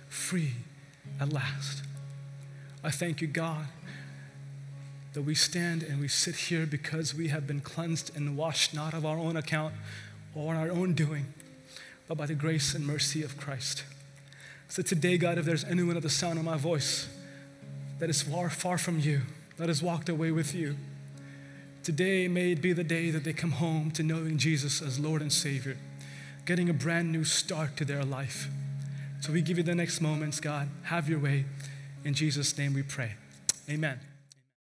Free 0.09 0.53
at 1.19 1.31
last. 1.31 1.83
I 2.83 2.89
thank 2.89 3.21
you, 3.21 3.27
God, 3.27 3.67
that 5.13 5.21
we 5.21 5.35
stand 5.35 5.83
and 5.83 6.01
we 6.01 6.07
sit 6.07 6.35
here 6.35 6.65
because 6.65 7.13
we 7.13 7.27
have 7.27 7.45
been 7.45 7.61
cleansed 7.61 8.15
and 8.15 8.35
washed 8.35 8.73
not 8.73 8.95
of 8.95 9.05
our 9.05 9.19
own 9.19 9.37
account 9.37 9.75
or 10.33 10.55
our 10.55 10.71
own 10.71 10.95
doing, 10.95 11.27
but 12.07 12.17
by 12.17 12.25
the 12.25 12.33
grace 12.33 12.73
and 12.73 12.87
mercy 12.87 13.21
of 13.21 13.37
Christ. 13.37 13.83
So 14.67 14.81
today, 14.81 15.17
God, 15.17 15.37
if 15.37 15.45
there's 15.45 15.63
anyone 15.63 15.97
at 15.97 16.03
the 16.03 16.09
sound 16.09 16.39
of 16.39 16.45
my 16.45 16.57
voice 16.57 17.07
that 17.99 18.09
is 18.09 18.21
far, 18.21 18.49
far 18.49 18.77
from 18.77 18.99
you, 18.99 19.21
that 19.57 19.67
has 19.67 19.83
walked 19.83 20.09
away 20.09 20.31
with 20.31 20.55
you, 20.55 20.75
Today 21.83 22.29
may 22.29 22.53
it 22.53 22.61
be 22.61 22.71
the 22.71 22.83
day 22.83 23.11
that 23.11 23.25
they 23.25 23.33
come 23.33 23.51
home 23.51 23.91
to 23.91 24.03
knowing 24.03 24.37
Jesus 24.37 24.81
as 24.81 24.99
Lord 24.99 25.21
and 25.21 25.31
Savior, 25.31 25.75
getting 26.45 26.69
a 26.69 26.73
brand 26.73 27.11
new 27.11 27.25
start 27.25 27.75
to 27.75 27.83
their 27.83 28.05
life. 28.05 28.47
So 29.19 29.33
we 29.33 29.41
give 29.41 29.57
you 29.57 29.63
the 29.63 29.75
next 29.75 29.99
moments, 29.99 30.39
God. 30.39 30.69
Have 30.83 31.09
your 31.09 31.19
way. 31.19 31.43
In 32.05 32.13
Jesus' 32.13 32.57
name 32.57 32.73
we 32.73 32.83
pray. 32.83 33.15
Amen. 33.69 34.12